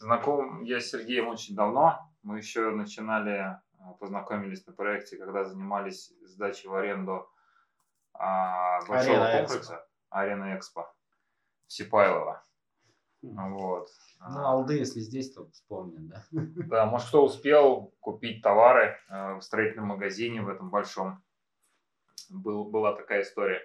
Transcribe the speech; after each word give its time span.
Знаком 0.00 0.62
я 0.62 0.80
с 0.80 0.86
Сергеем 0.86 1.28
очень 1.28 1.54
давно. 1.54 2.10
Мы 2.22 2.38
еще 2.38 2.70
начинали, 2.70 3.60
э, 3.74 3.94
познакомились 4.00 4.66
на 4.66 4.72
проекте, 4.72 5.18
когда 5.18 5.44
занимались 5.44 6.14
сдачей 6.22 6.70
в 6.70 6.74
аренду 6.74 7.28
а, 8.14 8.80
большого 8.86 9.26
Арена 9.26 9.38
комплекса 9.38 9.74
Экспо. 9.74 9.86
Арена 10.08 10.56
Экспо 10.56 10.94
Сипайлова. 11.66 12.42
Вот. 13.20 13.88
Ну, 14.20 14.40
алды, 14.46 14.78
если 14.78 15.00
здесь, 15.00 15.34
то 15.34 15.50
вспомнят, 15.50 16.08
да? 16.08 16.24
Да, 16.30 16.86
может, 16.86 17.08
кто 17.08 17.22
успел 17.22 17.94
купить 18.00 18.42
товары 18.42 18.96
э, 19.10 19.34
в 19.34 19.42
строительном 19.42 19.88
магазине 19.88 20.40
в 20.40 20.48
этом 20.48 20.70
большом. 20.70 21.22
Был, 22.30 22.64
была 22.64 22.94
такая 22.94 23.20
история. 23.20 23.60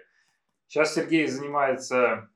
Сейчас 0.66 0.92
Сергей 0.92 1.26
занимается 1.28 2.28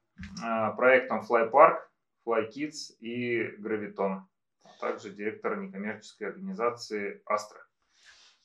э, 0.42 0.76
проектом 0.76 1.20
Fly 1.20 1.50
Park, 1.50 1.89
Fly 2.26 2.48
Kids 2.50 2.96
и 3.00 3.56
Graviton, 3.58 4.22
а 4.64 4.68
также 4.80 5.10
директор 5.10 5.56
некоммерческой 5.56 6.28
организации 6.28 7.22
Astra. 7.28 7.60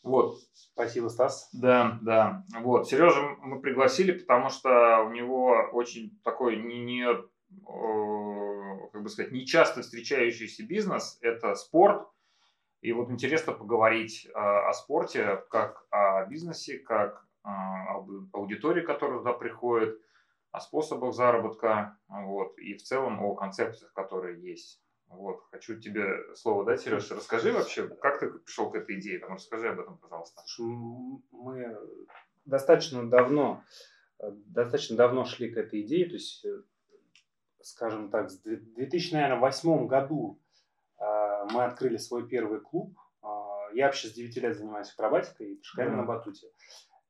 Вот. 0.03 0.37
Спасибо, 0.53 1.07
Стас. 1.07 1.49
Да, 1.51 1.97
да. 2.01 2.43
Вот. 2.59 2.87
Сережа 2.87 3.21
мы 3.39 3.59
пригласили, 3.59 4.11
потому 4.11 4.49
что 4.49 4.99
у 4.99 5.09
него 5.09 5.69
очень 5.71 6.19
такой 6.23 6.57
не, 6.57 6.79
не 6.83 7.05
как 8.91 9.01
бы 9.01 9.09
сказать, 9.09 9.31
нечасто 9.31 9.81
встречающийся 9.81 10.63
бизнес– 10.63 11.17
это 11.21 11.55
спорт. 11.55 12.07
И 12.81 12.91
вот 12.91 13.09
интересно 13.09 13.53
поговорить 13.53 14.29
о 14.35 14.71
спорте, 14.73 15.43
как 15.49 15.87
о 15.89 16.25
бизнесе, 16.27 16.77
как 16.77 17.25
об 17.41 18.11
аудитории, 18.33 18.85
которая 18.85 19.19
туда 19.19 19.33
приходит, 19.33 19.99
о 20.55 20.59
способах 20.61 21.13
заработка, 21.13 21.97
вот, 22.07 22.57
и 22.57 22.75
в 22.75 22.81
целом 22.81 23.21
о 23.23 23.35
концепциях, 23.35 23.91
которые 23.93 24.41
есть. 24.41 24.81
Вот, 25.07 25.41
хочу 25.51 25.79
тебе 25.79 26.33
слово 26.35 26.65
дать, 26.65 26.81
Сереж, 26.81 27.11
расскажи 27.11 27.51
вообще, 27.51 27.87
как 27.87 28.19
ты 28.19 28.29
пришел 28.29 28.71
к 28.71 28.75
этой 28.75 28.99
идее, 28.99 29.19
там, 29.19 29.33
расскажи 29.33 29.69
об 29.69 29.79
этом, 29.79 29.97
пожалуйста. 29.97 30.41
мы 31.31 31.77
достаточно 32.45 33.07
давно, 33.09 33.63
достаточно 34.17 34.95
давно 34.95 35.25
шли 35.25 35.51
к 35.51 35.57
этой 35.57 35.81
идее, 35.81 36.05
то 36.07 36.13
есть, 36.13 36.45
скажем 37.61 38.09
так, 38.09 38.31
в 38.31 38.41
2008 38.41 39.87
году 39.87 40.39
а, 40.97 41.45
мы 41.51 41.65
открыли 41.65 41.97
свой 41.97 42.27
первый 42.27 42.61
клуб. 42.61 42.97
Я 43.73 43.87
вообще 43.87 44.07
с 44.07 44.13
9 44.13 44.37
лет 44.37 44.57
занимаюсь 44.57 44.91
акробатикой 44.91 45.51
и 45.51 45.55
прыжками 45.55 45.89
mm-hmm. 45.89 45.95
на 45.95 46.03
батуте. 46.03 46.47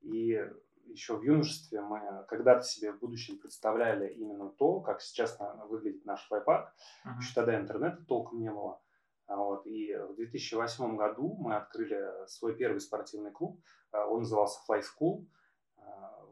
И 0.02 0.42
еще 0.88 1.17
в 1.17 1.23
юношестве 1.23 1.81
мы 1.81 2.25
когда-то 2.28 2.64
себе 2.64 2.91
в 2.91 3.00
будущем 3.00 3.38
представляли 3.38 4.09
именно 4.14 4.50
то, 4.50 4.80
как 4.81 5.02
сейчас 5.02 5.38
выглядит 5.69 6.05
наш 6.05 6.25
флайпарк. 6.28 6.73
Uh-huh. 7.05 7.17
Еще 7.19 7.33
тогда 7.33 7.59
интернета 7.59 8.03
толком 8.05 8.39
не 8.39 8.52
было. 8.52 8.81
А 9.28 9.36
вот. 9.38 9.66
И 9.66 9.94
в 9.95 10.16
2008 10.16 10.95
году 10.95 11.36
мы 11.39 11.56
открыли 11.56 12.28
свой 12.28 12.56
первый 12.56 12.80
спортивный 12.80 13.31
клуб. 13.31 13.59
А, 13.91 14.06
он 14.06 14.19
назывался 14.19 14.59
Fly 14.69 14.81
School. 14.81 15.25
А, 15.78 16.25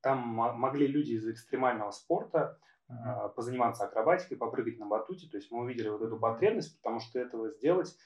там 0.00 0.20
могли 0.20 0.86
люди 0.86 1.12
из 1.12 1.28
экстремального 1.28 1.90
спорта 1.90 2.58
uh-huh. 2.88 3.34
позаниматься 3.34 3.84
акробатикой, 3.84 4.36
попрыгать 4.36 4.78
на 4.78 4.86
батуте. 4.86 5.28
То 5.28 5.36
есть 5.36 5.50
мы 5.50 5.62
увидели 5.62 5.88
вот 5.88 6.02
эту 6.02 6.18
потребность, 6.18 6.76
потому 6.80 7.00
что 7.00 7.18
этого 7.18 7.50
сделать 7.50 7.96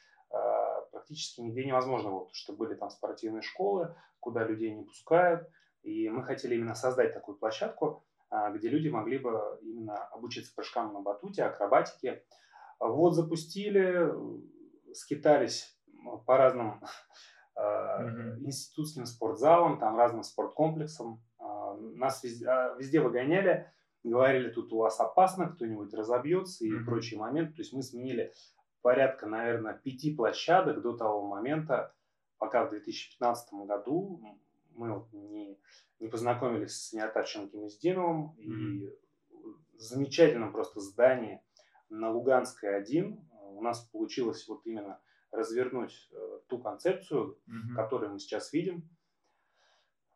практически 1.05 1.43
нигде 1.43 1.65
невозможно 1.67 2.11
потому 2.11 2.29
что 2.33 2.55
были 2.55 2.75
там 2.75 2.89
спортивные 2.89 3.43
школы, 3.43 3.95
куда 4.21 4.45
людей 4.45 4.75
не 4.75 4.85
пускают, 4.85 5.47
и 5.83 6.09
мы 6.09 6.25
хотели 6.25 6.55
именно 6.55 6.75
создать 6.75 7.13
такую 7.13 7.37
площадку, 7.37 8.03
а, 8.31 8.51
где 8.51 8.71
люди 8.71 8.89
могли 8.89 9.19
бы 9.19 9.59
именно 9.63 9.97
обучиться 10.07 10.55
прыжкам 10.55 10.95
на 10.95 11.01
батуте, 11.01 11.45
акробатике. 11.45 12.25
Вот 12.81 13.11
запустили, 13.11 14.11
скитались 14.95 15.79
по 16.27 16.39
разным 16.39 16.83
mm-hmm. 17.59 18.39
институтским 18.41 19.05
спортзалам, 19.05 19.79
там 19.79 19.99
разным 19.99 20.23
спорткомплексам. 20.23 21.23
А, 21.39 21.77
нас 21.77 22.25
везде, 22.25 22.47
везде 22.79 23.01
выгоняли, 23.01 23.71
говорили, 24.03 24.49
тут 24.49 24.73
у 24.73 24.79
вас 24.79 24.99
опасно, 25.01 25.49
кто-нибудь 25.51 25.93
разобьется 25.93 26.65
и 26.65 26.73
mm-hmm. 26.73 26.85
прочие 26.87 27.21
моменты. 27.21 27.57
То 27.57 27.61
есть 27.61 27.75
мы 27.75 27.83
сменили 27.83 28.33
порядка, 28.85 29.27
наверное, 29.27 29.73
пяти 29.73 30.15
площадок 30.15 30.83
до 30.83 30.95
того 30.95 31.27
момента, 31.27 31.95
пока 32.37 32.67
в 32.67 32.71
2015 32.71 33.55
году 33.67 34.21
мы 34.75 34.93
вот 34.93 35.11
не, 35.15 35.59
не 36.01 36.09
познакомились 36.09 36.77
с 36.77 36.93
Неотачем 36.93 37.49
Кемездиновым 37.49 38.37
mm-hmm. 38.37 38.43
и 38.43 38.99
замечательном 39.79 40.53
просто 40.53 40.81
здании 40.81 41.43
на 41.89 42.11
Луганской 42.11 42.77
1 42.77 43.27
у 43.55 43.63
нас 43.63 43.81
получилось 43.87 44.47
вот 44.49 44.67
именно 44.67 45.01
развернуть 45.31 46.11
э, 46.13 46.41
ту 46.49 46.59
концепцию, 46.59 47.39
mm-hmm. 47.49 47.75
которую 47.77 48.13
мы 48.13 48.19
сейчас 48.19 48.53
видим. 48.53 48.87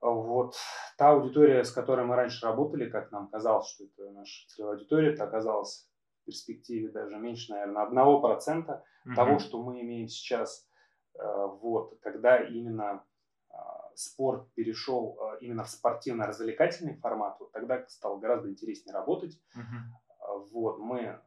Вот 0.02 0.56
та 0.98 1.12
аудитория, 1.12 1.64
с 1.64 1.72
которой 1.72 2.04
мы 2.04 2.16
раньше 2.16 2.44
работали, 2.44 2.90
как 2.90 3.12
нам 3.12 3.28
казалось, 3.28 3.70
что 3.70 3.84
это 3.84 4.10
наша 4.10 4.46
целевая 4.48 4.74
аудитория, 4.74 5.14
это 5.14 5.24
оказалось 5.24 5.87
перспективе 6.28 6.90
даже 6.90 7.16
меньше, 7.16 7.52
наверное, 7.52 7.82
одного 7.82 8.20
процента 8.20 8.84
того, 9.16 9.38
что 9.38 9.62
мы 9.62 9.80
имеем 9.80 10.08
сейчас. 10.08 10.68
Э, 11.14 11.46
вот, 11.60 11.98
когда 12.00 12.38
именно 12.38 13.02
а, 13.50 13.90
спорт 13.94 14.52
перешел 14.54 15.18
а, 15.20 15.36
именно 15.40 15.64
в 15.64 15.70
спортивно-развлекательный 15.70 16.96
формат, 16.96 17.40
вот 17.40 17.50
тогда 17.52 17.84
стало 17.88 18.18
гораздо 18.18 18.50
интереснее 18.50 18.94
работать. 18.94 19.40
Uh-huh. 19.56 20.44
Вот, 20.52 20.78
мы, 20.78 21.18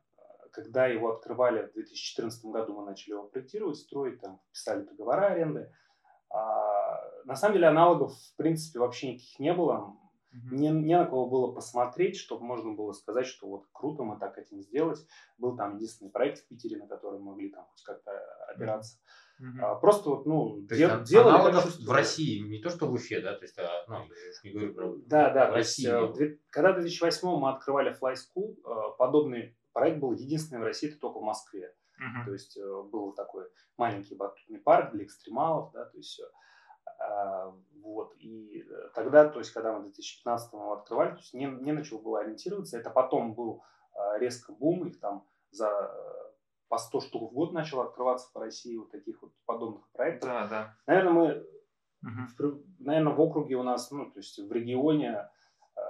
когда 0.52 0.86
его 0.86 1.12
открывали 1.12 1.68
в 1.68 1.74
2014 1.74 2.46
году, 2.46 2.80
мы 2.80 2.86
начали 2.86 3.14
его 3.14 3.24
проектировать, 3.24 3.78
строить, 3.78 4.22
там, 4.22 4.40
писали 4.52 4.84
договора 4.84 5.32
аренды. 5.32 5.74
А, 6.30 7.02
на 7.26 7.36
самом 7.36 7.56
деле 7.56 7.68
аналогов, 7.68 8.14
в 8.14 8.36
принципе, 8.38 8.80
вообще 8.80 9.14
никаких 9.14 9.40
не 9.40 9.54
было. 9.54 9.98
Mm-hmm. 10.34 10.56
Не, 10.56 10.70
не 10.70 10.98
на 10.98 11.06
кого 11.06 11.30
было 11.30 11.52
посмотреть, 11.52 12.16
чтобы 12.16 12.46
можно 12.46 12.72
было 12.74 12.94
сказать, 12.94 13.26
что 13.26 13.48
вот 13.48 13.66
круто 13.74 14.04
мы 14.04 14.18
так 14.18 14.36
хотим 14.36 14.62
сделать. 14.62 15.06
Был 15.38 15.58
там 15.58 15.76
единственный 15.76 16.10
проект 16.10 16.40
в 16.40 16.48
Питере, 16.48 16.78
на 16.78 16.88
который 16.88 17.20
мы 17.20 17.32
могли 17.32 17.50
там 17.50 17.66
хоть 17.66 17.84
как-то 17.84 18.12
опираться. 18.48 18.98
Mm-hmm. 19.42 19.60
А, 19.62 19.76
просто 19.76 20.10
вот, 20.10 20.26
ну, 20.26 20.66
то 20.68 20.76
дел, 20.76 21.00
есть, 21.00 21.10
делали 21.12 21.36
аналогов 21.36 21.76
в 21.80 21.92
России, 21.92 22.40
не 22.48 22.62
то 22.62 22.70
что 22.70 22.88
в 22.88 22.94
Уфе, 22.94 23.22
да, 23.22 23.34
то 23.34 23.44
есть, 23.44 23.58
а, 23.58 23.86
ну, 23.88 24.08
не 24.44 24.52
говорю 24.52 24.74
про 24.74 24.96
Да, 25.08 25.32
да, 25.32 25.50
в 25.50 25.54
России. 25.54 25.90
Есть, 25.90 26.22
э, 26.22 26.38
когда 26.50 26.74
в 26.74 26.76
2008 26.76 27.28
мы 27.28 27.50
открывали 27.50 27.98
Fly 28.00 28.14
School, 28.14 28.56
э, 28.64 28.98
подобный 28.98 29.58
проект 29.74 30.00
был 30.00 30.14
единственный 30.14 30.60
в 30.60 30.64
России, 30.64 30.90
это 30.90 31.00
только 31.00 31.20
в 31.20 31.24
Москве. 31.24 31.74
Uh-huh. 32.00 32.26
То 32.26 32.34
есть 32.34 32.58
э, 32.58 32.84
был 32.92 33.14
такой 33.14 33.46
маленький 33.78 34.16
батутный 34.16 34.60
парк 34.60 34.92
для 34.94 35.06
экстремалов, 35.06 35.72
да, 35.74 35.86
то 35.86 35.98
есть 35.98 36.20
а, 36.20 36.26
вот. 37.82 38.14
И 38.20 38.64
э, 38.68 38.90
тогда, 38.94 39.28
то 39.28 39.40
есть, 39.40 39.52
когда 39.52 39.74
мы 39.74 39.80
в 39.80 39.84
2015 39.84 40.54
его 40.54 40.74
открывали, 40.74 41.12
то 41.12 41.18
есть 41.18 41.34
не, 41.34 41.46
не 41.46 41.72
на 41.72 41.84
чего 41.84 42.00
было 42.00 42.22
ориентироваться. 42.22 42.78
Это 42.78 42.90
потом 42.90 43.34
был 43.34 43.64
а, 43.94 44.18
резко 44.18 44.54
бум, 44.54 44.88
их 44.88 45.00
там 45.00 45.26
за 45.52 45.68
э, 45.68 46.32
по 46.70 46.78
100 46.78 47.02
штук 47.02 47.32
в 47.32 47.34
год 47.34 47.54
начало 47.54 47.86
открываться 47.86 48.30
по 48.34 48.40
России 48.40 48.78
вот 48.78 48.92
таких 48.92 49.22
вот 49.22 49.34
подобных 49.46 49.90
проектов. 49.92 50.30
Да, 50.30 50.48
да. 50.48 50.78
Наверное, 50.88 51.14
мы, 51.14 51.48
угу. 52.04 52.56
в, 52.60 52.64
наверное, 52.80 53.14
в 53.14 53.22
округе 53.22 53.56
у 53.56 53.64
нас, 53.64 53.92
ну, 53.92 54.10
то 54.10 54.20
есть 54.20 54.40
в 54.40 54.52
регионе 54.52 55.30
э, 55.76 55.82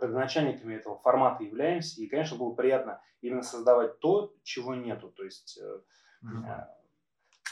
родоначальниками 0.00 0.74
этого 0.74 0.98
формата 0.98 1.44
являемся. 1.44 2.00
И, 2.00 2.06
конечно, 2.06 2.38
было 2.38 2.54
приятно 2.54 3.02
именно 3.20 3.42
создавать 3.42 3.98
то, 3.98 4.34
чего 4.42 4.74
нету. 4.74 5.10
То 5.10 5.24
есть 5.24 5.60
угу. 6.22 6.46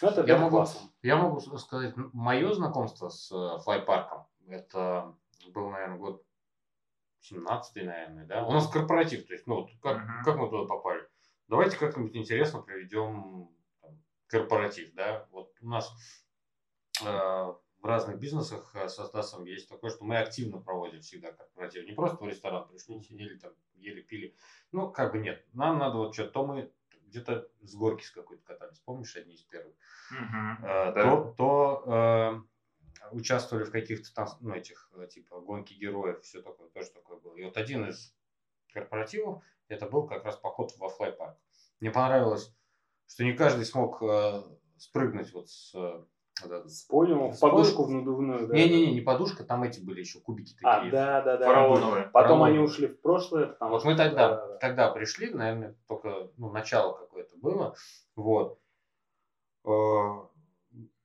Ну, 0.02 0.08
это 0.08 0.24
я, 0.26 0.38
могу, 0.38 0.64
я 1.02 1.16
могу 1.16 1.40
сказать, 1.58 1.94
мое 1.96 2.52
знакомство 2.54 3.08
с 3.08 3.30
э, 3.30 3.62
флайпарком, 3.62 4.26
это 4.48 5.14
был, 5.52 5.70
наверное, 5.70 5.98
год 5.98 6.24
17 7.20 7.84
наверное, 7.84 8.24
да? 8.26 8.46
У 8.46 8.52
нас 8.52 8.68
корпоратив, 8.68 9.26
то 9.26 9.32
есть, 9.32 9.46
ну, 9.46 9.56
вот 9.56 9.70
как, 9.82 9.98
uh-huh. 9.98 10.24
как 10.24 10.36
мы 10.36 10.48
туда 10.48 10.66
попали? 10.66 11.06
Давайте 11.48 11.76
как-нибудь 11.76 12.16
интересно 12.16 12.62
проведем 12.62 13.50
корпоратив, 14.26 14.94
да? 14.94 15.26
Вот 15.30 15.52
у 15.60 15.68
нас 15.68 15.92
э, 17.02 17.06
в 17.06 17.84
разных 17.84 18.18
бизнесах 18.18 18.74
э, 18.74 18.88
со 18.88 19.04
Стасом 19.06 19.44
есть 19.44 19.68
такое, 19.68 19.90
что 19.90 20.04
мы 20.04 20.18
активно 20.18 20.60
проводим 20.60 21.00
всегда 21.00 21.32
корпоратив. 21.32 21.86
Не 21.86 21.92
просто 21.92 22.24
в 22.24 22.28
ресторан 22.28 22.68
пришли, 22.68 23.00
сидели 23.00 23.38
там, 23.38 23.52
ели, 23.74 24.00
пили. 24.00 24.34
Ну, 24.72 24.90
как 24.90 25.12
бы 25.12 25.18
нет. 25.18 25.44
Нам 25.52 25.78
надо 25.78 25.98
вот 25.98 26.14
что-то, 26.14 26.30
то 26.30 26.46
мы 26.46 26.72
где-то 27.10 27.48
с 27.60 27.74
горки 27.74 28.04
с 28.04 28.10
какой-то 28.10 28.42
катались, 28.44 28.78
помнишь, 28.80 29.16
одни 29.16 29.34
из 29.34 29.42
первых, 29.42 29.74
uh-huh, 30.12 30.56
э, 30.62 30.92
да. 30.94 31.02
то, 31.02 31.34
то 31.36 31.84
э, 31.86 33.10
участвовали 33.12 33.64
в 33.64 33.70
каких-то 33.70 34.12
там, 34.14 34.28
ну, 34.40 34.54
этих, 34.54 34.90
э, 34.94 35.06
типа, 35.08 35.40
гонки 35.40 35.74
героев, 35.74 36.22
все 36.22 36.40
такое, 36.40 36.68
тоже 36.68 36.90
такое 36.90 37.18
было. 37.18 37.36
И 37.36 37.44
вот 37.44 37.56
один 37.56 37.88
из 37.88 38.14
корпоративов, 38.72 39.42
это 39.68 39.86
был 39.86 40.06
как 40.06 40.24
раз 40.24 40.36
поход 40.36 40.72
во 40.78 40.88
флайпарк. 40.88 41.36
Мне 41.80 41.90
понравилось, 41.90 42.54
что 43.06 43.24
не 43.24 43.32
каждый 43.32 43.66
смог 43.66 44.02
э, 44.02 44.42
спрыгнуть 44.78 45.32
вот 45.32 45.50
с 45.50 45.74
да, 45.74 46.04
Понял, 46.88 47.30
в 47.30 47.40
подушку 47.40 47.84
в 47.84 47.90
надувную, 47.90 48.46
да? 48.46 48.54
Не-не-не, 48.54 48.92
не 48.92 49.00
подушка, 49.00 49.44
там 49.44 49.62
эти 49.62 49.80
были 49.80 50.00
еще 50.00 50.20
кубики 50.20 50.56
а, 50.62 50.76
такие. 50.76 50.90
А, 50.90 50.92
да, 50.92 51.20
да, 51.22 51.36
да. 51.36 51.46
Фараоновые. 51.46 52.04
Потом 52.04 52.12
Фараоновые. 52.12 52.50
они 52.54 52.58
ушли 52.58 52.86
в 52.88 53.00
прошлое. 53.00 53.56
Вот 53.60 53.84
мы 53.84 53.96
тогда, 53.96 54.28
да, 54.28 54.46
да. 54.46 54.56
тогда 54.58 54.90
пришли, 54.90 55.30
наверное, 55.30 55.76
только 55.86 56.30
ну, 56.36 56.50
начало 56.50 56.92
какое-то. 56.92 57.36
было. 57.36 57.74
Вот. 58.16 58.58
Э, 59.64 59.68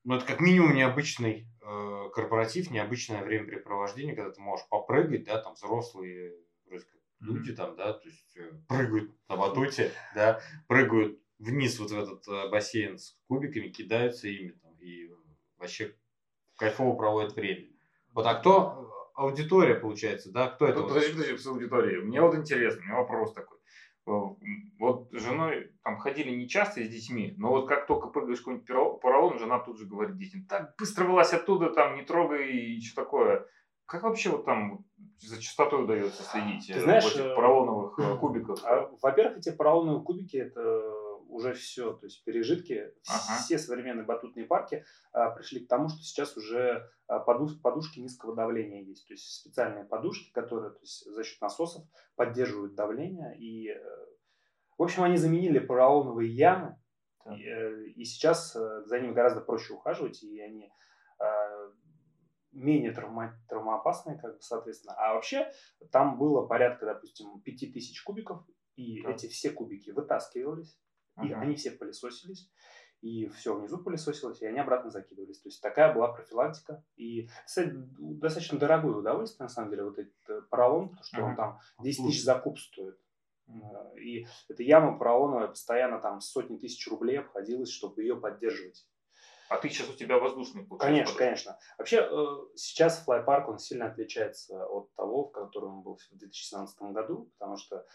ну, 0.04 0.16
это 0.16 0.26
как 0.26 0.40
минимум 0.40 0.76
необычный 0.76 1.48
э, 1.62 2.10
корпоратив, 2.14 2.72
необычное 2.72 3.24
времяпрепровождение, 3.24 4.16
когда 4.16 4.32
ты 4.32 4.42
можешь 4.42 4.68
попрыгать, 4.70 5.26
да, 5.26 5.42
там 5.42 5.54
взрослые 5.54 6.36
вроде 6.68 6.86
как 6.86 7.00
люди 7.20 7.54
там, 7.54 7.76
да, 7.76 7.94
то 7.94 8.08
есть 8.08 8.38
э, 8.38 8.52
прыгают 8.68 9.12
на 9.28 9.38
батуте, 9.38 9.92
да, 10.14 10.42
прыгают 10.68 11.20
вниз 11.40 11.80
вот 11.80 11.92
в 11.92 11.98
этот 11.98 12.52
бассейн 12.52 12.98
с 12.98 13.18
кубиками, 13.28 13.70
кидаются 13.70 14.28
ими 14.28 14.52
там 14.52 14.74
и 14.80 15.10
вообще 15.58 15.96
кайфово 16.58 16.96
проводят 16.96 17.36
время. 17.36 17.68
Вот, 18.14 18.26
а 18.26 18.36
кто 18.36 19.12
аудитория 19.16 19.76
получается, 19.76 20.32
да? 20.32 20.48
Кто 20.48 20.68
это? 20.68 20.84
Подожди, 20.84 21.14
подожди, 21.14 21.38
с 21.38 21.48
аудиторией. 21.48 22.02
Мне 22.02 22.22
вот 22.22 22.36
интересно, 22.36 22.82
у 22.82 22.86
меня 22.86 22.96
вопрос 22.98 23.34
такой. 23.34 23.58
Вот 24.06 25.12
с 25.12 25.20
женой 25.20 25.72
там 25.84 25.98
ходили 25.98 26.30
не 26.30 26.48
часто 26.48 26.84
с 26.84 26.88
детьми, 26.88 27.34
но 27.38 27.50
вот 27.50 27.68
как 27.68 27.88
только 27.88 28.08
прыгаешь 28.10 28.40
какой-нибудь 28.40 29.02
поролон, 29.02 29.40
жена 29.40 29.60
тут 29.60 29.80
же 29.80 29.88
говорит 29.88 30.18
детям, 30.18 30.46
так 30.46 30.76
быстро 30.78 31.06
вылазь 31.06 31.34
оттуда, 31.34 31.72
там 31.72 31.96
не 31.96 32.04
трогай 32.04 32.52
и 32.52 32.82
что 32.82 33.04
такое. 33.04 33.48
Как 33.88 34.04
вообще 34.04 34.30
вот 34.30 34.46
там 34.46 34.86
за 35.18 35.42
частотой 35.42 35.84
удается 35.84 36.24
следить 36.24 36.68
Ты 36.68 36.80
знаешь, 36.80 37.06
этих 37.06 37.22
э, 37.22 37.36
поролоновых 37.36 38.00
э, 38.00 38.18
кубиков? 38.18 38.60
А, 38.64 38.92
во-первых, 39.02 39.38
эти 39.38 39.52
поролоновые 39.52 40.04
кубики 40.04 40.38
это 40.38 40.60
уже 41.36 41.54
все, 41.54 41.94
то 41.94 42.06
есть 42.06 42.24
пережитки, 42.24 42.92
ага. 43.08 43.44
все 43.44 43.58
современные 43.60 44.06
батутные 44.06 44.46
парки 44.46 44.86
а, 45.12 45.32
пришли 45.32 45.66
к 45.66 45.68
тому, 45.68 45.90
что 45.90 46.00
сейчас 46.00 46.36
уже 46.38 46.90
а, 47.08 47.20
подуш, 47.20 47.62
подушки 47.62 48.00
низкого 48.00 48.36
давления 48.36 48.82
есть, 48.84 49.08
то 49.08 49.14
есть 49.14 49.42
специальные 49.42 49.86
подушки, 49.86 50.32
которые 50.32 50.72
то 50.72 50.80
есть, 50.80 51.06
за 51.06 51.24
счет 51.24 51.42
насосов 51.42 51.86
поддерживают 52.16 52.76
давление 52.76 53.38
и, 53.38 53.70
э, 53.70 53.80
в 54.78 54.84
общем, 54.84 55.04
они 55.04 55.18
заменили 55.18 55.60
поролоновые 55.60 56.30
ямы, 56.30 56.78
и, 57.26 57.44
э, 57.44 57.86
и 57.96 58.06
сейчас 58.06 58.56
э, 58.56 58.84
за 58.86 59.00
ними 59.00 59.14
гораздо 59.14 59.42
проще 59.42 59.74
ухаживать, 59.74 60.24
и 60.24 60.40
они 60.40 60.72
а, 61.20 61.72
менее 62.52 62.92
травма, 62.92 63.40
травмоопасные, 63.50 64.18
как 64.18 64.36
бы, 64.36 64.42
соответственно. 64.42 64.96
А 64.98 65.14
вообще 65.14 65.52
там 65.92 66.18
было 66.18 66.46
порядка, 66.46 66.86
допустим, 66.86 67.42
5000 67.42 68.04
кубиков, 68.04 68.46
и 68.76 69.02
да. 69.02 69.12
эти 69.12 69.28
все 69.28 69.52
кубики 69.52 69.92
вытаскивались, 69.92 70.78
и 71.22 71.32
ага. 71.32 71.42
они 71.42 71.56
все 71.56 71.72
пылесосились, 71.72 72.52
и 73.02 73.28
все 73.28 73.56
внизу 73.56 73.78
пылесосилось, 73.78 74.42
и 74.42 74.46
они 74.46 74.60
обратно 74.60 74.90
закидывались. 74.90 75.40
То 75.40 75.50
есть 75.50 75.62
такая 75.62 75.94
была 75.94 76.08
профилактика. 76.12 76.84
И, 76.96 77.30
кстати, 77.46 77.72
достаточно 77.74 78.58
дорогое 78.58 78.96
удовольствие, 78.96 79.46
на 79.46 79.50
самом 79.50 79.70
деле, 79.70 79.84
вот 79.84 80.00
этот 80.00 80.50
поролон, 80.50 80.90
потому 80.90 81.04
что 81.04 81.18
ага. 81.18 81.26
он 81.26 81.36
там 81.36 81.60
10 81.84 82.06
тысяч 82.06 82.24
закуп 82.24 82.58
стоит. 82.60 82.98
Э, 83.48 83.98
и 84.00 84.26
эта 84.50 84.64
яма 84.64 84.98
поролоновая 84.98 85.48
постоянно 85.48 86.00
там 86.00 86.22
сотни 86.22 86.58
тысяч 86.58 86.88
рублей 86.88 87.20
обходилась, 87.20 87.70
чтобы 87.70 88.02
ее 88.02 88.16
поддерживать. 88.16 88.88
А 89.48 89.58
ты 89.58 89.70
сейчас 89.70 89.90
у 89.90 89.94
тебя 89.94 90.18
воздушный 90.18 90.66
получается? 90.66 91.14
Конечно, 91.14 91.18
конечно. 91.18 91.60
Вообще, 91.78 91.98
э, 91.98 92.26
сейчас 92.56 93.04
флайпарк, 93.04 93.48
он 93.48 93.60
сильно 93.60 93.86
отличается 93.86 94.66
от 94.66 94.94
того, 94.96 95.28
в 95.28 95.32
котором 95.32 95.78
он 95.78 95.84
был 95.84 95.98
в 95.98 96.18
2017 96.18 96.82
году, 96.94 97.32
потому 97.38 97.58
что 97.58 97.86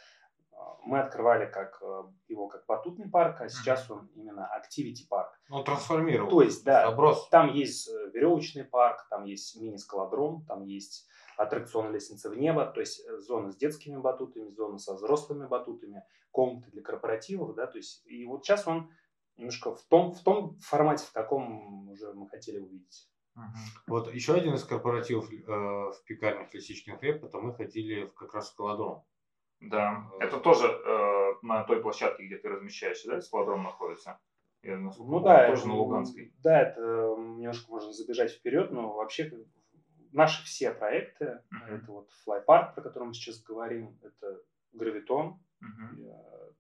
мы 0.85 1.01
открывали 1.01 1.47
как 1.47 1.79
э, 1.83 2.03
его 2.29 2.49
как 2.49 2.67
батутный 2.67 3.09
парк, 3.09 3.41
а 3.41 3.49
сейчас 3.49 3.91
он 3.91 4.11
именно 4.15 4.49
activity 4.57 5.07
парк. 5.09 5.39
Он 5.51 5.65
трансформировал. 5.65 6.31
То 6.31 6.43
есть, 6.43 6.65
да, 6.65 6.89
Заброс. 6.89 7.29
там 7.29 7.53
есть 7.53 7.89
э, 7.89 8.11
веревочный 8.13 8.65
парк, 8.65 9.07
там 9.11 9.25
есть 9.25 9.61
мини-скалодром, 9.61 10.45
там 10.47 10.65
есть 10.65 11.07
аттракцион 11.37 11.93
лестницы 11.93 12.29
в 12.31 12.37
небо, 12.37 12.67
то 12.67 12.81
есть 12.81 13.07
э, 13.07 13.19
зона 13.19 13.51
с 13.51 13.57
детскими 13.57 13.97
батутами, 13.97 14.51
зона 14.51 14.79
со 14.79 14.95
взрослыми 14.95 15.47
батутами, 15.47 16.05
комнаты 16.31 16.71
для 16.71 16.83
корпоративов, 16.83 17.55
да, 17.55 17.67
то 17.67 17.79
есть 17.79 18.05
и 18.07 18.25
вот 18.27 18.45
сейчас 18.45 18.67
он 18.67 18.91
немножко 19.37 19.75
в 19.75 19.83
том, 19.85 20.13
в 20.13 20.23
том 20.23 20.59
формате, 20.61 21.05
в 21.07 21.13
каком 21.13 21.89
уже 21.89 22.13
мы 22.13 22.29
хотели 22.29 22.59
увидеть. 22.59 23.09
Вот 23.87 24.13
еще 24.13 24.35
один 24.35 24.55
из 24.55 24.65
корпоративов 24.65 25.33
э, 25.33 25.37
в 25.47 25.97
пекарнях 26.05 26.53
лисичкин 26.53 26.99
хлеб, 26.99 27.25
это 27.25 27.39
мы 27.39 27.55
ходили 27.55 28.05
в, 28.05 28.15
как 28.15 28.35
раз 28.35 28.49
в 28.49 28.53
скалодром. 28.53 29.05
Да, 29.61 30.11
это 30.21 30.39
тоже 30.41 30.67
э, 30.67 31.35
на 31.43 31.65
той 31.65 31.83
площадке, 31.83 32.27
где 32.27 32.39
ты 32.39 32.49
размещаешься, 32.49 33.09
да, 33.09 33.21
складом 33.21 33.63
находится? 33.63 34.19
Я, 34.63 34.77
ну 34.77 35.21
да, 35.21 35.49
тоже 35.49 35.61
это, 35.61 35.69
на 35.69 35.75
Луганской. 35.77 36.35
Да, 36.43 36.63
это 36.63 36.81
немножко 37.19 37.71
можно 37.71 37.93
забежать 37.93 38.33
вперед, 38.33 38.71
но 38.71 38.95
вообще 38.95 39.33
наши 40.13 40.45
все 40.45 40.71
проекты, 40.73 41.43
uh-huh. 41.53 41.77
это 41.77 41.93
вот 41.93 42.11
Fly 42.27 42.43
про 42.45 42.83
который 42.83 43.09
мы 43.09 43.15
сейчас 43.15 43.43
говорим, 43.43 43.99
это 44.03 44.41
гравитон, 44.73 45.41
uh-huh. 45.63 46.55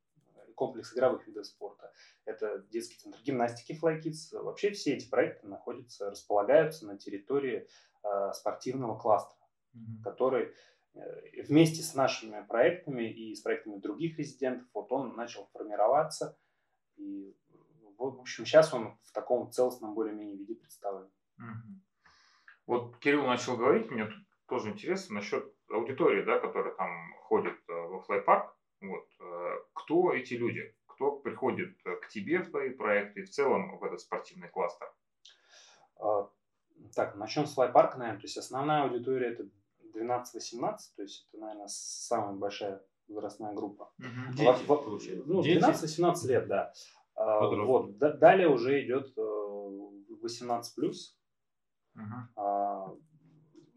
комплекс 0.54 0.94
игровых 0.94 1.26
видов 1.26 1.46
спорта, 1.46 1.92
это 2.24 2.58
детский 2.70 2.98
центр 2.98 3.18
гимнастики 3.22 3.78
Fly 3.82 4.00
Kids. 4.00 4.42
Вообще 4.42 4.70
все 4.70 4.94
эти 4.94 5.08
проекты 5.08 5.46
находятся, 5.46 6.10
располагаются 6.10 6.86
на 6.86 6.96
территории 6.96 7.66
э, 8.02 8.32
спортивного 8.32 8.98
кластера, 8.98 9.46
uh-huh. 9.74 10.02
который 10.04 10.46
Э, 10.46 10.79
вместе 10.94 11.82
с 11.82 11.94
нашими 11.94 12.44
проектами 12.46 13.10
и 13.10 13.34
с 13.34 13.40
проектами 13.40 13.78
других 13.78 14.18
резидентов, 14.18 14.68
вот 14.74 14.90
он 14.92 15.14
начал 15.16 15.48
формироваться. 15.52 16.38
И, 16.96 17.34
в 17.96 18.20
общем, 18.20 18.44
сейчас 18.44 18.74
он 18.74 18.98
в 19.02 19.12
таком 19.12 19.50
целостном 19.50 19.94
более-менее 19.94 20.36
виде 20.36 20.54
представлен. 20.54 21.10
Угу. 21.38 21.80
Вот 22.66 22.98
Кирилл 22.98 23.26
начал 23.26 23.56
говорить, 23.56 23.90
мне 23.90 24.08
тоже 24.46 24.70
интересно 24.70 25.16
насчет 25.16 25.54
аудитории, 25.70 26.24
да, 26.24 26.38
которая 26.38 26.74
там 26.74 27.14
ходит 27.22 27.56
э, 27.68 27.72
во 27.72 28.00
флайпарк. 28.00 28.56
Вот. 28.80 29.06
Э, 29.20 29.58
кто 29.72 30.12
эти 30.12 30.34
люди? 30.34 30.74
Кто 30.86 31.12
приходит 31.12 31.76
к 31.82 32.08
тебе 32.08 32.42
в 32.42 32.50
твои 32.50 32.70
проекты 32.70 33.20
и 33.20 33.24
в 33.24 33.30
целом 33.30 33.78
в 33.78 33.84
этот 33.84 34.00
спортивный 34.00 34.48
кластер? 34.48 34.92
А, 35.96 36.30
так, 36.94 37.16
начнем 37.16 37.46
с 37.46 37.54
флайпарка, 37.54 37.98
наверное. 37.98 38.20
То 38.20 38.26
есть 38.26 38.36
основная 38.36 38.82
аудитория 38.82 39.28
это 39.32 39.48
12-18, 39.94 40.76
то 40.96 41.02
есть 41.02 41.28
это, 41.28 41.40
наверное, 41.40 41.68
самая 41.68 42.34
большая 42.34 42.82
возрастная 43.08 43.54
группа. 43.54 43.92
Угу. 43.98 44.34
Дети, 44.34 44.66
во, 44.66 44.76
во, 44.76 44.98
ну, 45.26 45.42
12-18 45.42 46.26
лет, 46.26 46.48
да. 46.48 46.72
А, 47.14 47.46
вот, 47.48 47.98
да, 47.98 48.12
далее 48.12 48.48
уже 48.48 48.84
идет 48.84 49.14
18 49.16 50.72
э, 50.72 50.74
плюс. 50.76 51.18
Угу. 51.94 52.04
А, 52.36 52.94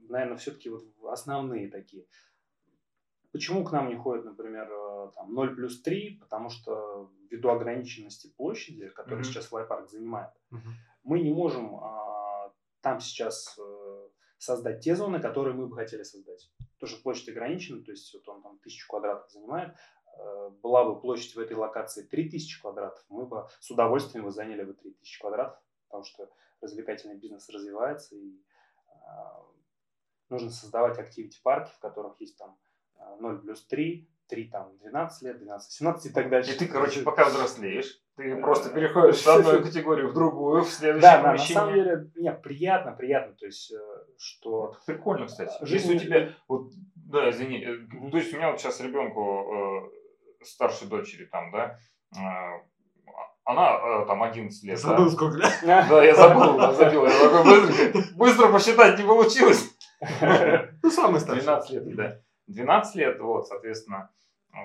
наверное, 0.10 0.38
все-таки 0.38 0.70
вот 0.70 0.84
основные 1.04 1.70
такие. 1.70 2.06
Почему 3.32 3.64
к 3.64 3.72
нам 3.72 3.90
не 3.90 3.96
ходят, 3.96 4.26
например, 4.26 4.70
э, 4.72 5.12
там, 5.16 5.34
0 5.34 5.56
плюс 5.56 5.82
3? 5.82 6.20
Потому 6.22 6.50
что 6.50 7.12
ввиду 7.30 7.50
ограниченности 7.50 8.32
площади, 8.38 8.90
которую 8.90 9.22
mm 9.22 9.26
сейчас 9.26 9.48
Флайпарк 9.48 9.90
занимает, 9.90 10.32
mm 10.52 10.60
мы 11.04 11.20
не 11.20 11.34
можем 11.34 11.76
а, 11.76 12.54
там 12.80 13.02
сейчас 13.02 13.60
создать 14.44 14.84
те 14.84 14.96
зоны, 14.96 15.22
которые 15.22 15.56
мы 15.56 15.68
бы 15.68 15.76
хотели 15.76 16.04
создать. 16.04 16.52
Тоже 16.80 16.98
площадь 16.98 17.30
ограничена, 17.30 17.84
то 17.84 17.92
есть 17.92 18.14
вот 18.14 18.28
он 18.28 18.42
там 18.42 18.60
тысячу 18.60 18.88
квадратов 18.88 19.32
занимает. 19.32 19.76
Э, 20.18 20.50
была 20.62 20.84
бы 20.84 21.00
площадь 21.00 21.36
в 21.36 21.40
этой 21.40 21.56
локации 21.56 22.04
3000 22.04 22.62
квадратов, 22.62 23.04
мы 23.10 23.26
бы 23.26 23.48
с 23.60 23.72
удовольствием 23.72 24.26
бы 24.26 24.32
заняли 24.32 24.64
бы 24.64 24.74
3000 24.74 25.20
квадратов, 25.20 25.60
потому 25.88 26.04
что 26.04 26.30
развлекательный 26.62 27.16
бизнес 27.16 27.50
развивается 27.50 28.16
и 28.16 28.38
э, 28.88 28.94
нужно 30.30 30.50
создавать 30.50 31.00
активити-парки, 31.00 31.72
в 31.72 31.80
которых 31.80 32.20
есть 32.20 32.38
там 32.38 32.58
0 33.20 33.36
э, 33.36 33.40
плюс 33.40 33.66
3, 33.66 34.10
3 34.28 34.50
там 34.50 34.78
12 34.78 35.22
лет, 35.24 35.38
12, 35.40 35.72
17 35.72 36.06
и 36.06 36.14
так 36.14 36.30
дальше. 36.30 36.54
И 36.54 36.58
ты, 36.58 36.68
короче, 36.68 37.02
пока 37.02 37.30
взрослеешь, 37.30 38.02
ты 38.16 38.40
просто 38.40 38.70
переходишь 38.70 39.18
с 39.18 39.28
одной 39.28 39.64
категории 39.64 40.06
в 40.06 40.14
другую, 40.14 40.64
в 40.64 40.70
следующее 40.70 41.02
да, 41.02 41.32
на 41.32 41.38
самом 41.38 41.74
деле, 41.74 42.12
нет, 42.16 42.42
приятно, 42.42 42.92
приятно, 42.92 43.36
то 43.36 43.46
есть, 43.46 43.72
э, 43.72 43.93
что... 44.18 44.72
Это 44.72 44.80
прикольно, 44.86 45.28
кстати. 45.28 45.54
Жизнь 45.62 45.96
у 45.96 46.00
тебя, 46.00 46.34
вот, 46.48 46.72
да, 46.96 47.30
извини, 47.30 47.66
mm-hmm. 47.66 48.12
то 48.12 48.18
есть 48.18 48.34
у 48.34 48.38
меня 48.38 48.52
вот 48.52 48.60
сейчас 48.60 48.80
ребенку 48.82 49.92
э, 50.42 50.46
старшей 50.46 50.88
дочери 50.88 51.26
там, 51.26 51.52
да, 51.52 51.78
э, 52.16 52.20
она 53.46 53.78
э, 53.78 54.06
там 54.08 54.24
11 54.24 54.64
лет. 54.64 54.80
Забыл 54.80 55.06
да? 55.06 55.12
сколько 55.12 55.38
лет? 55.38 55.52
Да, 55.64 56.04
я 56.04 56.16
забыл, 56.16 56.60
я 56.60 56.72
забил. 56.74 57.06
Я 57.06 57.20
такой 57.20 57.44
быстро, 57.44 58.02
быстро 58.16 58.52
посчитать 58.52 58.98
не 58.98 59.06
получилось. 59.06 59.70
Ну, 60.84 60.90
самый 60.90 61.22
старший. 61.22 61.44
12 61.44 61.70
лет, 61.72 61.96
да. 61.96 62.20
12 62.48 62.96
лет, 62.96 63.22
вот, 63.22 63.48
соответственно, 63.48 64.10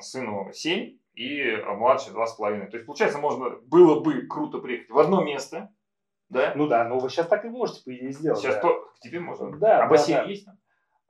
сыну 0.01 0.51
7 0.53 0.99
и 1.15 1.57
младший 1.77 2.13
2,5. 2.13 2.67
То 2.71 2.77
есть, 2.77 2.87
получается, 2.87 3.19
можно 3.19 3.51
было 3.67 4.01
бы 4.01 4.27
круто 4.27 4.59
приехать 4.59 4.91
в 4.91 4.99
одно 4.99 5.23
место, 5.23 5.73
да? 6.29 6.53
Ну 6.55 6.67
да, 6.67 6.85
но 6.85 6.99
вы 6.99 7.09
сейчас 7.09 7.27
так 7.27 7.45
и 7.45 7.49
можете, 7.49 7.83
по 7.85 7.95
идее, 7.95 8.13
сделать. 8.13 8.41
Сейчас 8.41 8.57
да. 8.57 8.63
то, 8.63 8.91
к 8.97 9.01
тебе 9.01 9.21
можно. 9.21 9.57
Да, 9.59 9.79
а 9.79 9.83
да, 9.83 9.87
бассейн 9.89 10.19
да. 10.19 10.25
есть? 10.25 10.47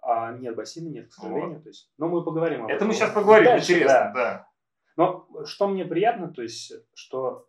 А, 0.01 0.33
нет, 0.33 0.55
бассейна 0.55 0.89
нет, 0.89 1.09
к 1.09 1.13
сожалению. 1.13 1.55
Вот. 1.55 1.63
То 1.65 1.69
есть, 1.69 1.93
но 1.99 2.09
мы 2.09 2.25
поговорим 2.25 2.63
об 2.63 2.69
Это 2.69 2.77
этом. 2.77 2.89
мы 2.89 2.95
сейчас 2.95 3.11
поговорим, 3.13 3.47
Дальше, 3.47 3.73
интересно, 3.73 4.13
да. 4.15 4.15
да. 4.15 4.49
Но 4.97 5.45
что 5.45 5.69
мне 5.69 5.85
приятно, 5.85 6.33
то 6.33 6.43
есть, 6.43 6.73
что 6.95 7.49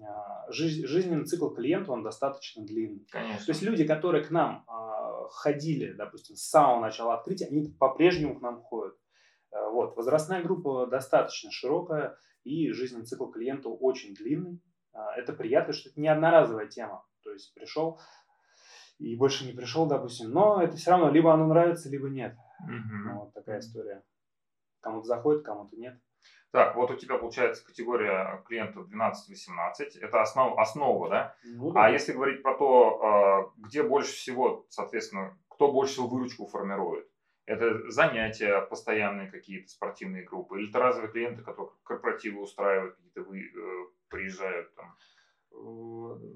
а, 0.00 0.50
жизнь, 0.50 0.86
жизненный 0.86 1.24
цикл 1.24 1.48
клиента, 1.50 1.92
он 1.92 2.02
достаточно 2.02 2.64
длинный. 2.64 3.06
Конечно. 3.10 3.46
То 3.46 3.52
есть 3.52 3.62
люди, 3.62 3.86
которые 3.86 4.24
к 4.24 4.30
нам 4.30 4.64
а, 4.66 5.28
ходили, 5.28 5.92
допустим, 5.92 6.36
с 6.36 6.42
самого 6.42 6.80
начала 6.80 7.14
открытия, 7.14 7.46
они 7.46 7.68
по-прежнему 7.78 8.38
к 8.38 8.42
нам 8.42 8.60
ходят. 8.60 8.96
Вот. 9.50 9.96
Возрастная 9.96 10.42
группа 10.42 10.86
достаточно 10.86 11.50
широкая, 11.50 12.16
и 12.42 12.70
жизненный 12.72 13.06
цикл 13.06 13.26
клиента 13.26 13.68
очень 13.68 14.14
длинный. 14.14 14.60
Это 15.16 15.32
приятно, 15.32 15.72
что 15.72 15.90
это 15.90 16.00
не 16.00 16.08
одноразовая 16.08 16.66
тема. 16.66 17.04
То 17.22 17.32
есть 17.32 17.52
пришел 17.54 18.00
и 18.98 19.16
больше 19.16 19.46
не 19.46 19.52
пришел, 19.52 19.86
допустим. 19.86 20.30
Но 20.30 20.62
это 20.62 20.76
все 20.76 20.90
равно 20.90 21.10
либо 21.10 21.32
оно 21.32 21.46
нравится, 21.46 21.88
либо 21.88 22.08
нет. 22.08 22.36
Угу. 22.60 23.18
Вот 23.18 23.34
такая 23.34 23.58
история. 23.60 24.02
Кому-то 24.80 25.06
заходит, 25.06 25.44
кому-то 25.44 25.76
нет. 25.76 25.98
Так, 26.52 26.76
вот 26.76 26.90
у 26.90 26.96
тебя 26.96 27.18
получается 27.18 27.66
категория 27.66 28.42
клиентов 28.46 28.86
12-18. 28.88 29.98
Это 30.00 30.22
основ, 30.22 30.56
основа, 30.56 31.08
да? 31.10 31.36
Ну, 31.44 31.72
да? 31.72 31.86
А 31.86 31.90
если 31.90 32.12
говорить 32.12 32.42
про 32.42 32.56
то, 32.56 33.02
а, 33.02 33.52
где 33.56 33.82
больше 33.82 34.12
всего, 34.12 34.64
соответственно, 34.68 35.36
кто 35.48 35.72
больше 35.72 35.94
всего 35.94 36.06
выручку 36.06 36.46
формирует? 36.46 37.08
Это 37.46 37.90
занятия 37.90 38.60
постоянные 38.60 39.30
какие-то, 39.30 39.68
спортивные 39.68 40.22
группы? 40.22 40.60
Или 40.60 40.70
это 40.70 40.78
разовые 40.78 41.10
клиенты, 41.10 41.42
которые 41.42 41.72
корпоративы 41.82 42.40
устраивают, 42.40 42.94
какие-то 42.94 43.22
вы, 43.22 43.40
э, 43.40 43.84
приезжают 44.14 44.74
там? 44.74 44.96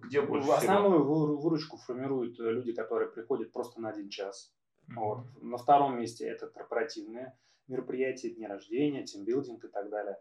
Где 0.05 0.23
больше 0.23 0.51
Основную 0.51 1.03
всего? 1.03 1.37
выручку 1.41 1.77
формируют 1.77 2.39
э, 2.41 2.51
люди, 2.53 2.73
которые 2.73 3.11
приходят 3.11 3.53
просто 3.53 3.81
на 3.81 3.91
один 3.91 4.09
час. 4.09 4.55
Mm-hmm. 4.89 4.95
Вот. 4.97 5.43
На 5.43 5.57
втором 5.57 5.99
месте 5.99 6.27
это 6.27 6.49
корпоративные 6.49 7.37
мероприятия, 7.67 8.31
дни 8.31 8.47
рождения, 8.47 9.05
тимбилдинг 9.05 9.65
и 9.65 9.69
так 9.69 9.91
далее. 9.91 10.17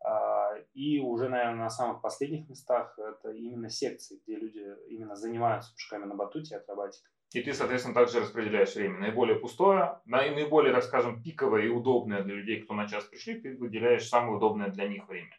А, 0.00 0.54
и 0.74 1.00
уже, 1.00 1.28
наверное, 1.28 1.64
на 1.64 1.70
самых 1.70 2.00
последних 2.00 2.48
местах 2.48 2.96
это 2.98 3.30
именно 3.32 3.68
секции, 3.68 4.20
где 4.24 4.36
люди 4.36 4.64
именно 4.88 5.16
занимаются 5.16 5.72
прыжками 5.74 6.04
на 6.04 6.14
батуте 6.14 6.54
и 6.54 6.58
акробатикой. 6.58 7.10
И 7.34 7.42
ты, 7.42 7.52
соответственно, 7.52 7.94
также 7.94 8.20
распределяешь 8.20 8.74
время. 8.76 8.98
Наиболее 8.98 9.38
пустое, 9.38 10.00
наиболее, 10.06 10.72
так 10.72 10.84
скажем, 10.84 11.22
пиковое 11.22 11.64
и 11.64 11.68
удобное 11.68 12.22
для 12.22 12.36
людей, 12.36 12.62
кто 12.62 12.74
на 12.74 12.86
час 12.88 13.04
пришли, 13.04 13.40
ты 13.40 13.56
выделяешь 13.56 14.08
самое 14.08 14.36
удобное 14.36 14.70
для 14.70 14.86
них 14.88 15.08
время. 15.08 15.36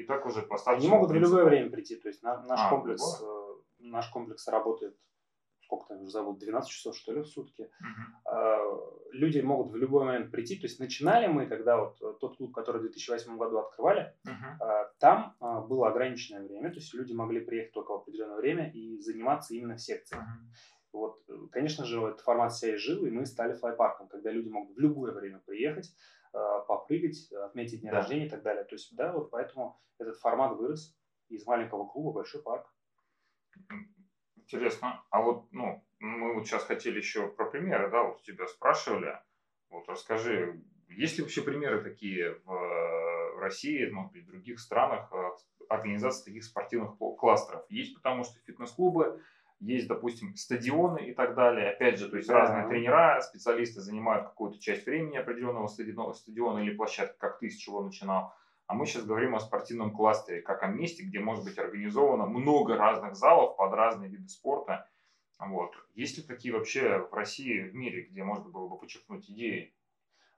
И 0.00 0.04
так 0.04 0.24
уже 0.26 0.42
по 0.42 0.56
Они 0.66 0.88
могут 0.88 1.10
в 1.10 1.14
любое 1.14 1.44
время 1.44 1.70
прийти. 1.70 1.96
То 1.96 2.08
есть 2.08 2.22
наш, 2.22 2.40
а, 2.48 2.70
комплекс, 2.70 3.22
э, 3.22 3.54
наш 3.80 4.08
комплекс 4.08 4.48
работает 4.48 4.96
сколько 5.62 5.86
там 5.86 6.00
уже 6.00 6.10
зовут, 6.10 6.40
12 6.40 6.68
часов, 6.68 6.96
что 6.96 7.12
ли, 7.12 7.20
в 7.20 7.26
сутки. 7.26 7.62
Uh-huh. 7.62 8.92
Люди 9.12 9.38
могут 9.38 9.70
в 9.70 9.76
любой 9.76 10.04
момент 10.04 10.32
прийти. 10.32 10.56
То 10.56 10.66
есть 10.66 10.80
начинали 10.80 11.28
мы, 11.28 11.46
когда 11.46 11.76
вот 11.76 11.96
э, 12.02 12.12
тот 12.18 12.38
клуб, 12.38 12.52
который 12.52 12.78
в 12.78 12.82
2008 12.82 13.38
году 13.38 13.58
открывали, 13.58 14.12
uh-huh. 14.26 14.86
там 14.98 15.36
а, 15.38 15.60
было 15.60 15.88
ограниченное 15.88 16.42
время, 16.42 16.70
то 16.70 16.80
есть 16.80 16.92
люди 16.92 17.12
могли 17.12 17.40
приехать 17.40 17.72
только 17.72 17.92
в 17.92 18.00
определенное 18.00 18.36
время 18.36 18.72
и 18.72 18.98
заниматься 18.98 19.54
именно 19.54 19.76
в 19.76 19.80
секции. 19.80 20.16
Uh-huh. 20.16 20.54
Вот, 20.92 21.22
э, 21.28 21.32
конечно 21.52 21.84
же, 21.84 22.00
этот 22.00 22.20
формат 22.20 22.54
себя 22.54 22.74
изжил, 22.74 23.06
и 23.06 23.10
мы 23.10 23.24
стали 23.24 23.54
флайпарком, 23.54 24.08
когда 24.08 24.32
люди 24.32 24.48
могут 24.48 24.76
в 24.76 24.80
любое 24.80 25.12
время 25.12 25.40
приехать, 25.46 25.94
попрыгать, 26.32 27.30
отметить 27.32 27.80
день 27.80 27.90
да. 27.90 27.98
рождения 27.98 28.26
и 28.26 28.30
так 28.30 28.42
далее. 28.42 28.64
То 28.64 28.74
есть, 28.74 28.94
да, 28.96 29.12
вот 29.12 29.30
поэтому 29.30 29.80
этот 29.98 30.16
формат 30.18 30.56
вырос 30.56 30.96
из 31.28 31.46
маленького 31.46 31.86
клуба 31.86 32.10
в 32.10 32.14
большой 32.14 32.42
парк. 32.42 32.66
Интересно. 34.36 35.04
А 35.10 35.22
вот, 35.22 35.46
ну, 35.52 35.84
мы 35.98 36.34
вот 36.34 36.46
сейчас 36.46 36.64
хотели 36.64 36.96
еще 36.98 37.28
про 37.28 37.50
примеры, 37.50 37.90
да, 37.90 38.04
вот 38.04 38.22
тебя 38.22 38.46
спрашивали. 38.46 39.18
Вот 39.68 39.88
расскажи, 39.88 40.60
есть 40.88 41.16
ли 41.18 41.22
вообще 41.22 41.42
примеры 41.42 41.82
такие 41.82 42.34
в 42.44 43.38
России, 43.38 43.88
может 43.90 44.12
быть, 44.12 44.24
в 44.24 44.30
других 44.30 44.58
странах 44.58 45.12
э, 45.12 45.30
организации 45.68 46.24
таких 46.24 46.44
спортивных 46.44 46.96
кластеров? 46.98 47.64
Есть, 47.68 47.94
потому 47.94 48.24
что 48.24 48.40
фитнес-клубы, 48.40 49.22
есть, 49.60 49.88
допустим, 49.88 50.34
стадионы 50.36 51.10
и 51.10 51.14
так 51.14 51.34
далее. 51.34 51.70
Опять 51.70 51.98
же, 51.98 52.08
то 52.08 52.16
есть 52.16 52.28
да. 52.28 52.40
разные 52.40 52.66
тренера, 52.66 53.20
специалисты 53.20 53.80
занимают 53.80 54.28
какую-то 54.28 54.58
часть 54.58 54.86
времени 54.86 55.16
определенного 55.16 55.68
стадиона 55.68 56.60
или 56.60 56.74
площадки, 56.74 57.16
как 57.18 57.38
ты 57.38 57.50
с 57.50 57.56
чего 57.56 57.82
начинал. 57.82 58.32
А 58.66 58.74
мы 58.74 58.86
сейчас 58.86 59.04
говорим 59.04 59.34
о 59.34 59.40
спортивном 59.40 59.92
кластере, 59.92 60.42
как 60.42 60.62
о 60.62 60.68
месте, 60.68 61.02
где 61.02 61.18
может 61.18 61.44
быть 61.44 61.58
организовано 61.58 62.26
много 62.26 62.76
разных 62.76 63.16
залов 63.16 63.56
под 63.56 63.72
разные 63.74 64.08
виды 64.08 64.28
спорта. 64.28 64.88
Вот. 65.38 65.72
Есть 65.94 66.18
ли 66.18 66.22
такие 66.22 66.54
вообще 66.54 66.98
в 66.98 67.12
России, 67.12 67.62
в 67.62 67.74
мире, 67.74 68.02
где 68.02 68.22
можно 68.22 68.48
было 68.48 68.68
бы 68.68 68.78
подчеркнуть 68.78 69.28
идеи? 69.28 69.74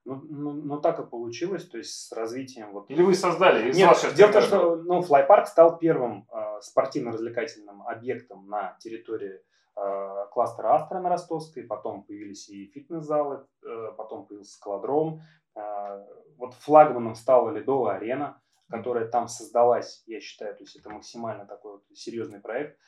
Ну, 0.05 0.21
ну, 0.29 0.53
ну 0.53 0.81
так 0.81 0.99
и 0.99 1.07
получилось, 1.07 1.69
то 1.69 1.79
есть 1.79 1.93
с 1.93 2.13
развитием 2.13 2.73
вот. 2.73 2.91
Или 2.91 3.03
вы 3.03 3.15
создали? 3.15 3.73
Нет, 3.73 3.97
дело 4.17 4.31
в 4.31 4.33
том, 4.33 4.43
что 4.43 4.77
ну, 4.77 5.03
флайпарк 5.03 5.47
стал 5.47 5.79
первым 5.79 6.27
э, 6.33 6.42
спортивно-развлекательным 6.63 7.83
объектом 7.83 8.49
на 8.49 8.77
территории 8.81 9.41
э, 9.77 10.27
кластера 10.31 10.75
Астра 10.75 11.01
на 11.01 11.09
Ростовской, 11.09 11.65
потом 11.65 12.05
появились 12.05 12.49
и 12.49 12.67
фитнес-залы, 12.67 13.47
э, 13.65 13.93
потом 13.97 14.27
появился 14.27 14.53
скалодром, 14.53 15.21
э, 15.55 16.07
вот 16.39 16.55
флагманом 16.55 17.15
стала 17.15 17.51
Ледовая 17.51 17.97
арена, 17.97 18.41
которая 18.69 19.07
там 19.07 19.29
создалась, 19.29 20.03
я 20.07 20.21
считаю, 20.21 20.57
то 20.57 20.63
есть 20.63 20.77
это 20.77 20.89
максимально 20.91 21.47
такой 21.47 21.73
вот 21.73 21.85
серьезный 21.93 22.41
проект. 22.41 22.79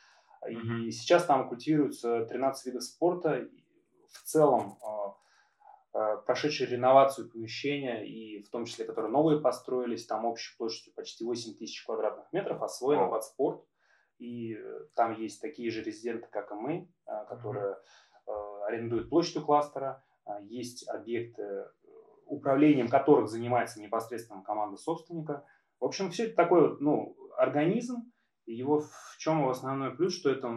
И 0.47 0.91
сейчас 0.91 1.25
там 1.25 1.47
культивируются 1.47 2.25
13 2.25 2.65
видов 2.67 2.83
спорта, 2.83 3.47
в 4.07 4.23
целом 4.23 4.77
прошедшие 6.25 6.69
реновацию 6.69 7.29
помещения, 7.29 8.05
и 8.05 8.43
в 8.43 8.49
том 8.49 8.65
числе, 8.65 8.85
которые 8.85 9.11
новые 9.11 9.39
построились, 9.39 10.05
там 10.05 10.25
общей 10.25 10.55
площадью 10.57 10.93
почти 10.93 11.23
8 11.23 11.57
тысяч 11.57 11.85
квадратных 11.85 12.31
метров, 12.33 12.61
освоено 12.61 13.07
под 13.07 13.23
спорт. 13.23 13.63
И 14.17 14.57
там 14.95 15.13
есть 15.13 15.41
такие 15.41 15.71
же 15.71 15.83
резиденты, 15.83 16.27
как 16.29 16.51
и 16.51 16.55
мы, 16.55 16.89
э, 17.05 17.25
которые 17.27 17.77
mm-hmm. 18.27 18.65
арендуют 18.67 19.09
площадь 19.09 19.37
у 19.37 19.45
кластера. 19.45 20.03
Есть 20.41 20.87
объекты 20.89 21.65
управлением 22.25 22.87
которых 22.87 23.29
занимается 23.29 23.79
непосредственно 23.79 24.43
команда 24.43 24.77
собственника. 24.77 25.45
В 25.79 25.85
общем, 25.85 26.09
все 26.09 26.25
это 26.25 26.35
такой 26.35 26.69
вот, 26.69 26.81
ну, 26.81 27.15
организм, 27.37 28.11
и 28.45 28.53
его 28.53 28.79
в 28.79 29.17
чем 29.17 29.39
его 29.39 29.51
основной 29.51 29.95
плюс, 29.95 30.17
что 30.17 30.29
это 30.29 30.47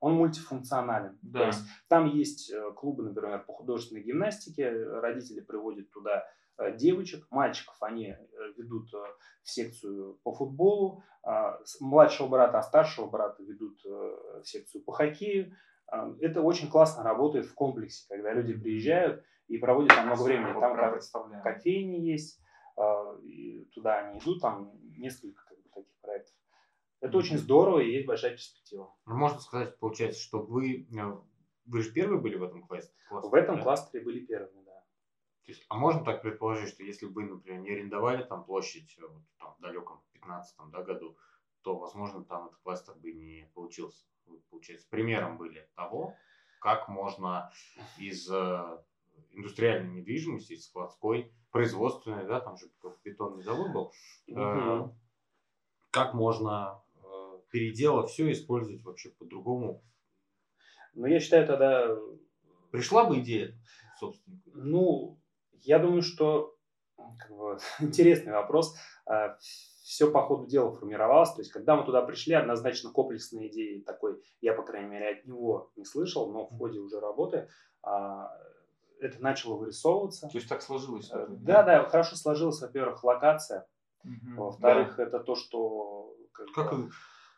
он 0.00 0.14
мультифункционален. 0.14 1.18
Да. 1.22 1.40
То 1.40 1.46
есть 1.46 1.60
там 1.88 2.06
есть 2.06 2.50
э, 2.50 2.72
клубы, 2.72 3.04
например, 3.04 3.44
по 3.44 3.52
художественной 3.52 4.02
гимнастике, 4.02 4.70
родители 4.70 5.40
приводят 5.40 5.90
туда 5.90 6.24
э, 6.58 6.76
девочек, 6.76 7.26
мальчиков 7.30 7.76
они 7.82 8.06
э, 8.08 8.16
ведут 8.56 8.90
в 8.92 9.50
секцию 9.50 10.18
по 10.24 10.32
футболу, 10.32 11.02
а 11.22 11.58
младшего 11.80 12.28
брата, 12.28 12.58
а 12.58 12.62
старшего 12.62 13.06
брата 13.06 13.42
ведут 13.42 13.78
в 13.84 14.42
секцию 14.44 14.82
по 14.82 14.92
хоккею. 14.92 15.54
Это 16.20 16.40
очень 16.40 16.70
классно 16.70 17.02
работает 17.02 17.46
в 17.46 17.54
комплексе, 17.54 18.06
когда 18.08 18.32
люди 18.32 18.54
приезжают, 18.54 19.24
и 19.48 19.58
проводят 19.58 19.94
там 19.94 20.06
много 20.06 20.22
времени. 20.22 20.52
Там 20.58 20.76
как, 20.76 21.42
кофейни 21.42 21.96
есть, 21.96 22.40
а, 22.76 23.18
туда 23.74 23.98
они 23.98 24.20
идут, 24.20 24.40
там 24.40 24.72
несколько 24.96 25.44
как 25.44 25.58
бы, 25.58 25.68
таких 25.74 26.00
проектов. 26.00 26.34
Это 27.00 27.16
очень 27.16 27.38
здорово 27.38 27.80
и 27.80 27.90
есть 27.90 28.06
большая 28.06 28.32
перспектива. 28.32 28.94
Ну, 29.06 29.14
можно 29.14 29.40
сказать, 29.40 29.78
получается, 29.78 30.20
что 30.20 30.42
вы, 30.42 30.86
э, 30.90 31.16
вы 31.66 31.82
же 31.82 31.92
первые 31.92 32.20
были 32.20 32.36
в 32.36 32.42
этом 32.42 32.62
кластере? 32.62 32.94
В 33.10 33.34
этом 33.34 33.56
да? 33.56 33.62
кластере 33.62 34.04
были 34.04 34.20
первыми, 34.20 34.62
да. 34.64 34.84
То 35.44 35.52
есть, 35.52 35.64
а 35.68 35.76
можно 35.76 36.04
так 36.04 36.22
предположить, 36.22 36.68
что 36.68 36.82
если 36.82 37.06
бы 37.06 37.24
например, 37.24 37.60
не 37.60 37.70
арендовали 37.70 38.22
там 38.22 38.44
площадь 38.44 38.96
э, 38.98 39.06
вот, 39.06 39.22
там, 39.38 39.54
в 39.56 39.60
далеком 39.60 40.02
15 40.12 40.56
да, 40.70 40.82
году, 40.82 41.16
то, 41.62 41.78
возможно, 41.78 42.24
там 42.24 42.48
этот 42.48 42.60
кластер 42.60 42.94
бы 42.94 43.12
не 43.12 43.50
получился. 43.54 44.04
Вы, 44.26 44.38
получается, 44.50 44.86
примером 44.90 45.38
были 45.38 45.68
того, 45.74 46.14
как 46.60 46.88
можно 46.88 47.50
из 47.98 48.30
э, 48.30 48.82
индустриальной 49.32 50.00
недвижимости, 50.00 50.56
складской, 50.56 51.32
производственной, 51.50 52.26
да, 52.26 52.40
там 52.40 52.56
же 52.56 52.70
бетонный 53.04 53.42
завод 53.42 53.72
был. 53.72 53.92
Угу. 54.28 54.96
Как 55.90 56.14
можно, 56.14 56.82
э, 56.89 56.89
переделав 57.50 58.10
все, 58.10 58.30
использовать 58.32 58.82
вообще 58.82 59.10
по-другому? 59.10 59.82
Ну, 60.94 61.06
я 61.06 61.20
считаю, 61.20 61.46
тогда... 61.46 61.96
Пришла 62.70 63.04
бы 63.04 63.18
идея, 63.18 63.58
собственно. 63.98 64.40
Ну, 64.54 65.20
я 65.62 65.80
думаю, 65.80 66.02
что 66.02 66.54
как 67.18 67.36
бы, 67.36 67.58
интересный 67.80 68.32
вопрос. 68.32 68.76
А, 69.06 69.36
все 69.40 70.10
по 70.10 70.22
ходу 70.22 70.46
дела 70.46 70.70
формировалось. 70.70 71.32
То 71.32 71.40
есть, 71.40 71.50
когда 71.50 71.74
мы 71.74 71.84
туда 71.84 72.02
пришли, 72.02 72.34
однозначно 72.34 72.92
комплексной 72.92 73.48
идеи 73.48 73.80
такой, 73.80 74.22
я, 74.40 74.54
по 74.54 74.62
крайней 74.62 74.88
мере, 74.88 75.18
от 75.18 75.26
него 75.26 75.72
не 75.74 75.84
слышал, 75.84 76.32
но 76.32 76.46
в 76.46 76.56
ходе 76.56 76.78
уже 76.78 77.00
работы 77.00 77.48
а, 77.82 78.30
это 79.00 79.20
начало 79.20 79.56
вырисовываться. 79.56 80.28
То 80.28 80.38
есть 80.38 80.48
так 80.48 80.62
сложилось? 80.62 81.10
Э, 81.12 81.26
да, 81.28 81.62
да, 81.62 81.84
хорошо 81.88 82.16
сложилась, 82.16 82.60
во-первых, 82.60 83.02
локация. 83.02 83.66
Угу, 84.04 84.42
Во-вторых, 84.42 84.96
да. 84.96 85.02
это 85.04 85.20
то, 85.20 85.34
что... 85.34 86.14
Как, 86.32 86.46
как 86.52 86.72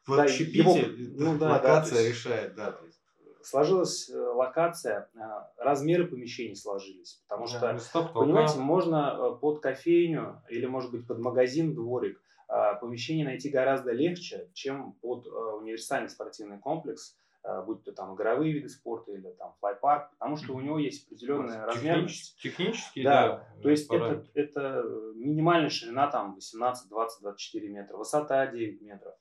в 0.06 0.16
да, 0.16 0.24
его, 0.24 0.76
ну, 1.16 1.38
да, 1.38 1.52
локация 1.52 2.02
да, 2.02 2.08
решает, 2.08 2.54
да. 2.54 2.72
То 2.72 2.84
есть. 2.84 2.98
Сложилась 3.42 4.08
э, 4.08 4.16
локация, 4.16 5.10
а, 5.16 5.50
размеры 5.56 6.06
помещений 6.06 6.54
сложились. 6.54 7.22
Потому 7.28 7.46
да, 7.46 7.76
что, 7.76 7.78
стоп, 7.78 8.12
понимаете, 8.12 8.58
можно 8.58 9.16
э, 9.18 9.40
под 9.40 9.60
кофейню 9.60 10.42
или, 10.48 10.66
может 10.66 10.92
быть, 10.92 11.06
под 11.06 11.18
магазин, 11.18 11.74
дворик 11.74 12.20
а, 12.48 12.74
помещение 12.74 13.24
найти 13.24 13.48
гораздо 13.48 13.92
легче, 13.92 14.48
чем 14.54 14.92
под 15.00 15.26
универсальный 15.26 16.08
спортивный 16.08 16.58
комплекс, 16.58 17.16
э, 17.44 17.62
будь 17.64 17.82
то 17.82 17.92
там 17.92 18.14
игровые 18.14 18.52
виды 18.52 18.68
спорта 18.68 19.12
или 19.12 19.30
там 19.32 19.54
флайпарк, 19.58 20.10
потому 20.12 20.36
что 20.36 20.54
у 20.54 20.60
него 20.60 20.78
есть 20.78 21.06
определенная 21.06 21.64
размерность. 21.66 22.38
Технически, 22.40 23.02
да. 23.02 23.26
да 23.28 23.62
то 23.62 23.70
есть 23.70 23.90
это, 23.90 24.24
это 24.34 24.84
минимальная 25.14 25.70
ширина 25.70 26.08
там 26.08 26.34
18, 26.34 26.88
20, 26.88 27.22
24 27.22 27.68
метра, 27.68 27.96
высота 27.96 28.46
9 28.46 28.82
метров. 28.82 29.14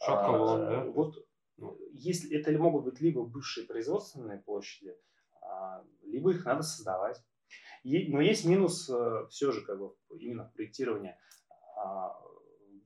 Шаг 0.00 0.26
да? 0.26 0.84
Вот 0.84 1.26
ну, 1.56 1.78
если 1.92 2.36
это 2.36 2.50
могут 2.52 2.84
быть 2.84 3.00
либо 3.00 3.24
бывшие 3.24 3.66
производственные 3.66 4.38
площади, 4.38 4.96
а, 5.40 5.84
либо 6.02 6.30
их 6.30 6.44
надо 6.44 6.62
создавать. 6.62 7.22
Но 7.84 8.20
есть 8.20 8.46
минус 8.46 8.88
э, 8.88 9.26
все 9.28 9.52
же 9.52 9.60
как 9.60 9.78
бы 9.78 9.94
именно 10.18 10.44
в 10.44 10.52
проектировании 10.54 11.16
а, 11.76 12.18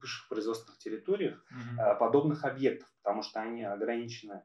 бывших 0.00 0.28
производственных 0.28 0.78
территориях 0.78 1.44
mm-hmm. 1.52 1.98
подобных 1.98 2.44
объектов, 2.44 2.92
потому 3.02 3.22
что 3.22 3.40
они 3.40 3.62
ограничены 3.62 4.42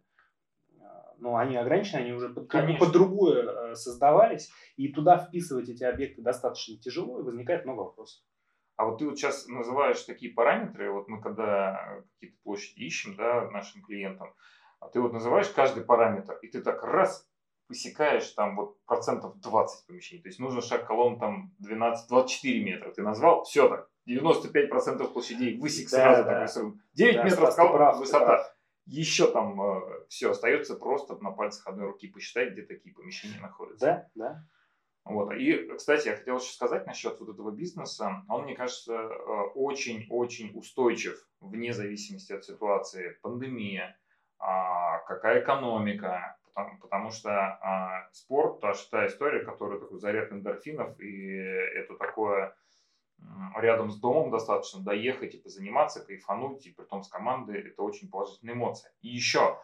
ну, 1.20 1.38
они 1.38 1.56
ограничены, 1.56 2.02
они 2.02 2.12
уже 2.12 2.30
под, 2.30 2.50
под 2.50 2.92
другое 2.92 3.44
э, 3.44 3.76
создавались, 3.76 4.52
и 4.76 4.90
туда 4.90 5.18
вписывать 5.18 5.70
эти 5.70 5.84
объекты 5.84 6.22
достаточно 6.22 6.78
тяжело, 6.78 7.20
и 7.20 7.24
возникает 7.24 7.66
много 7.66 7.82
вопросов. 7.82 8.22
А 8.76 8.86
вот 8.86 9.00
ты 9.00 9.06
вот 9.06 9.18
сейчас 9.18 9.48
называешь 9.48 10.02
такие 10.02 10.34
параметры, 10.34 10.92
вот 10.92 11.08
мы 11.08 11.22
когда 11.22 12.02
какие-то 12.14 12.38
площади 12.44 12.80
ищем, 12.80 13.16
да, 13.16 13.50
нашим 13.52 13.84
клиентам, 13.84 14.34
а 14.80 14.90
ты 14.90 15.00
вот 15.00 15.14
называешь 15.14 15.50
каждый 15.50 15.84
параметр, 15.84 16.38
и 16.42 16.48
ты 16.48 16.62
так 16.62 16.84
раз 16.84 17.28
высекаешь 17.70 18.28
там 18.30 18.56
вот 18.56 18.84
процентов 18.86 19.40
20 19.40 19.88
помещений. 19.88 20.22
То 20.22 20.30
есть 20.30 20.40
нужно 20.40 20.62
шаг 20.62 20.86
колонн 20.86 21.20
там 21.20 21.54
12-24 21.64 22.60
метра. 22.60 22.92
Ты 22.92 23.04
назвал, 23.04 23.44
все 23.44 23.70
так, 23.70 23.90
95% 24.08 25.08
площадей 25.14 25.58
высек 25.58 25.90
да, 25.90 26.24
сразу. 26.24 26.24
Да. 26.24 26.46
Так, 26.46 26.74
9 26.94 27.16
да, 27.16 27.24
метров 27.24 27.56
колонн, 27.56 27.74
прав, 27.74 27.98
высота. 27.98 28.54
Еще 28.86 29.32
там 29.32 29.62
э, 29.62 30.06
все 30.10 30.32
остается 30.32 30.76
просто 30.76 31.16
на 31.24 31.32
пальцах 31.32 31.68
одной 31.68 31.88
руки 31.88 32.08
посчитать, 32.08 32.52
где 32.52 32.64
такие 32.64 32.94
помещения 32.94 33.40
находятся. 33.40 33.86
Да, 33.86 34.08
да. 34.16 34.46
Вот. 35.06 35.34
И, 35.34 35.68
кстати, 35.76 36.08
я 36.08 36.16
хотел 36.16 36.38
еще 36.38 36.54
сказать 36.54 36.88
насчет 36.88 37.20
вот 37.20 37.30
этого 37.30 37.52
бизнеса. 37.52 38.24
Он, 38.30 38.44
мне 38.44 38.56
кажется, 38.56 39.08
очень-очень 39.56 40.52
устойчив 40.58 41.28
вне 41.42 41.74
зависимости 41.74 42.32
от 42.32 42.46
ситуации. 42.46 43.18
Пандемия, 43.22 43.98
а, 44.40 45.00
какая 45.00 45.42
экономика, 45.42 46.38
потому, 46.46 46.80
потому 46.80 47.12
что 47.12 47.32
а, 47.32 48.08
спорт, 48.14 48.62
та, 48.62 48.74
та 48.92 49.08
история, 49.08 49.44
которая 49.44 49.80
такой 49.80 50.00
заряд 50.00 50.32
эндорфинов, 50.32 50.98
и 51.02 51.36
это 51.36 51.96
такое 51.96 52.56
рядом 53.56 53.92
с 53.92 54.00
домом 54.00 54.32
достаточно 54.32 54.82
доехать 54.82 55.36
и 55.36 55.38
позаниматься, 55.38 56.04
кайфануть, 56.04 56.66
и 56.66 56.72
при 56.72 56.84
том 56.84 57.04
с 57.04 57.10
командой, 57.10 57.62
это 57.62 57.82
очень 57.82 58.10
положительная 58.10 58.56
эмоция. 58.56 58.92
И 59.02 59.10
еще, 59.10 59.60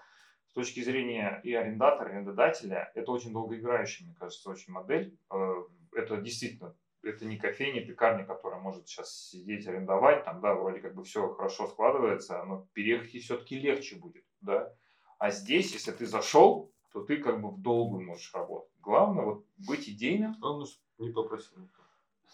точки 0.60 0.82
зрения 0.82 1.40
и 1.44 1.54
арендатора, 1.54 2.10
и 2.10 2.14
арендодателя, 2.16 2.92
это 2.96 3.12
очень 3.12 3.32
долгоиграющая, 3.32 4.06
мне 4.06 4.16
кажется, 4.20 4.50
очень 4.50 4.74
модель. 4.74 5.18
Э, 5.32 5.54
это 5.94 6.18
действительно, 6.18 6.76
это 7.02 7.26
не 7.26 7.38
кофейня, 7.38 7.86
пекарня, 7.86 8.26
которая 8.26 8.60
может 8.60 8.88
сейчас 8.88 9.30
сидеть, 9.30 9.66
арендовать, 9.68 10.26
там, 10.26 10.42
да, 10.42 10.54
вроде 10.54 10.82
как 10.82 10.96
бы 10.96 11.06
все 11.06 11.30
хорошо 11.34 11.68
складывается, 11.68 12.44
но 12.44 12.68
переехать 12.74 13.24
все-таки 13.24 13.58
легче 13.58 13.96
будет, 13.96 14.26
да. 14.42 14.74
А 15.18 15.32
здесь, 15.32 15.72
если 15.74 15.92
ты 15.92 16.06
зашел, 16.06 16.74
то 16.92 17.04
ты 17.04 17.18
как 17.18 17.42
бы 17.42 17.52
в 17.52 17.62
долгую 17.62 18.06
можешь 18.06 18.34
работать. 18.34 18.74
Главное 18.82 19.24
вот 19.24 19.46
быть 19.66 19.88
идейным. 19.88 20.36
Главное, 20.42 20.68
не 20.98 21.12
попросил. 21.12 21.70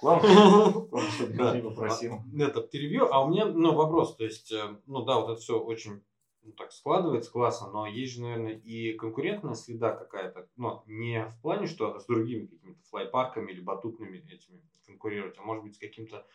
Главное, 0.02 1.54
не 1.54 1.62
попросил. 1.62 2.22
Это 2.40 2.62
перевью. 2.62 3.14
А 3.14 3.24
у 3.24 3.30
меня 3.30 3.46
ну, 3.46 3.76
вопрос. 3.76 4.16
То 4.16 4.24
есть, 4.24 4.52
э, 4.52 4.78
ну 4.88 5.04
да, 5.04 5.20
вот 5.20 5.32
это 5.32 5.42
все 5.42 5.60
очень 5.60 6.04
ну, 6.46 6.52
так 6.54 6.72
складывается 6.72 7.32
классно, 7.32 7.72
но 7.72 7.88
есть 7.88 8.14
же, 8.14 8.22
наверное, 8.22 8.54
и 8.54 8.94
конкурентная 8.94 9.56
среда 9.56 9.94
какая-то, 9.94 10.48
ну, 10.56 10.84
не 10.86 11.28
в 11.28 11.42
плане, 11.42 11.68
что 11.68 12.00
с 12.00 12.06
другими 12.06 12.46
какими-то 12.46 12.84
флайпарками 12.84 13.52
или 13.52 13.62
батутными 13.62 14.20
этими 14.20 14.62
конкурировать, 14.86 15.38
а 15.38 15.42
может 15.42 15.64
быть 15.64 15.76
с 15.76 15.80
каким-то 15.80 16.26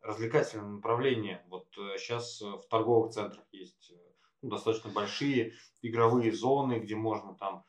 развлекательным 0.00 0.76
направлением. 0.76 1.40
Вот 1.48 1.66
сейчас 1.96 2.42
э, 2.42 2.44
в 2.44 2.66
торговых 2.68 3.12
центрах 3.12 3.44
есть 3.52 3.90
э, 3.90 3.96
ну, 4.42 4.50
достаточно 4.50 4.90
большие 4.90 5.54
игровые 5.80 6.32
зоны, 6.32 6.78
где 6.80 6.94
можно 6.94 7.34
там 7.34 7.64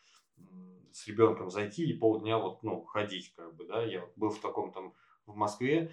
с 0.92 1.08
ребенком 1.08 1.50
зайти 1.50 1.86
и 1.90 1.98
полдня 1.98 2.38
вот, 2.38 2.64
ну, 2.64 2.84
ходить, 2.84 3.34
как 3.36 3.56
бы, 3.56 3.66
да. 3.66 3.84
Я 3.84 4.10
был 4.16 4.30
в 4.30 4.40
таком 4.40 4.72
там 4.72 4.94
в 5.26 5.36
Москве, 5.36 5.92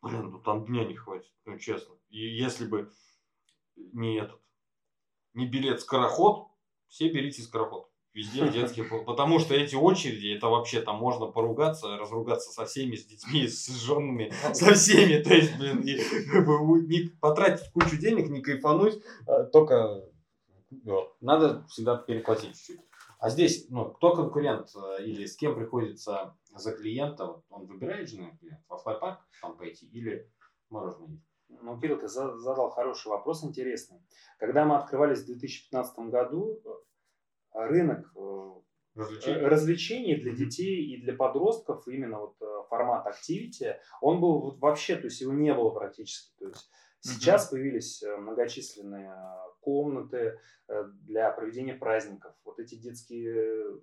блин, 0.00 0.30
ну 0.30 0.40
там 0.40 0.64
дня 0.64 0.84
не 0.84 0.96
хватит, 0.96 1.32
ну, 1.44 1.58
честно. 1.58 1.94
И 2.08 2.18
если 2.18 2.66
бы 2.66 2.90
не 3.76 4.16
этот, 4.16 4.40
не 5.34 5.46
билет 5.46 5.80
скороход, 5.80 6.48
все 6.88 7.10
берите 7.10 7.42
скороход. 7.42 7.88
Везде 8.14 8.46
детские, 8.50 8.84
потому 8.84 9.38
что 9.38 9.54
эти 9.54 9.74
очереди, 9.74 10.36
это 10.36 10.48
вообще 10.48 10.82
там 10.82 10.96
можно 10.96 11.26
поругаться, 11.26 11.96
разругаться 11.96 12.52
со 12.52 12.66
всеми, 12.66 12.94
с 12.94 13.06
детьми, 13.06 13.48
с 13.48 13.68
женами, 13.68 14.32
со 14.52 14.74
всеми. 14.74 15.22
То 15.22 15.32
есть, 15.32 15.56
блин, 15.56 15.80
и, 15.80 15.94
не 16.86 17.08
потратить 17.20 17.72
кучу 17.72 17.96
денег, 17.96 18.28
не 18.28 18.42
кайфануть, 18.42 19.02
а 19.26 19.44
только 19.44 20.04
вот, 20.84 21.16
надо 21.22 21.64
всегда 21.68 21.96
переплатить 21.96 22.54
чуть-чуть. 22.56 22.80
А 23.18 23.30
здесь, 23.30 23.66
ну, 23.70 23.90
кто 23.90 24.14
конкурент 24.14 24.68
э, 24.74 25.04
или 25.04 25.26
с 25.26 25.36
кем 25.36 25.54
приходится 25.54 26.36
за 26.54 26.72
клиента, 26.72 27.40
он 27.50 27.66
выбирает 27.66 28.10
же, 28.10 28.20
например, 28.20 28.58
во 28.68 28.78
флайпарк 28.78 29.20
там 29.40 29.56
пойти 29.56 29.86
или 29.86 30.28
мороженое? 30.70 31.20
Ну, 31.60 31.78
Кирилл, 31.80 31.98
ты 31.98 32.08
задал 32.08 32.70
хороший 32.70 33.08
вопрос, 33.08 33.44
интересный. 33.44 33.98
Когда 34.38 34.64
мы 34.64 34.76
открывались 34.76 35.22
в 35.22 35.26
2015 35.26 35.98
году, 36.10 36.60
э, 36.64 37.66
рынок 37.66 38.10
э, 38.16 38.52
развлечений, 38.94 39.40
развлечений 39.40 40.16
для 40.16 40.32
детей 40.32 40.94
и 40.94 41.02
для 41.02 41.14
подростков, 41.14 41.86
именно 41.86 42.20
вот 42.20 42.36
э, 42.40 42.62
формат 42.68 43.06
activity, 43.06 43.76
он 44.00 44.20
был 44.20 44.40
вот 44.40 44.58
вообще, 44.60 44.96
то 44.96 45.04
есть 45.04 45.20
его 45.20 45.32
не 45.32 45.54
было 45.54 45.70
практически. 45.70 46.32
То 46.38 46.48
есть 46.48 46.70
сейчас 47.00 47.46
угу. 47.46 47.52
появились 47.52 48.02
многочисленные 48.02 49.14
комнаты 49.60 50.38
для 51.04 51.30
проведения 51.30 51.74
праздников. 51.74 52.34
Вот 52.44 52.58
эти 52.58 52.74
детские 52.74 53.80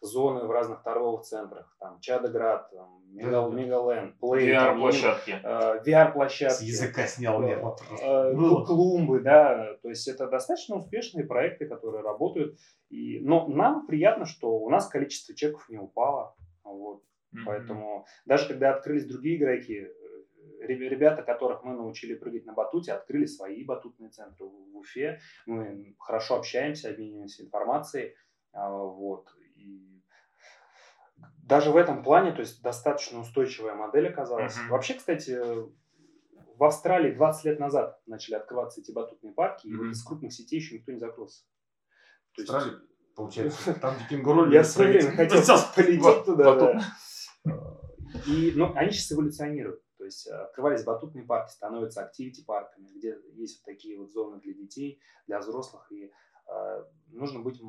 зоны 0.00 0.46
в 0.46 0.50
разных 0.50 0.82
торговых 0.82 1.22
центрах, 1.22 1.76
там, 1.78 2.00
Чадоград, 2.00 2.70
там, 2.70 3.00
Мегал, 3.12 3.52
Мегаленд, 3.52 4.18
Плей, 4.18 4.52
VR-площадки. 4.52 5.40
Э, 5.42 5.82
VR-площадки. 5.84 6.58
С 6.58 6.62
языка 6.62 7.06
снял 7.06 7.40
мне 7.40 7.56
вопрос. 7.56 8.00
Э, 8.00 8.32
клумбы, 8.66 9.20
да, 9.20 9.74
то 9.82 9.88
есть 9.88 10.06
это 10.08 10.28
достаточно 10.28 10.76
успешные 10.76 11.26
проекты, 11.26 11.66
которые 11.66 12.02
работают. 12.02 12.58
И, 12.88 13.20
но 13.20 13.46
нам 13.48 13.86
приятно, 13.86 14.26
что 14.26 14.58
у 14.58 14.70
нас 14.70 14.88
количество 14.88 15.34
чеков 15.34 15.68
не 15.68 15.78
упало, 15.78 16.34
вот. 16.64 17.02
Mm-hmm. 17.34 17.42
Поэтому 17.46 18.06
даже 18.24 18.48
когда 18.48 18.74
открылись 18.74 19.06
другие 19.06 19.36
игроки, 19.36 19.86
э, 19.86 20.66
ребята, 20.66 21.22
которых 21.22 21.64
мы 21.64 21.74
научили 21.74 22.14
прыгать 22.14 22.46
на 22.46 22.52
батуте, 22.52 22.92
открыли 22.92 23.26
свои 23.26 23.64
батутные 23.64 24.10
центры 24.10 24.46
в 24.46 24.76
Уфе. 24.76 25.20
Мы 25.46 25.94
хорошо 25.98 26.36
общаемся, 26.36 26.90
обмениваемся 26.90 27.44
информацией. 27.44 28.14
А, 28.52 28.70
вот. 28.70 29.28
И 29.60 30.02
даже 31.42 31.70
в 31.70 31.76
этом 31.76 32.02
плане, 32.02 32.32
то 32.32 32.40
есть 32.40 32.62
достаточно 32.62 33.20
устойчивая 33.20 33.74
модель 33.74 34.08
оказалась. 34.08 34.56
Uh-huh. 34.56 34.70
Вообще, 34.70 34.94
кстати, 34.94 35.38
в 36.56 36.64
Австралии 36.64 37.14
20 37.14 37.44
лет 37.44 37.58
назад 37.58 38.00
начали 38.06 38.34
открываться 38.34 38.80
эти 38.80 38.92
батутные 38.92 39.32
парки, 39.32 39.66
uh-huh. 39.66 39.70
и 39.70 39.76
вот 39.76 39.86
из 39.88 40.02
крупных 40.02 40.32
сетей 40.32 40.60
еще 40.60 40.76
никто 40.76 40.92
не 40.92 40.98
закрылся. 40.98 41.44
То 42.34 42.42
есть, 42.42 42.54
Австралия, 42.54 42.80
получается, 43.16 43.74
там 43.80 43.96
где 43.96 44.04
кенгуру 44.08 44.50
Я 44.50 44.62
все 44.62 44.84
время 44.84 45.10
хотел 45.12 45.42
полететь 45.74 46.24
туда. 46.24 46.80
И, 48.26 48.52
ну, 48.56 48.72
они 48.74 48.90
сейчас 48.90 49.12
эволюционируют. 49.12 49.82
То 50.00 50.04
есть 50.04 50.26
открывались 50.26 50.82
батутные 50.82 51.26
парки, 51.26 51.52
становятся 51.52 52.02
активити-парками, 52.02 52.88
где 52.96 53.18
есть 53.34 53.60
вот 53.60 53.72
такие 53.72 53.98
вот 53.98 54.10
зоны 54.10 54.40
для 54.40 54.54
детей, 54.54 54.98
для 55.26 55.38
взрослых, 55.38 55.86
и 55.92 56.10
э, 56.48 56.84
нужно 57.08 57.40
быть 57.40 57.60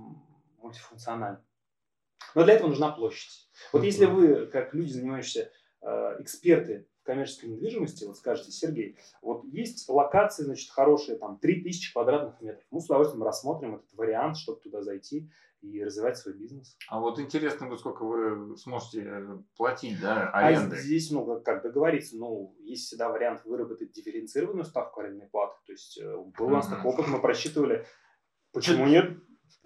мультифункциональным. 0.58 1.44
Но 2.36 2.44
для 2.44 2.54
этого 2.54 2.70
нужна 2.70 2.92
площадь. 2.92 3.50
Вот 3.74 3.84
если 3.84 4.06
вы, 4.06 4.48
как 4.48 4.74
люди, 4.74 4.92
занимающиеся 4.92 5.52
э, 5.82 6.16
эксперты 6.20 6.88
в 7.02 7.04
коммерческой 7.06 7.48
недвижимости, 7.48 8.06
вот 8.06 8.18
скажете, 8.18 8.52
Сергей, 8.52 8.98
вот 9.22 9.44
есть 9.46 9.88
локации, 9.90 10.44
значит, 10.44 10.70
хорошие, 10.70 11.18
там, 11.18 11.40
3000 11.40 11.94
квадратных 11.94 12.42
метров. 12.42 12.64
Мы 12.72 12.80
с 12.80 12.86
удовольствием 12.86 13.24
рассмотрим 13.24 13.76
этот 13.76 13.94
вариант, 13.94 14.38
чтобы 14.38 14.60
туда 14.62 14.82
зайти 14.82 15.30
и 15.62 15.84
развивать 15.84 16.18
свой 16.18 16.34
бизнес. 16.34 16.76
А 16.90 17.00
вот 17.00 17.20
интересно, 17.20 17.68
вот 17.68 17.80
сколько 17.80 18.04
вы 18.04 18.58
сможете 18.58 19.04
э, 19.06 19.38
платить, 19.56 20.00
да, 20.02 20.30
а 20.30 20.48
аренды? 20.48 20.76
А 20.76 20.80
здесь, 20.80 21.12
ну, 21.12 21.26
как, 21.26 21.44
как 21.44 21.64
договориться, 21.64 22.18
ну, 22.18 22.56
есть 22.60 22.88
всегда 22.88 23.10
вариант 23.10 23.46
выработать 23.46 23.92
дифференцированную 23.92 24.66
ставку 24.66 25.02
арендной 25.02 25.28
платы. 25.28 25.56
То 25.66 25.72
есть 25.72 26.00
э, 26.00 26.18
был 26.38 26.48
у 26.48 26.50
нас 26.50 26.68
такой 26.68 26.92
опыт, 26.92 27.08
мы 27.08 27.22
просчитывали, 27.22 27.86
почему 28.52 28.88
нет, 28.88 29.18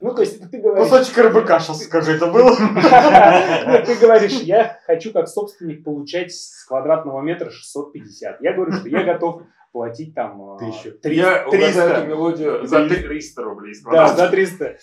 ну, 0.01 0.13
то 0.13 0.21
есть 0.21 0.39
ты 0.51 0.57
говоришь... 0.59 0.89
Кусочек 0.89 1.17
РБК 1.17 1.61
сейчас 1.61 1.83
скажи, 1.83 2.13
это 2.13 2.27
было? 2.27 2.49
Нет, 2.49 3.85
ты 3.85 3.95
говоришь, 3.95 4.41
я 4.41 4.79
хочу 4.85 5.11
как 5.13 5.27
собственник 5.27 5.83
получать 5.83 6.33
с 6.33 6.65
квадратного 6.65 7.21
метра 7.21 7.49
650. 7.49 8.41
Я 8.41 8.53
говорю, 8.53 8.73
что 8.73 8.87
я 8.89 9.03
готов 9.03 9.43
платить 9.71 10.13
там... 10.13 10.57
Тысячу. 10.57 10.97
Я 11.03 11.47
300. 11.49 11.81
эту 11.81 12.07
мелодию 12.07 12.67
за 12.67 12.87
300 12.87 13.43
рублей. 13.43 13.73
Да, 13.89 14.07
за 14.13 14.29
300. 14.29 14.77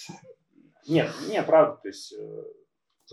Нет, 0.88 1.10
нет, 1.28 1.46
правда, 1.46 1.78
то 1.82 1.88
есть 1.88 2.14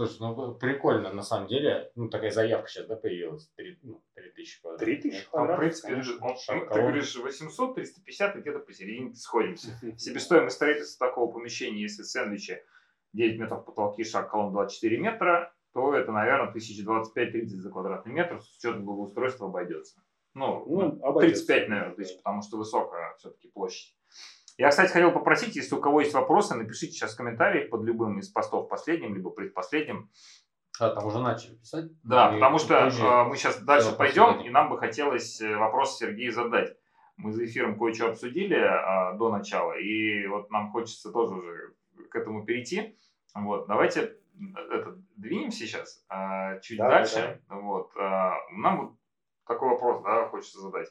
Слушай, 0.07 0.17
ну 0.21 0.55
прикольно, 0.55 1.11
на 1.11 1.23
самом 1.23 1.47
деле. 1.47 1.91
Ну, 1.95 2.07
такая 2.07 2.31
заявка 2.31 2.69
сейчас, 2.69 2.87
да, 2.87 2.95
появилась. 2.95 3.49
3, 3.57 3.79
ну, 3.83 4.01
3 4.15 4.31
тысячи 4.31 4.61
квадратов. 4.61 4.85
3 4.85 4.95
тысячи 5.01 5.29
квадратов, 5.29 5.57
в 5.57 5.59
принципе, 5.59 5.87
конечно, 5.89 6.25
он, 6.25 6.35
ну, 6.47 6.65
ты 6.67 6.81
говоришь 6.81 7.15
800, 7.17 7.75
350, 7.75 8.35
и 8.35 8.39
где-то 8.39 8.59
посередине 8.59 9.13
сходимся. 9.13 9.77
Себестоимость 9.97 10.55
строительства 10.55 11.07
такого 11.07 11.33
помещения, 11.33 11.81
если 11.81 12.03
сэндвичи 12.03 12.63
9 13.11 13.39
метров 13.39 13.65
потолки, 13.65 14.05
шаг 14.05 14.31
колонн 14.31 14.53
24 14.53 14.97
метра, 14.99 15.53
то 15.73 15.93
это, 15.93 16.13
наверное, 16.13 16.53
1025-30 16.53 17.47
за 17.47 17.69
квадратный 17.69 18.13
метр 18.13 18.41
с 18.41 18.57
учетом 18.57 18.85
благоустройства 18.85 19.47
обойдется. 19.47 20.01
Ну, 20.33 20.63
ну 20.65 21.03
обойдется. 21.03 21.45
35, 21.45 21.69
наверное, 21.69 21.95
тысяч, 21.95 22.15
потому 22.17 22.41
что 22.41 22.57
высокая 22.57 23.15
все-таки 23.17 23.49
площадь. 23.49 23.93
Я, 24.59 24.71
кстати, 24.71 24.91
хотел 24.91 25.13
попросить, 25.13 25.55
если 25.55 25.73
у 25.73 25.79
кого 25.79 26.01
есть 26.01 26.13
вопросы, 26.13 26.53
напишите 26.53 26.91
сейчас 26.91 27.13
в 27.13 27.17
комментариях 27.17 27.69
под 27.69 27.83
любым 27.83 28.19
из 28.19 28.27
постов 28.27 28.67
последним, 28.67 29.15
либо 29.15 29.29
предпоследним. 29.29 30.11
А, 30.81 30.89
там 30.89 31.05
уже 31.05 31.19
начали 31.19 31.55
писать? 31.55 31.85
Да, 32.03 32.33
потому 32.33 32.59
что 32.59 32.83
позже. 32.83 33.01
А, 33.01 33.23
мы 33.23 33.37
сейчас 33.37 33.61
дальше 33.61 33.95
пойдем, 33.95 34.41
и 34.41 34.49
нам 34.49 34.69
бы 34.69 34.77
хотелось 34.77 35.39
э, 35.39 35.55
вопрос 35.55 35.97
Сергею 35.97 36.33
задать. 36.33 36.75
Мы 37.15 37.31
за 37.31 37.45
эфиром 37.45 37.79
кое-что 37.79 38.09
обсудили 38.09 38.55
а, 38.55 39.13
до 39.13 39.31
начала, 39.31 39.79
и 39.79 40.27
вот 40.27 40.51
нам 40.51 40.73
хочется 40.73 41.09
тоже 41.09 41.35
уже 41.35 41.73
к 42.09 42.15
этому 42.17 42.43
перейти. 42.43 42.97
Вот, 43.33 43.65
давайте 43.67 44.01
э, 44.01 44.59
это, 44.71 44.97
двинемся 45.15 45.59
сейчас 45.59 46.03
а, 46.09 46.59
чуть 46.59 46.79
да, 46.79 46.89
дальше. 46.89 47.41
Да. 47.47 47.55
Вот, 47.55 47.91
а, 47.95 48.35
нам 48.51 48.87
вот 48.87 48.95
такой 49.47 49.69
вопрос 49.69 50.03
да, 50.03 50.27
хочется 50.27 50.59
задать. 50.59 50.89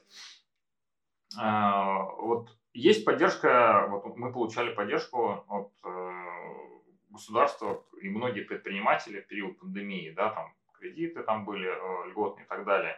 А, 1.39 2.05
вот 2.17 2.49
есть 2.73 3.05
поддержка, 3.05 3.87
вот 3.91 4.17
мы 4.17 4.33
получали 4.33 4.75
поддержку 4.75 5.45
от 5.49 5.73
э, 5.85 6.09
государства 7.11 7.85
и 8.01 8.09
многие 8.09 8.43
предприниматели 8.43 9.21
в 9.21 9.27
период 9.27 9.59
пандемии, 9.59 10.11
да, 10.11 10.31
там 10.31 10.53
кредиты 10.79 11.23
там 11.23 11.45
были 11.45 11.69
э, 11.69 12.11
льготные 12.11 12.45
и 12.45 12.49
так 12.49 12.65
далее. 12.65 12.97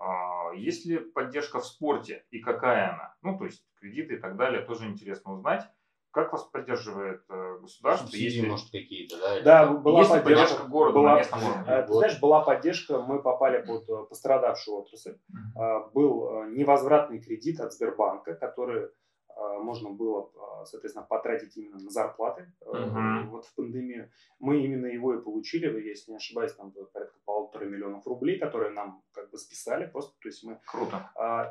Э, 0.00 0.56
есть 0.56 0.86
ли 0.86 0.98
поддержка 0.98 1.60
в 1.60 1.66
спорте 1.66 2.24
и 2.30 2.38
какая 2.40 2.94
она? 2.94 3.14
Ну, 3.22 3.38
то 3.38 3.44
есть 3.44 3.64
кредиты 3.80 4.14
и 4.14 4.18
так 4.18 4.36
далее, 4.36 4.62
тоже 4.62 4.86
интересно 4.86 5.32
узнать. 5.32 5.64
Как 6.12 6.32
вас 6.32 6.44
поддерживает 6.44 7.22
э, 7.28 7.58
государство? 7.60 8.06
Субсидии, 8.06 8.36
если... 8.36 8.48
может, 8.48 8.70
какие-то, 8.70 9.18
да? 9.18 9.40
Да, 9.42 9.72
была 9.72 10.00
есть 10.00 10.10
поддержка, 10.10 10.44
поддержка 10.44 10.68
города 10.68 10.94
была, 10.94 11.12
на 11.12 11.18
местном 11.18 11.44
уровне. 11.44 11.82
Ты 11.82 11.92
знаешь, 11.92 12.20
была 12.20 12.40
поддержка, 12.42 13.02
мы 13.02 13.20
попали 13.20 13.66
под 13.66 14.08
пострадавшую 14.08 14.78
отрасль. 14.78 15.18
Uh-huh. 15.58 15.90
Был 15.92 16.44
невозвратный 16.44 17.20
кредит 17.20 17.60
от 17.60 17.74
Сбербанка, 17.74 18.34
который 18.34 18.86
а, 18.86 18.88
можно 19.36 19.90
было, 19.90 20.30
а, 20.34 20.64
соответственно, 20.64 21.06
потратить 21.06 21.56
именно 21.56 21.78
на 21.78 21.90
зарплаты 21.90 22.50
uh-huh. 22.64 23.26
вот 23.28 23.44
в 23.44 23.54
пандемию. 23.54 24.10
Мы 24.38 24.64
именно 24.64 24.86
его 24.86 25.14
и 25.14 25.22
получили, 25.22 25.68
если 25.86 26.12
не 26.12 26.16
ошибаюсь, 26.16 26.54
там 26.54 26.70
было 26.70 26.84
порядка 26.86 27.18
полутора 27.24 27.66
миллионов 27.66 28.06
рублей, 28.06 28.38
которые 28.38 28.70
нам 28.70 29.02
как 29.12 29.30
бы 29.30 29.36
списали 29.36 29.86
просто, 29.86 30.14
то 30.20 30.28
есть 30.28 30.42
мы... 30.42 30.58
Круто. 30.66 31.10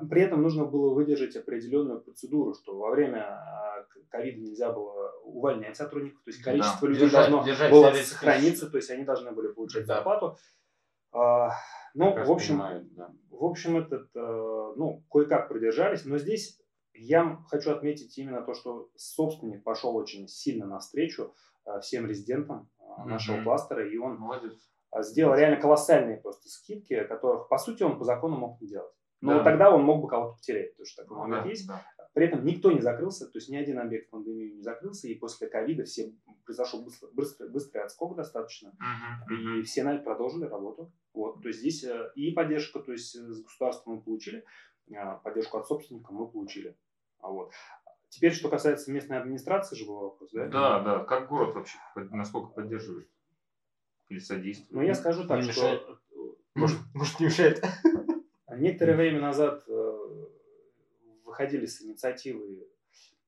При 0.09 0.21
этом 0.21 0.41
нужно 0.41 0.65
было 0.65 0.93
выдержать 0.93 1.35
определенную 1.35 2.01
процедуру, 2.01 2.55
что 2.55 2.75
во 2.75 2.89
время 2.89 3.39
ковида 4.09 4.41
нельзя 4.41 4.71
было 4.71 5.11
увольнять 5.23 5.77
сотрудников, 5.77 6.23
то 6.23 6.31
есть 6.31 6.41
количество 6.41 6.87
да. 6.87 6.87
людей 6.87 7.05
держать, 7.05 7.29
должно 7.29 7.45
держать 7.45 7.71
было 7.71 7.93
сохраниться, 7.93 8.69
то 8.69 8.77
есть 8.77 8.89
они 8.89 9.03
должны 9.03 9.31
были 9.31 9.49
получать 9.49 9.85
да. 9.85 9.95
зарплату. 9.95 10.37
Ну, 11.13 12.25
в 12.25 12.31
общем, 12.31 12.55
понимаю, 12.55 12.89
да. 12.91 13.13
в 13.29 13.45
общем, 13.45 13.77
этот, 13.77 14.09
ну, 14.13 15.03
кое-как 15.09 15.47
продержались, 15.47 16.03
но 16.03 16.17
здесь 16.17 16.59
я 16.97 17.39
хочу 17.49 17.71
отметить 17.71 18.17
именно 18.17 18.41
то, 18.41 18.53
что 18.53 18.89
собственник 18.95 19.63
пошел 19.63 19.95
очень 19.95 20.27
сильно 20.27 20.65
навстречу 20.65 21.33
э, 21.65 21.79
всем 21.81 22.07
резидентам 22.07 22.69
mm-hmm. 22.79 23.05
нашего 23.05 23.43
кластера, 23.43 23.87
и 23.87 23.97
он 23.97 24.17
Молодец. 24.17 24.53
Э, 24.95 25.03
сделал 25.03 25.35
реально 25.35 25.57
колоссальные 25.57 26.17
просто 26.17 26.49
скидки, 26.49 27.03
которых, 27.03 27.47
по 27.49 27.57
сути, 27.57 27.83
он 27.83 27.97
по 27.97 28.05
закону 28.05 28.37
мог 28.37 28.61
не 28.61 28.67
делать. 28.67 28.93
Но 29.21 29.39
да. 29.39 29.43
тогда 29.43 29.73
он 29.73 29.83
мог 29.83 30.01
бы 30.01 30.07
кого-то 30.07 30.35
потерять, 30.35 30.71
потому 30.71 30.85
что 30.85 31.01
такой 31.03 31.17
ну, 31.17 31.23
момент 31.23 31.43
да, 31.43 31.49
есть. 31.49 31.67
Да. 31.67 31.85
При 32.13 32.27
этом 32.27 32.45
никто 32.45 32.71
не 32.71 32.79
закрылся, 32.79 33.25
то 33.25 33.37
есть 33.37 33.49
ни 33.49 33.57
один 33.57 33.79
объект 33.79 34.07
в 34.07 34.11
пандемию 34.11 34.55
не 34.55 34.61
закрылся, 34.61 35.07
и 35.07 35.15
после 35.15 35.47
ковида 35.47 35.83
все 35.83 36.13
произошел 36.45 36.81
быстрый, 36.81 37.11
быстрый, 37.11 37.49
быстрый 37.49 37.83
отскок 37.83 38.15
достаточно, 38.15 38.69
uh-huh, 38.69 39.59
и 39.59 39.63
все 39.63 39.83
продолжили 39.99 40.45
работу. 40.45 40.93
Вот, 41.13 41.41
то 41.41 41.47
есть 41.49 41.59
здесь 41.59 41.85
и 42.15 42.31
поддержка, 42.31 42.79
то 42.79 42.93
есть 42.93 43.15
с 43.15 43.41
государством 43.41 43.95
мы 43.95 44.01
получили, 44.01 44.45
поддержку 45.23 45.57
от 45.57 45.67
собственника 45.67 46.13
мы 46.13 46.29
получили. 46.29 46.77
А 47.25 47.31
вот. 47.31 47.51
Теперь, 48.09 48.33
что 48.33 48.49
касается 48.49 48.91
местной 48.91 49.17
администрации 49.17 49.75
же 49.75 49.85
был 49.85 49.95
вопрос, 49.95 50.29
да? 50.31 50.47
Да, 50.47 50.79
да. 50.81 51.03
Как 51.03 51.27
город 51.27 51.55
вообще, 51.55 51.77
насколько 51.95 52.53
поддерживает? 52.53 53.09
Или 54.09 54.19
содействует? 54.19 54.71
Ну, 54.71 54.81
я 54.83 54.93
скажу 54.93 55.27
так, 55.27 55.43
не 55.43 55.51
что... 55.51 55.61
Мешает. 55.63 55.99
Может, 56.53 56.77
может, 56.93 57.19
не 57.19 57.25
мешает. 57.25 57.65
Некоторое 58.55 58.95
время 58.95 59.19
назад 59.19 59.63
э, 59.67 60.27
выходили 61.25 61.65
с 61.65 61.81
инициативой 61.81 62.69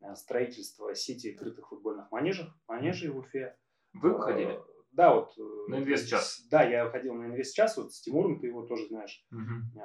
э, 0.02 0.16
строительства 0.16 0.94
сети 0.94 1.34
крытых 1.34 1.70
футбольных 1.70 2.12
манежей, 2.12 2.46
манежей 2.68 3.10
в 3.10 3.18
Уфе. 3.18 3.58
Вы 3.94 4.14
выходили? 4.14 4.54
Э, 4.54 4.64
да, 4.92 5.16
вот. 5.16 5.36
На 5.68 5.80
инвест-час? 5.80 6.48
Да, 6.52 6.62
я 6.62 6.86
выходил 6.86 7.16
на 7.16 7.26
инвест-час, 7.26 7.78
вот 7.78 7.94
с 7.94 8.00
Тимуром, 8.00 8.40
ты 8.40 8.48
его 8.48 8.62
тоже 8.62 8.88
знаешь. 8.88 9.26
Угу 9.32 9.82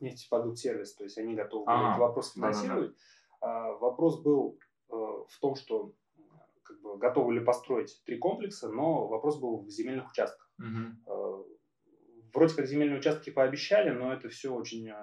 нефтепродукт 0.00 0.58
сервис, 0.58 0.94
то 0.94 1.04
есть 1.04 1.18
они 1.18 1.34
готовы 1.34 1.66
были 1.66 1.88
этот 1.88 1.98
вопрос 1.98 2.32
финансировать. 2.32 2.90
Да, 3.40 3.46
да, 3.48 3.62
да. 3.64 3.72
вопрос 3.74 4.22
был 4.22 4.58
э, 4.90 4.94
в 4.94 5.40
том, 5.40 5.54
что 5.54 5.92
как 6.62 6.80
бы, 6.80 6.98
готовы 6.98 7.34
ли 7.34 7.44
построить 7.44 8.02
три 8.04 8.18
комплекса, 8.18 8.68
но 8.70 9.06
вопрос 9.06 9.38
был 9.38 9.64
в 9.64 9.68
земельных 9.70 10.10
участках. 10.10 10.50
Угу. 10.58 11.46
Вроде 12.32 12.54
как 12.54 12.66
земельные 12.66 12.98
участки 12.98 13.30
пообещали, 13.30 13.90
но 13.90 14.12
это 14.12 14.28
все 14.28 14.52
очень 14.52 14.88
э, 14.88 14.94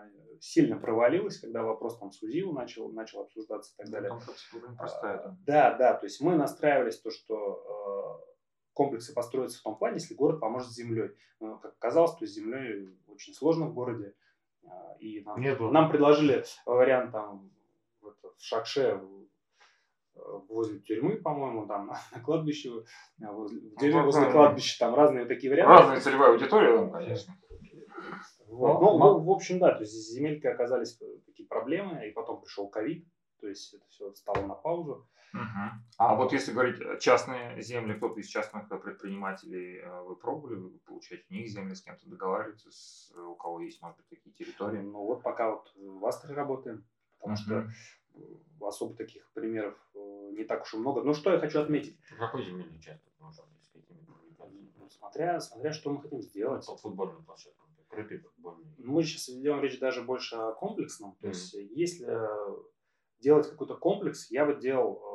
сильно 0.41 0.77
провалилось, 0.77 1.39
когда 1.39 1.63
вопрос 1.63 1.97
там 1.97 2.11
с 2.11 2.21
УЗИУ 2.21 2.51
начал, 2.51 2.91
начал 2.91 3.21
обсуждаться 3.21 3.73
и 3.73 3.77
так 3.77 3.91
далее. 3.91 4.11
Простая, 4.77 5.37
да, 5.45 5.77
да, 5.77 5.93
то 5.93 6.05
есть 6.05 6.19
мы 6.19 6.35
настраивались 6.35 6.99
то, 6.99 7.09
что 7.09 7.81
комплексы 8.73 9.13
построятся 9.13 9.59
в 9.59 9.63
том 9.63 9.77
плане, 9.77 9.95
если 9.95 10.15
город 10.15 10.39
поможет 10.39 10.71
с 10.71 10.75
землей. 10.75 11.11
Но, 11.39 11.57
как 11.57 11.73
оказалось, 11.73 12.15
то 12.15 12.25
с 12.25 12.29
землей 12.29 12.89
очень 13.07 13.33
сложно 13.33 13.67
в 13.67 13.73
городе. 13.73 14.13
А, 14.67 14.95
и 14.99 15.21
нам, 15.21 15.39
Нету. 15.39 15.71
нам 15.71 15.89
предложили 15.89 16.43
вариант 16.65 17.11
там 17.11 17.49
в, 18.01 18.07
в 18.07 18.41
Шакше 18.43 19.01
возле 20.47 20.79
тюрьмы, 20.79 21.17
по-моему, 21.17 21.67
там 21.67 21.87
на, 21.87 21.99
на 22.15 22.21
кладбище, 22.21 22.71
а, 23.23 23.31
возле, 23.31 23.59
в 23.59 23.79
деревне 23.79 24.03
возле 24.03 24.31
кладбища, 24.31 24.79
там 24.79 24.95
разные 24.95 25.25
такие 25.25 25.51
варианты. 25.51 25.81
Разная 25.81 25.99
целевая 25.99 26.31
аудитория, 26.31 26.77
там, 26.77 26.91
конечно. 26.91 27.33
Вот. 28.47 28.81
Ну, 28.81 28.97
ну, 28.97 29.23
в 29.23 29.31
общем, 29.31 29.59
да, 29.59 29.73
то 29.73 29.81
есть 29.81 29.93
земельки 30.11 30.45
оказались 30.45 30.99
такие 31.25 31.47
проблемы, 31.47 32.05
и 32.07 32.11
потом 32.11 32.41
пришел 32.41 32.69
ковид, 32.69 33.05
то 33.41 33.47
есть 33.47 33.73
это 33.73 33.83
все 33.89 34.13
стало 34.13 34.45
на 34.45 34.53
паузу. 34.53 35.07
Угу. 35.33 35.83
А 35.97 36.15
вот 36.15 36.33
если 36.33 36.51
говорить 36.51 36.77
частные 36.99 37.61
земли, 37.61 37.93
кто-то 37.95 38.19
из 38.19 38.27
частных 38.27 38.67
предпринимателей, 38.67 39.79
э, 39.79 40.01
вы 40.03 40.15
пробовали 40.15 40.55
вы 40.55 40.79
получать 40.79 41.21
у 41.29 41.33
них 41.33 41.49
земли, 41.49 41.73
с 41.73 41.81
кем-то 41.81 42.07
договариваться, 42.09 42.69
с, 42.71 43.11
у 43.15 43.35
кого 43.35 43.61
есть, 43.61 43.81
может 43.81 43.97
быть, 43.97 44.09
такие 44.09 44.33
территории? 44.33 44.81
Ну 44.81 45.05
вот 45.05 45.23
пока 45.23 45.51
вот 45.51 45.73
в 45.75 46.05
Астре 46.05 46.35
работаем, 46.35 46.85
потому 47.17 47.33
угу. 47.33 47.41
что 47.41 47.69
особо 48.61 48.95
таких 48.95 49.31
примеров 49.33 49.77
э, 49.95 50.31
не 50.37 50.43
так 50.43 50.63
уж 50.63 50.73
и 50.73 50.77
много. 50.77 51.01
Но 51.01 51.13
что 51.13 51.31
я 51.31 51.39
хочу 51.39 51.61
отметить? 51.61 51.97
Какой 52.19 52.43
земельный 52.43 52.77
участок 52.77 53.11
можно 53.19 53.43
ну, 54.77 54.89
смотря, 54.89 55.39
смотря, 55.39 55.71
что 55.71 55.91
мы 55.91 56.01
хотим 56.01 56.21
сделать. 56.21 56.65
Под 56.65 56.79
футбольную 56.79 57.23
площадку, 57.23 57.67
крытый 57.87 58.19
футбольный. 58.19 58.73
Мы 58.77 59.03
сейчас 59.03 59.27
ведем 59.29 59.61
речь 59.61 59.79
даже 59.79 60.01
больше 60.03 60.35
о 60.35 60.53
комплексном. 60.53 61.15
То 61.21 61.27
mm 61.27 61.29
есть, 61.29 61.53
если 61.53 62.07
делать 63.21 63.49
какой-то 63.49 63.75
комплекс, 63.75 64.29
я 64.31 64.45
бы 64.45 64.55
делал 64.55 65.11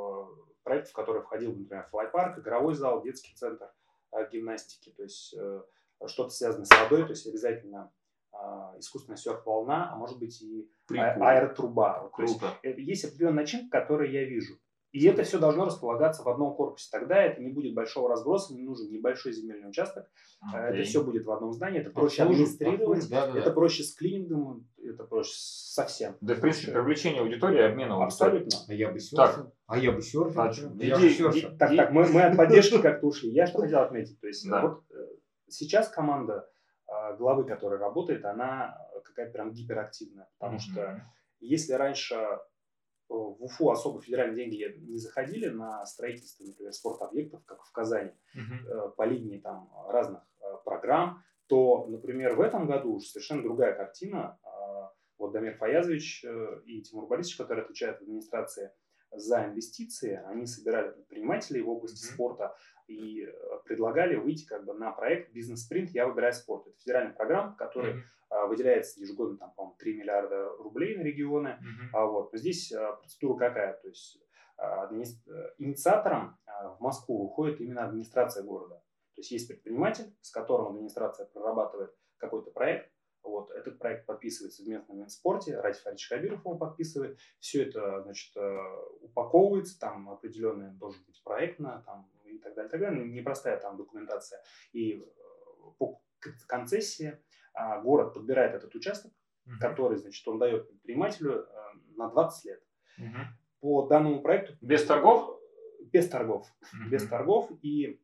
проект, 0.67 0.89
в 0.89 0.93
который 0.93 1.23
входил, 1.23 1.55
например, 1.55 1.87
флайпарк, 1.91 2.41
игровой 2.41 2.75
зал, 2.75 3.01
детский 3.01 3.35
центр 3.37 3.71
э, 4.13 4.29
гимнастики, 4.31 4.91
то 4.91 5.05
есть 5.05 5.33
э, 5.39 5.63
что-то 6.07 6.31
связанное 6.31 6.67
с 6.67 6.71
водой, 6.71 7.05
то 7.05 7.11
есть 7.11 7.25
обязательно 7.27 7.93
а, 8.33 8.75
искусственная 8.79 9.17
серф-волна, 9.17 9.93
а 9.93 9.97
может 9.97 10.19
быть 10.19 10.43
и 10.43 10.69
а, 10.91 11.13
аэротруба. 11.31 12.11
Круто. 12.13 12.39
То 12.41 12.69
есть, 12.69 12.79
э, 12.79 12.83
есть 12.83 13.05
определенная 13.05 13.43
начинка, 13.43 13.81
которую 13.81 14.11
я 14.11 14.25
вижу. 14.25 14.59
И 14.97 15.05
это 15.05 15.25
все 15.25 15.39
должно 15.39 15.67
располагаться 15.67 16.23
в 16.23 16.29
одном 16.31 16.55
корпусе. 16.55 16.89
Тогда 16.91 17.23
это 17.23 17.43
не 17.43 17.51
будет 17.51 17.75
большого 17.75 18.09
разброса, 18.09 18.55
не 18.55 18.63
нужен 18.63 18.91
небольшой 18.91 19.33
земельный 19.33 19.69
участок. 19.69 20.07
Okay. 20.43 20.59
Это 20.59 20.83
все 20.85 21.05
будет 21.05 21.27
в 21.27 21.31
одном 21.31 21.53
здании. 21.53 21.83
Это 21.83 21.91
проще 21.91 22.23
администрировать, 22.23 23.07
да, 23.11 23.27
да, 23.27 23.39
это 23.39 23.51
проще 23.51 23.83
с 23.83 23.95
клинингом, 23.95 24.67
это 24.83 25.05
проще 25.05 25.35
совсем. 25.35 26.17
Да, 26.23 26.35
в 26.35 26.41
принципе, 26.41 26.73
привлечение 26.73 27.21
аудитории, 27.21 27.61
обмена 27.61 28.03
Абсолютно. 28.03 28.59
А 28.67 28.73
я 28.73 28.91
бы 28.91 28.99
серфил. 28.99 29.53
А 29.67 29.77
я 29.77 29.93
бы 29.93 30.01
серфил. 30.01 30.41
А, 30.41 30.51
я 30.83 30.99
бы 30.99 31.11
серфил. 31.11 31.59
Так, 31.59 31.77
так, 31.77 31.93
мы, 31.93 32.07
мы 32.07 32.23
от 32.23 32.35
поддержки 32.39 32.81
как-то 32.81 33.09
ушли. 33.09 33.29
Я 33.29 33.47
что 33.47 33.59
хотел 33.59 33.81
отметить. 33.81 34.19
То 34.19 34.29
есть, 34.29 34.49
да. 34.49 34.63
вот 34.63 34.85
э, 34.93 35.09
сейчас 35.49 35.91
команда 35.91 36.49
э, 36.89 37.17
главы, 37.19 37.45
которая 37.45 37.79
работает, 37.79 38.25
она 38.25 38.79
какая-то 39.05 39.33
прям 39.33 39.53
гиперактивная. 39.53 40.27
Потому 40.39 40.57
mm-hmm. 40.57 40.73
что 40.73 41.05
если 41.41 41.75
раньше 41.75 42.17
в 43.09 43.45
Уфу 43.45 43.71
особо 43.71 44.01
федеральные 44.01 44.37
деньги 44.37 44.79
не 44.81 44.99
заходили 44.99 45.49
на 45.49 45.85
строительство, 45.87 46.45
например, 46.45 46.73
спортобъектов, 46.73 47.45
как 47.45 47.65
в 47.65 47.73
Казани, 47.73 48.13
угу. 48.35 48.91
по 48.97 49.05
линии 49.05 49.39
там 49.39 49.71
разных 49.89 50.23
программ, 50.65 51.23
то, 51.47 51.87
например, 51.87 52.35
в 52.35 52.41
этом 52.41 52.67
году 52.67 52.95
уже 52.95 53.07
совершенно 53.07 53.43
другая 53.43 53.75
картина. 53.75 54.39
А, 54.43 54.93
вот 55.19 55.33
Дамир 55.33 55.57
Фаязович 55.57 56.25
и 56.65 56.83
Тимур 56.83 57.07
Борисович, 57.07 57.37
которые 57.37 57.65
отвечают 57.65 57.99
в 57.99 58.03
администрации 58.03 58.73
за 59.13 59.47
инвестиции, 59.47 60.21
они 60.27 60.47
собирали 60.47 60.91
предпринимателей 60.91 61.63
в 61.63 61.71
области 61.71 62.05
mm-hmm. 62.05 62.15
спорта 62.15 62.57
и 62.89 63.25
э, 63.25 63.33
предлагали 63.65 64.17
выйти 64.17 64.47
как 64.47 64.65
бы 64.65 64.75
на 64.75 64.93
проект 64.93 65.33
«Бизнес-спринт. 65.33 65.91
Я 65.91 66.07
выбираю 66.07 66.33
спорт». 66.33 66.67
Это 66.67 66.77
федеральная 66.79 67.15
программа, 67.15 67.53
в 67.53 67.57
которой 67.57 67.95
mm-hmm. 67.95 68.49
выделяется 68.49 69.01
ежегодно, 69.01 69.39
там, 69.39 69.53
по-моему, 69.53 69.77
3 69.79 69.97
миллиарда 69.97 70.49
рублей 70.59 70.97
на 70.97 71.03
регионы. 71.03 71.49
Mm-hmm. 71.49 71.89
А 71.93 72.07
вот, 72.07 72.33
но 72.33 72.39
здесь 72.39 72.73
а, 72.73 72.93
процедура 72.93 73.39
какая? 73.39 73.75
То 73.75 73.89
есть 73.89 74.21
адми... 74.57 75.05
Э, 75.05 75.51
инициатором 75.59 76.39
в 76.47 76.81
Москву 76.81 77.25
уходит 77.25 77.61
именно 77.61 77.85
администрация 77.85 78.43
города. 78.43 78.77
То 79.15 79.21
есть 79.21 79.31
есть 79.31 79.49
предприниматель, 79.49 80.15
с 80.21 80.31
которым 80.31 80.69
администрация 80.69 81.27
прорабатывает 81.27 81.95
какой-то 82.19 82.51
проект, 82.51 82.91
вот, 83.27 83.51
этот 83.51 83.79
проект 83.79 84.07
подписывается 84.07 84.63
в 84.63 84.69
местном 84.69 84.99
Минспорте, 84.99 85.59
Ради 85.59 85.79
Фарич 85.81 86.09
Кабиров 86.09 86.41
его 86.41 86.57
подписывает. 86.57 87.19
Все 87.41 87.65
это, 87.65 88.03
значит, 88.03 88.37
э, 88.37 88.59
упаковывается, 89.01 89.79
там 89.81 90.09
определенный 90.09 90.71
должен 90.71 91.03
быть 91.05 91.21
проектно, 91.25 91.83
там, 91.87 92.09
и 92.37 92.41
так 92.41 92.55
далее, 92.55 92.69
и 92.69 92.71
так 92.71 92.81
далее. 92.81 93.05
Непростая 93.07 93.59
там 93.59 93.77
документация. 93.77 94.43
И 94.73 94.95
э, 94.95 95.05
по 95.79 96.01
концессии 96.47 97.19
а, 97.55 97.81
город 97.81 98.15
подбирает 98.15 98.55
этот 98.55 98.75
участок, 98.75 99.13
угу. 99.47 99.55
который, 99.61 99.99
значит, 99.99 100.27
он 100.29 100.39
дает 100.39 100.69
предпринимателю 100.69 101.43
э, 101.43 101.47
на 101.97 102.09
20 102.09 102.45
лет. 102.45 102.63
Угу. 102.99 103.19
По 103.61 103.87
данному 103.89 104.23
проекту... 104.23 104.57
Без 104.61 104.85
торгов? 104.85 105.41
Без 105.93 106.09
торгов. 106.09 106.47
Угу. 106.73 106.91
Без 106.91 107.09
торгов. 107.09 107.51
И, 107.63 108.03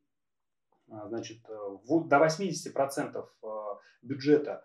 значит, 0.87 1.43
до 1.43 2.17
80% 2.17 3.25
бюджета 4.03 4.65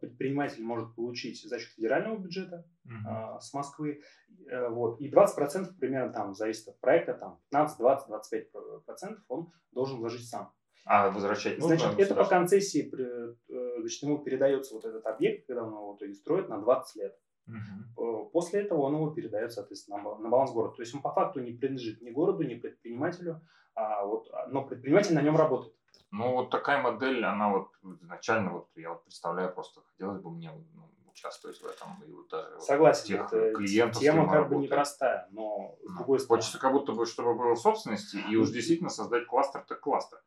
предприниматель 0.00 0.62
может 0.62 0.94
получить 0.94 1.42
за 1.42 1.58
счет 1.58 1.70
федерального 1.72 2.18
бюджета 2.18 2.64
uh-huh. 2.86 3.40
с 3.40 3.52
Москвы. 3.52 4.02
Э, 4.48 4.68
вот, 4.68 5.00
и 5.00 5.10
20% 5.10 5.78
примерно 5.78 6.12
там 6.12 6.34
зависит 6.34 6.68
от 6.68 6.80
проекта, 6.80 7.14
там 7.14 7.40
15, 7.50 7.78
20, 7.78 8.08
25 8.08 8.52
процентов 8.84 9.24
он 9.28 9.52
должен 9.72 9.98
вложить 9.98 10.28
сам. 10.28 10.52
А 10.84 11.10
возвращать 11.10 11.58
нужно? 11.58 11.76
Значит, 11.76 11.98
это 11.98 12.14
по 12.14 12.24
концессии, 12.24 12.92
э, 12.96 13.80
значит, 13.80 14.02
ему 14.02 14.18
передается 14.18 14.74
вот 14.74 14.84
этот 14.84 15.04
объект, 15.06 15.46
когда 15.46 15.64
он 15.64 15.72
его 15.72 15.98
строит, 16.14 16.48
на 16.48 16.58
20 16.58 16.96
лет. 16.96 17.18
Угу. 17.48 18.30
После 18.32 18.62
этого 18.62 18.82
он 18.82 18.94
его 18.94 19.10
передает, 19.10 19.52
соответственно, 19.52 19.98
на 20.18 20.28
баланс 20.28 20.52
города. 20.52 20.74
То 20.74 20.82
есть 20.82 20.94
он 20.94 21.02
по 21.02 21.12
факту 21.12 21.40
не 21.40 21.52
принадлежит 21.52 22.02
ни 22.02 22.10
городу, 22.10 22.42
ни 22.42 22.54
предпринимателю, 22.54 23.40
а 23.74 24.04
вот, 24.04 24.28
но 24.48 24.64
предприниматель 24.66 25.14
на 25.14 25.22
нем 25.22 25.36
работает. 25.36 25.75
Ну, 26.10 26.32
вот 26.32 26.50
такая 26.50 26.80
модель, 26.80 27.24
она 27.24 27.50
вот 27.50 27.70
изначально, 28.02 28.52
вот 28.52 28.68
я 28.76 28.90
вот 28.90 29.04
представляю, 29.04 29.52
просто 29.52 29.82
хотелось 29.82 30.20
бы 30.20 30.30
мне 30.30 30.50
ну, 30.74 30.90
участвовать 31.10 31.60
в 31.60 31.66
этом. 31.66 32.02
И 32.06 32.12
вот 32.12 32.28
даже 32.28 32.60
Согласен, 32.60 33.18
вот 33.18 33.30
тех 33.30 33.56
клиентов, 33.56 34.00
тема 34.00 34.30
как 34.30 34.48
бы 34.48 34.56
непростая, 34.56 35.28
но 35.30 35.76
с 35.82 35.88
ну, 35.88 35.96
другой 35.96 36.20
стороны. 36.20 36.42
Хочется 36.42 36.58
как 36.58 36.72
будто 36.72 36.92
бы, 36.92 37.06
чтобы 37.06 37.34
было 37.34 37.54
в 37.54 37.58
собственности, 37.58 38.18
и 38.30 38.36
уж 38.36 38.50
действительно 38.50 38.90
создать 38.90 39.26
кластер, 39.26 39.64
так 39.66 39.80
кластер. 39.80 40.18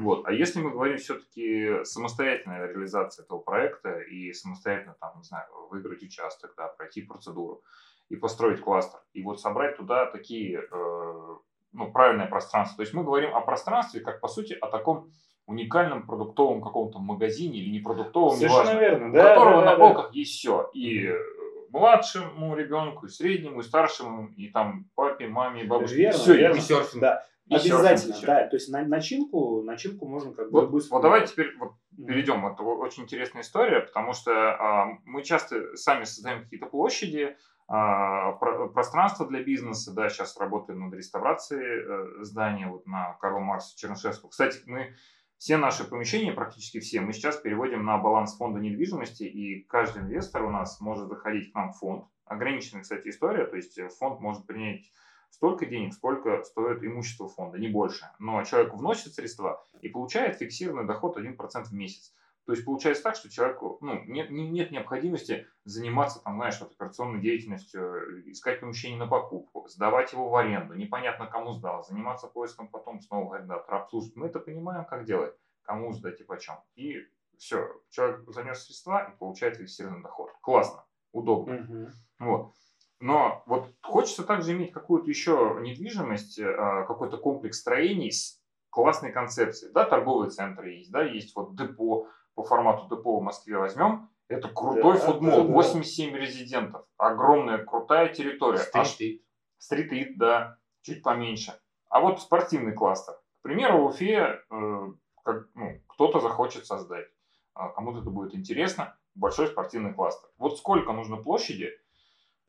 Вот. 0.00 0.26
А 0.26 0.32
если 0.32 0.62
мы 0.62 0.70
говорим 0.70 0.96
все-таки 0.96 1.84
самостоятельная 1.84 2.66
реализация 2.66 3.24
этого 3.24 3.38
проекта 3.38 4.00
и 4.00 4.32
самостоятельно, 4.32 4.96
там, 4.98 5.18
не 5.18 5.24
знаю, 5.24 5.46
выиграть 5.70 6.02
участок, 6.02 6.54
да, 6.56 6.68
пройти 6.68 7.02
процедуру 7.02 7.62
и 8.08 8.16
построить 8.16 8.62
кластер, 8.62 9.00
и 9.12 9.22
вот 9.22 9.40
собрать 9.40 9.76
туда 9.76 10.06
такие, 10.06 10.66
э, 10.70 11.36
ну, 11.72 11.90
правильное 11.90 12.26
пространство. 12.26 12.76
То 12.76 12.82
есть 12.82 12.94
мы 12.94 13.04
говорим 13.04 13.34
о 13.34 13.40
пространстве, 13.40 14.00
как 14.00 14.20
по 14.20 14.28
сути 14.28 14.54
о 14.54 14.68
таком 14.68 15.10
уникальном 15.46 16.06
продуктовом 16.06 16.62
каком-то 16.62 16.98
магазине 16.98 17.58
или 17.58 17.70
не 17.70 17.80
продуктовом, 17.80 18.36
Совершенно 18.36 18.62
неважно, 18.62 18.80
верно, 18.80 19.12
да, 19.12 19.20
у 19.20 19.34
которого 19.34 19.64
да, 19.64 19.70
на 19.72 19.76
полках 19.76 20.12
да. 20.12 20.18
есть 20.18 20.32
все. 20.32 20.70
И 20.74 21.10
младшему 21.70 22.56
ребенку, 22.56 23.06
и 23.06 23.08
среднему, 23.08 23.60
и 23.60 23.64
старшему, 23.64 24.28
и 24.36 24.48
там 24.48 24.86
папе, 24.94 25.28
маме, 25.28 25.64
бабушке. 25.64 25.96
Верно, 25.96 26.18
все, 26.18 26.36
верно. 26.36 26.56
И 26.56 26.60
серфинг. 26.60 27.00
Да. 27.00 27.24
И 27.46 27.54
Обязательно, 27.54 28.14
серфинг, 28.14 28.26
да. 28.26 28.46
То 28.46 28.56
есть 28.56 28.68
на, 28.68 28.82
начинку, 28.84 29.62
начинку 29.62 30.06
можно 30.06 30.32
как 30.32 30.50
бы... 30.50 30.66
Вот, 30.66 30.84
вот 30.90 31.02
давайте 31.02 31.32
теперь 31.32 31.56
вот 31.58 31.72
перейдем. 32.06 32.46
Это 32.46 32.62
очень 32.62 33.04
интересная 33.04 33.42
история, 33.42 33.80
потому 33.80 34.12
что 34.12 34.32
а, 34.32 34.98
мы 35.04 35.22
часто 35.22 35.76
сами 35.76 36.04
создаем 36.04 36.42
какие-то 36.44 36.66
площади, 36.66 37.36
пространство 37.70 39.26
для 39.28 39.42
бизнеса. 39.42 39.94
Да, 39.94 40.08
сейчас 40.08 40.36
работаю 40.36 40.78
над 40.78 40.92
реставрацией 40.92 42.20
э, 42.20 42.24
здания 42.24 42.66
вот 42.66 42.84
на 42.86 43.14
Карл 43.20 43.40
Марс 43.40 43.74
Чернышевского. 43.74 44.30
Кстати, 44.30 44.58
мы 44.66 44.94
все 45.38 45.56
наши 45.56 45.84
помещения, 45.84 46.32
практически 46.32 46.80
все, 46.80 47.00
мы 47.00 47.12
сейчас 47.12 47.36
переводим 47.36 47.84
на 47.84 47.98
баланс 47.98 48.36
фонда 48.36 48.58
недвижимости, 48.60 49.22
и 49.22 49.62
каждый 49.62 50.02
инвестор 50.02 50.44
у 50.44 50.50
нас 50.50 50.80
может 50.80 51.08
заходить 51.08 51.52
к 51.52 51.54
нам 51.54 51.72
в 51.72 51.78
фонд. 51.78 52.04
Ограниченная, 52.26 52.82
кстати, 52.82 53.08
история, 53.08 53.46
то 53.46 53.56
есть 53.56 53.78
фонд 53.98 54.20
может 54.20 54.46
принять 54.46 54.90
столько 55.30 55.64
денег, 55.64 55.94
сколько 55.94 56.42
стоит 56.42 56.82
имущество 56.82 57.28
фонда, 57.28 57.58
не 57.58 57.68
больше. 57.68 58.10
Но 58.18 58.42
человек 58.42 58.74
вносит 58.74 59.14
средства 59.14 59.64
и 59.80 59.88
получает 59.88 60.36
фиксированный 60.36 60.86
доход 60.86 61.16
1% 61.16 61.36
в 61.64 61.72
месяц. 61.72 62.14
То 62.50 62.54
есть 62.54 62.66
получается 62.66 63.04
так, 63.04 63.14
что 63.14 63.30
человеку 63.30 63.78
ну, 63.80 64.02
нет, 64.06 64.28
нет 64.28 64.72
необходимости 64.72 65.46
заниматься, 65.64 66.18
там, 66.18 66.34
знаешь, 66.34 66.58
вот, 66.60 66.72
операционной 66.72 67.20
деятельностью, 67.20 68.28
искать 68.28 68.58
помещение 68.58 68.98
на 68.98 69.06
покупку, 69.06 69.68
сдавать 69.68 70.12
его 70.12 70.28
в 70.28 70.34
аренду, 70.34 70.74
непонятно 70.74 71.28
кому 71.28 71.52
сдал, 71.52 71.84
заниматься 71.84 72.26
поиском 72.26 72.66
потом 72.66 73.00
снова 73.02 73.36
арендатора, 73.36 73.82
обслуживать. 73.82 74.16
Мы 74.16 74.26
это 74.26 74.40
понимаем, 74.40 74.84
как 74.84 75.04
делать, 75.04 75.32
кому 75.62 75.92
сдать 75.92 76.20
и 76.20 76.24
почем. 76.24 76.56
И 76.74 76.96
все, 77.38 77.68
человек 77.90 78.24
занес 78.26 78.64
средства 78.64 79.12
и 79.14 79.16
получает 79.16 79.56
фиксированный 79.56 80.02
доход. 80.02 80.32
Классно, 80.40 80.84
удобно. 81.12 81.52
Uh-huh. 81.52 81.90
Вот. 82.18 82.54
Но 82.98 83.44
вот 83.46 83.72
хочется 83.80 84.24
также 84.24 84.54
иметь 84.54 84.72
какую-то 84.72 85.08
еще 85.08 85.56
недвижимость, 85.60 86.40
а, 86.40 86.82
какой-то 86.82 87.16
комплекс 87.16 87.60
строений 87.60 88.10
с 88.10 88.40
классной 88.70 89.12
концепцией. 89.12 89.72
Да, 89.72 89.84
торговые 89.84 90.30
центры 90.30 90.72
есть, 90.72 90.90
да, 90.90 91.04
есть 91.04 91.36
вот 91.36 91.54
депо, 91.54 92.08
по 92.34 92.42
формату 92.42 92.94
депо 92.94 93.18
в 93.18 93.22
Москве 93.22 93.58
возьмем, 93.58 94.08
это 94.28 94.48
крутой 94.48 94.98
да, 94.98 95.06
футбол, 95.06 95.44
87 95.44 96.14
резидентов, 96.14 96.86
огромная 96.96 97.64
крутая 97.64 98.14
территория. 98.14 98.58
Стрит-ит. 98.58 99.22
Стрит-ит, 99.58 100.18
да, 100.18 100.58
чуть 100.82 101.02
поменьше. 101.02 101.58
А 101.88 102.00
вот 102.00 102.22
спортивный 102.22 102.72
кластер. 102.72 103.14
К 103.40 103.42
примеру, 103.42 103.82
в 103.82 103.86
Уфе 103.86 104.40
э, 104.50 104.92
как, 105.24 105.48
ну, 105.54 105.80
кто-то 105.88 106.20
захочет 106.20 106.64
создать, 106.66 107.06
э, 107.56 107.60
кому-то 107.74 108.00
это 108.00 108.10
будет 108.10 108.34
интересно, 108.34 108.96
большой 109.16 109.48
спортивный 109.48 109.92
кластер. 109.92 110.28
Вот 110.38 110.58
сколько 110.58 110.92
нужно 110.92 111.16
площади 111.16 111.72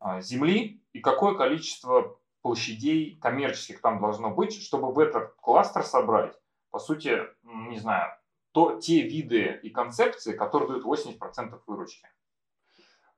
э, 0.06 0.22
земли 0.22 0.84
и 0.94 1.00
какое 1.00 1.36
количество 1.36 2.18
площадей 2.44 3.18
коммерческих 3.20 3.82
там 3.82 4.00
должно 4.00 4.30
быть, 4.30 4.62
чтобы 4.62 4.94
в 4.94 5.00
этот 5.00 5.34
кластер 5.36 5.84
собрать, 5.84 6.36
по 6.70 6.80
сути, 6.80 7.22
не 7.44 7.80
знаю, 7.80 8.12
то 8.52 8.80
те 8.80 9.02
виды 9.02 9.60
и 9.64 9.70
концепции, 9.70 10.34
которые 10.34 10.70
дают 10.70 10.86
80% 10.86 11.62
выручки. 11.68 12.08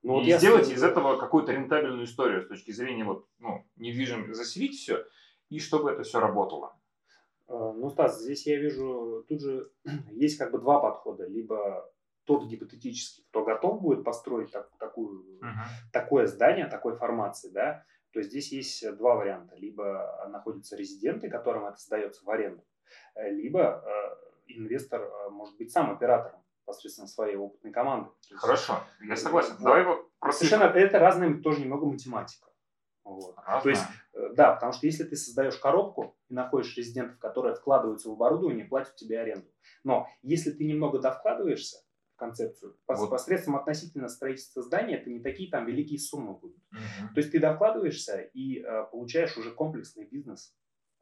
Ну, 0.03 0.21
и 0.21 0.31
вот 0.31 0.39
сделать 0.39 0.67
я... 0.67 0.75
из 0.75 0.83
этого 0.83 1.17
какую-то 1.17 1.53
рентабельную 1.53 2.05
историю 2.05 2.43
с 2.43 2.47
точки 2.47 2.71
зрения 2.71 3.05
вот, 3.05 3.27
ну, 3.39 3.65
недвижим, 3.77 4.33
заселить 4.33 4.75
все, 4.75 5.05
и 5.49 5.59
чтобы 5.59 5.91
это 5.91 6.03
все 6.03 6.19
работало. 6.19 6.77
А, 7.47 7.73
ну, 7.73 7.89
Стас, 7.89 8.21
здесь 8.21 8.45
я 8.45 8.59
вижу, 8.59 9.25
тут 9.27 9.41
же 9.41 9.71
есть 10.11 10.37
как 10.37 10.51
бы 10.51 10.59
два 10.59 10.79
подхода. 10.79 11.25
Либо 11.25 11.89
тот 12.25 12.47
гипотетический, 12.47 13.25
кто 13.29 13.43
готов 13.43 13.81
будет 13.81 14.03
построить 14.03 14.51
так, 14.51 14.69
такую, 14.77 15.39
uh-huh. 15.41 15.91
такое 15.91 16.27
здание, 16.27 16.67
такой 16.67 16.95
формации, 16.95 17.49
да, 17.49 17.85
то 18.11 18.21
здесь 18.21 18.51
есть 18.51 18.95
два 18.97 19.15
варианта. 19.15 19.55
Либо 19.55 20.27
находятся 20.29 20.77
резиденты, 20.77 21.29
которым 21.29 21.65
это 21.65 21.77
сдается 21.77 22.23
в 22.23 22.29
аренду, 22.29 22.63
э, 23.15 23.29
либо 23.31 23.83
э, 23.85 24.22
инвестор 24.47 25.01
э, 25.01 25.29
может 25.29 25.57
быть 25.57 25.71
сам 25.71 25.91
оператором 25.91 26.43
посредством 26.65 27.07
своей 27.07 27.35
опытной 27.35 27.71
команды. 27.71 28.09
Хорошо, 28.35 28.79
я 29.01 29.15
согласен. 29.15 29.55
Вот. 29.57 29.63
Давай 29.63 29.81
его 29.81 30.09
Совершенно 30.31 30.63
это 30.63 30.99
разная 30.99 31.33
тоже 31.41 31.61
немного 31.61 31.85
математика. 31.85 32.49
Вот. 33.03 33.35
То 33.63 33.69
есть, 33.69 33.83
э, 34.13 34.29
да, 34.33 34.53
потому 34.53 34.71
что 34.71 34.85
если 34.85 35.03
ты 35.03 35.17
создаешь 35.17 35.57
коробку 35.57 36.15
и 36.29 36.33
находишь 36.33 36.77
резидентов, 36.77 37.19
которые 37.19 37.55
вкладываются 37.55 38.09
в 38.09 38.13
оборудование 38.13 38.65
платят 38.65 38.95
тебе 38.95 39.19
аренду. 39.19 39.49
Но 39.83 40.07
если 40.21 40.51
ты 40.51 40.63
немного 40.63 40.99
довкладываешься 40.99 41.79
в 42.13 42.17
концепцию, 42.17 42.77
вот. 42.87 43.09
посредством 43.09 43.57
относительно 43.57 44.07
строительства 44.07 44.61
здания, 44.61 44.97
это 44.97 45.09
не 45.09 45.19
такие 45.19 45.51
там 45.51 45.65
великие 45.65 45.99
суммы 45.99 46.33
будут. 46.33 46.63
Угу. 46.71 47.13
То 47.15 47.19
есть 47.19 47.31
ты 47.31 47.39
довкладываешься 47.39 48.21
и 48.21 48.61
э, 48.61 48.85
получаешь 48.89 49.35
уже 49.37 49.51
комплексный 49.51 50.05
бизнес. 50.05 50.55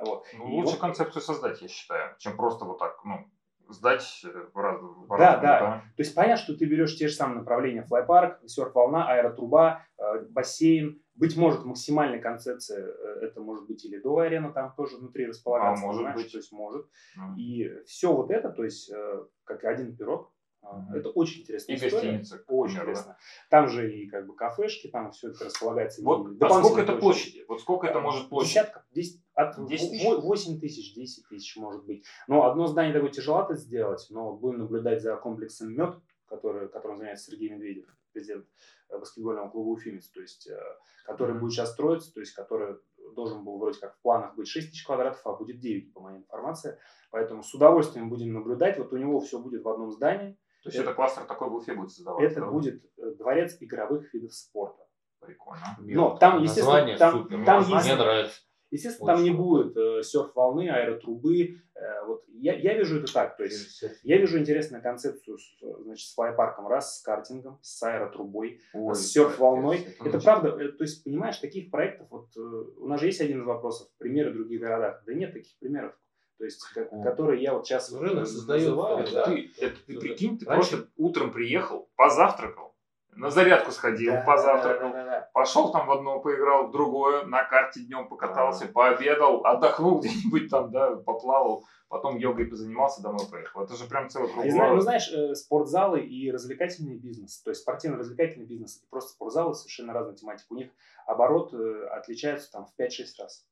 Вот. 0.05 0.25
Ну, 0.37 0.55
лучше 0.55 0.73
он... 0.73 0.79
концепцию 0.79 1.21
создать, 1.21 1.61
я 1.61 1.67
считаю, 1.67 2.15
чем 2.17 2.35
просто 2.35 2.65
вот 2.65 2.79
так, 2.79 3.03
ну, 3.03 3.27
сдать 3.73 4.25
в 4.53 4.57
раз, 4.57 4.81
в 4.81 5.07
да, 5.09 5.37
да, 5.37 5.39
да. 5.39 5.83
То 5.95 6.03
есть 6.03 6.13
понятно, 6.13 6.43
что 6.43 6.55
ты 6.55 6.65
берешь 6.65 6.97
те 6.97 7.07
же 7.07 7.13
самые 7.13 7.39
направления, 7.39 7.83
флайпарк, 7.83 8.41
серф-волна, 8.45 9.07
аэротруба, 9.07 9.85
э, 9.97 10.25
бассейн, 10.29 11.01
быть 11.15 11.37
может, 11.37 11.65
максимальная 11.65 12.19
концепция, 12.19 12.85
э, 12.85 13.19
это 13.21 13.41
может 13.41 13.67
быть 13.67 13.83
или 13.85 13.97
до 13.99 14.17
арена, 14.19 14.51
там 14.51 14.73
тоже 14.75 14.97
внутри 14.97 15.27
располагаться, 15.27 15.83
а, 15.83 15.87
может 15.87 16.13
быть. 16.13 16.31
то 16.31 16.37
есть 16.37 16.51
может. 16.51 16.85
Mm. 17.17 17.37
И 17.37 17.83
все 17.85 18.13
вот 18.13 18.31
это, 18.31 18.49
то 18.49 18.63
есть 18.63 18.91
э, 18.91 19.25
как 19.43 19.63
один 19.63 19.95
пирог, 19.95 20.31
Mm-hmm. 20.63 20.95
Это 20.95 21.09
очень 21.09 21.41
интересно. 21.41 21.71
И 21.71 21.75
история. 21.75 21.91
гостиница. 21.91 22.43
Очень 22.47 22.75
например, 22.75 22.83
интересно. 22.83 23.13
Да? 23.13 23.57
Там 23.57 23.67
же 23.67 23.91
и 23.91 24.07
как 24.07 24.27
бы 24.27 24.35
кафешки, 24.35 24.87
там 24.87 25.11
все 25.11 25.29
это 25.29 25.45
располагается. 25.45 26.03
Вот, 26.03 26.39
а 26.39 26.49
сколько 26.49 26.81
это 26.81 26.97
площади? 26.97 27.43
Вот 27.47 27.61
сколько 27.61 27.87
это 27.87 27.99
может 27.99 28.29
площадь? 28.29 28.53
Десятка. 28.53 28.85
10, 28.91 29.20
от 29.33 29.65
10 29.65 29.91
тысяч? 29.91 30.05
8 30.05 30.59
тысяч, 30.59 30.93
10 30.93 31.27
тысяч 31.27 31.55
может 31.57 31.85
быть. 31.85 32.05
Но 32.27 32.45
одно 32.45 32.67
здание 32.67 32.93
такое 32.93 33.11
тяжело 33.11 33.47
сделать, 33.51 34.05
но 34.09 34.33
будем 34.33 34.59
наблюдать 34.59 35.01
за 35.01 35.15
комплексом 35.15 35.73
МЕД, 35.73 35.95
который, 36.25 36.69
которым 36.69 36.97
занимается 36.97 37.31
Сергей 37.31 37.49
Медведев, 37.49 37.85
президент 38.13 38.45
э, 38.89 38.97
баскетбольного 38.97 39.49
клуба 39.49 39.69
Уфимец, 39.69 40.07
то 40.09 40.21
есть, 40.21 40.47
э, 40.47 40.59
который 41.05 41.37
будет 41.37 41.53
сейчас 41.53 41.73
строиться, 41.73 42.13
то 42.13 42.19
есть, 42.19 42.33
который 42.33 42.77
должен 43.15 43.43
был 43.43 43.57
вроде 43.57 43.79
как 43.79 43.95
в 43.95 44.01
планах 44.01 44.35
быть 44.35 44.47
6 44.47 44.69
тысяч 44.69 44.85
квадратов, 44.85 45.21
а 45.25 45.33
будет 45.33 45.59
9, 45.59 45.93
по 45.93 46.01
моей 46.01 46.19
информации. 46.19 46.77
Поэтому 47.09 47.43
с 47.43 47.53
удовольствием 47.53 48.09
будем 48.09 48.33
наблюдать. 48.33 48.77
Вот 48.77 48.93
у 48.93 48.97
него 48.97 49.19
все 49.19 49.39
будет 49.39 49.63
в 49.63 49.69
одном 49.69 49.91
здании. 49.91 50.33
То 50.63 50.69
есть 50.69 50.77
это, 50.77 50.89
это 50.89 50.95
кластер 50.95 51.23
такой 51.23 51.49
в 51.49 51.55
Уфе 51.55 51.73
будет 51.73 51.91
создаваться? 51.91 52.25
Это 52.25 52.41
да? 52.41 52.51
будет 52.51 52.85
э, 52.97 53.15
дворец 53.17 53.57
игровых 53.59 54.13
видов 54.13 54.33
спорта. 54.33 54.87
Прикольно. 55.19 55.77
Но 55.79 56.17
там, 56.17 56.41
естественно, 56.41 56.97
там, 56.97 57.11
супер. 57.11 57.45
там, 57.45 57.63
Мне 57.63 57.75
есть, 57.75 57.97
нравится. 57.97 58.41
Естественно, 58.71 59.11
Очень 59.11 59.25
там 59.25 59.31
не 59.31 59.37
будет 59.37 59.75
э, 59.75 60.01
серф-волны, 60.01 60.69
аэротрубы. 60.69 61.57
Э, 61.75 62.05
вот 62.07 62.23
я, 62.29 62.55
я 62.55 62.73
вижу 62.77 62.99
это 62.99 63.11
так. 63.11 63.35
То 63.35 63.43
есть 63.43 63.83
я 64.03 64.17
вижу 64.17 64.39
интересную 64.39 64.81
концепцию 64.81 65.37
с, 65.37 65.43
значит, 65.83 66.07
с 66.07 66.15
флайпарком, 66.15 66.67
раз 66.67 66.99
с 66.99 67.01
картингом, 67.01 67.59
с 67.61 67.83
аэротрубой, 67.83 68.61
Ой, 68.73 68.95
с 68.95 69.11
серф-волной. 69.11 69.87
Это, 69.99 70.09
это 70.09 70.19
правда. 70.21 70.49
Э, 70.49 70.69
то 70.69 70.85
есть, 70.85 71.03
понимаешь, 71.03 71.37
таких 71.37 71.69
проектов, 71.69 72.07
вот 72.09 72.29
э, 72.37 72.39
у 72.39 72.87
нас 72.87 73.01
же 73.01 73.07
есть 73.07 73.19
один 73.19 73.41
из 73.41 73.45
вопросов, 73.45 73.89
примеры 73.97 74.31
в 74.31 74.35
других 74.35 74.61
городах. 74.61 75.03
Да 75.05 75.13
нет 75.13 75.33
таких 75.33 75.59
примеров. 75.59 75.93
То 76.37 76.45
есть, 76.45 76.63
как, 76.73 76.89
которые 77.03 77.43
я 77.43 77.53
вот 77.53 77.67
сейчас 77.67 77.93
рынок 77.93 78.25
создаю. 78.25 78.75
Да. 78.75 79.25
Ты, 79.25 79.51
это, 79.59 79.75
ты 79.85 79.99
прикинь, 79.99 80.39
ты 80.39 80.45
Раньше... 80.45 80.69
просто 80.71 80.91
утром 80.95 81.31
приехал, 81.31 81.89
позавтракал, 81.95 82.70
на 83.15 83.29
зарядку 83.29 83.71
сходил, 83.71 84.13
да, 84.13 84.21
позавтракал, 84.21 84.91
да, 84.91 85.03
да, 85.03 85.05
да. 85.05 85.29
пошел 85.33 85.71
там 85.71 85.87
в 85.87 85.91
одно 85.91 86.19
поиграл, 86.19 86.67
в 86.67 86.71
другое, 86.71 87.25
на 87.25 87.43
карте 87.43 87.81
днем 87.81 88.07
покатался, 88.07 88.65
да. 88.65 88.71
пообедал, 88.71 89.45
отдохнул 89.45 89.99
где-нибудь 90.01 90.49
там, 90.49 90.71
да, 90.71 90.95
поплавал, 90.95 91.65
потом 91.89 92.17
йогой 92.17 92.45
позанимался, 92.45 93.01
домой 93.01 93.25
поехал. 93.29 93.63
Это 93.63 93.75
же 93.75 93.85
прям 93.85 94.09
целый 94.09 94.31
круг. 94.31 94.45
А, 94.45 94.73
ну, 94.73 94.79
знаешь, 94.79 95.11
э, 95.11 95.35
спортзалы 95.35 95.99
и 96.01 96.31
развлекательный 96.31 96.97
бизнес, 96.97 97.41
то 97.41 97.51
есть 97.51 97.61
спортивно-развлекательный 97.61 98.45
бизнес 98.45 98.77
и 98.81 98.89
просто 98.89 99.11
спортзалы 99.11 99.53
совершенно 99.55 99.93
разная 99.93 100.15
тематика. 100.15 100.47
У 100.51 100.55
них 100.55 100.71
оборот 101.05 101.53
э, 101.53 101.87
отличается 101.87 102.51
там 102.51 102.65
в 102.65 102.79
5-6 102.79 103.05
раз. 103.19 103.45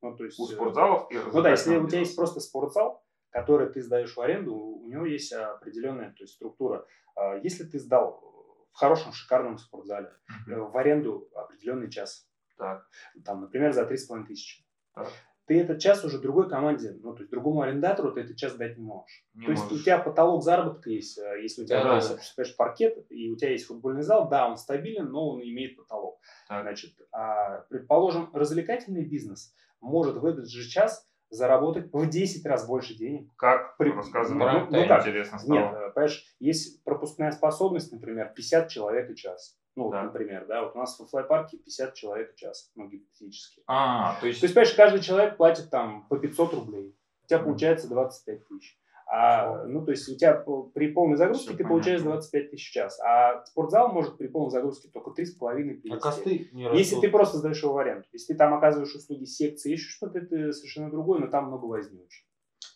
Ну, 0.00 0.16
то 0.16 0.24
есть, 0.24 0.38
у 0.38 0.46
спортзалов 0.46 1.10
и 1.10 1.18
Ну 1.32 1.42
да, 1.42 1.50
если 1.50 1.76
у 1.76 1.88
тебя 1.88 1.98
есть 1.98 2.14
просто 2.14 2.38
спортзал, 2.38 3.02
который 3.30 3.68
ты 3.68 3.82
сдаешь 3.82 4.16
в 4.16 4.20
аренду, 4.20 4.54
у 4.54 4.86
него 4.86 5.04
есть 5.04 5.32
определенная 5.32 6.10
то 6.10 6.22
есть, 6.22 6.34
структура. 6.34 6.86
А 7.16 7.34
если 7.36 7.64
ты 7.64 7.80
сдал 7.80 8.27
в 8.72 8.78
хорошем, 8.78 9.12
шикарном 9.12 9.58
спортзале, 9.58 10.12
uh-huh. 10.48 10.70
в 10.70 10.76
аренду 10.76 11.28
определенный 11.34 11.90
час. 11.90 12.28
Так. 12.56 12.86
Там, 13.24 13.40
например, 13.40 13.72
за 13.72 13.82
3,5 13.82 14.26
тысячи. 14.26 14.64
Так. 14.94 15.08
Ты 15.46 15.60
этот 15.60 15.80
час 15.80 16.04
уже 16.04 16.18
другой 16.18 16.50
команде, 16.50 16.98
ну, 17.02 17.14
то 17.14 17.20
есть 17.20 17.30
другому 17.30 17.62
арендатору 17.62 18.12
ты 18.12 18.20
этот 18.20 18.36
час 18.36 18.54
дать 18.56 18.76
не 18.76 18.84
можешь. 18.84 19.24
Не 19.32 19.46
то 19.46 19.50
можешь. 19.52 19.64
есть 19.64 19.80
у 19.80 19.82
тебя 19.82 19.98
потолок 19.98 20.42
заработка 20.42 20.90
есть, 20.90 21.16
э, 21.16 21.40
если 21.40 21.62
у 21.62 21.64
тебя 21.64 21.82
да, 21.82 21.94
есть, 21.96 22.36
да. 22.36 22.44
паркет, 22.58 23.06
и 23.08 23.30
у 23.30 23.36
тебя 23.36 23.52
есть 23.52 23.64
футбольный 23.64 24.02
зал, 24.02 24.28
да, 24.28 24.46
он 24.46 24.58
стабилен, 24.58 25.06
но 25.10 25.30
он 25.30 25.40
имеет 25.40 25.76
потолок. 25.76 26.20
Так. 26.48 26.64
Значит, 26.64 26.90
а, 27.12 27.60
предположим, 27.70 28.28
развлекательный 28.34 29.06
бизнес 29.06 29.54
может 29.80 30.16
в 30.16 30.26
этот 30.26 30.50
же 30.50 30.68
час 30.68 31.07
заработать 31.30 31.92
в 31.92 32.06
10 32.06 32.44
раз 32.46 32.66
больше 32.66 32.94
денег. 32.94 33.30
Как? 33.36 33.76
При... 33.76 33.90
Рассказывай. 33.90 34.38
Ну, 34.38 34.66
ну, 34.70 34.88
как? 34.88 35.00
интересно 35.00 35.38
стало. 35.38 35.58
Нет, 35.58 35.74
э, 35.74 35.90
понимаешь, 35.94 36.36
есть 36.40 36.82
пропускная 36.84 37.32
способность, 37.32 37.92
например, 37.92 38.32
50 38.34 38.68
человек 38.68 39.10
в 39.10 39.14
час. 39.14 39.58
Ну, 39.76 39.90
да. 39.90 40.02
например, 40.02 40.46
да, 40.46 40.64
вот 40.64 40.74
у 40.74 40.78
нас 40.78 40.98
в 40.98 41.06
флайпарке 41.06 41.56
50 41.58 41.94
человек 41.94 42.32
в 42.32 42.36
час, 42.36 42.72
ну, 42.74 42.88
гипотетически. 42.88 43.62
А, 43.68 44.18
то 44.20 44.26
есть... 44.26 44.40
То 44.40 44.46
есть, 44.46 44.54
понимаешь, 44.54 44.74
каждый 44.74 45.00
человек 45.00 45.36
платит 45.36 45.70
там 45.70 46.08
по 46.08 46.18
500 46.18 46.54
рублей. 46.54 46.96
У 47.22 47.26
тебя 47.28 47.38
получается 47.38 47.88
25 47.88 48.48
тысяч. 48.48 48.76
А, 49.10 49.64
ну, 49.64 49.82
то 49.84 49.92
есть 49.92 50.06
у 50.08 50.16
тебя 50.16 50.34
при 50.74 50.88
полной 50.92 51.16
загрузке 51.16 51.48
Все 51.48 51.52
ты 51.52 51.64
понятно. 51.64 51.74
получаешь 51.74 52.02
25 52.02 52.50
тысяч 52.50 52.68
в 52.68 52.72
час, 52.72 53.00
а 53.00 53.42
спортзал 53.46 53.90
может 53.90 54.18
при 54.18 54.26
полной 54.26 54.50
загрузке 54.50 54.90
только 54.92 55.10
3,5 55.10 55.80
привести. 55.80 55.90
А 55.90 55.98
косты 55.98 56.50
не 56.52 56.64
Если 56.76 57.00
ты 57.00 57.08
просто 57.08 57.38
сдаешь 57.38 57.62
его 57.62 57.72
в 57.72 57.78
аренду. 57.78 58.04
Если 58.12 58.34
ты 58.34 58.38
там 58.38 58.52
оказываешь 58.52 58.94
услуги 58.94 59.24
секции, 59.24 59.72
еще 59.72 59.88
что-то, 59.88 60.18
это 60.18 60.52
совершенно 60.52 60.90
другое, 60.90 61.20
но 61.20 61.28
там 61.28 61.46
много 61.46 61.64
возни 61.64 61.98
очень. 61.98 62.24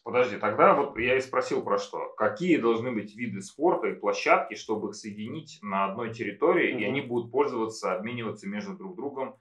Подожди, 0.05 0.39
тогда 0.39 0.75
вот 0.75 0.99
я 0.99 1.17
и 1.17 1.21
спросил 1.21 1.63
про 1.63 1.79
что. 1.79 2.13
Какие 2.17 2.57
должны 2.57 2.93
быть 2.93 3.15
виды 3.15 3.43
спорта 3.43 3.89
и 3.89 3.95
площадки, 3.95 4.55
чтобы 4.55 4.89
их 4.89 4.95
соединить 4.95 5.59
на 5.63 5.85
одной 5.85 6.15
территории, 6.15 6.75
mm-hmm. 6.75 6.81
и 6.81 6.85
они 6.85 7.01
будут 7.03 7.31
пользоваться, 7.31 7.93
обмениваться 7.93 8.49
между 8.49 8.75
друг 8.75 8.97
другом 8.97 9.37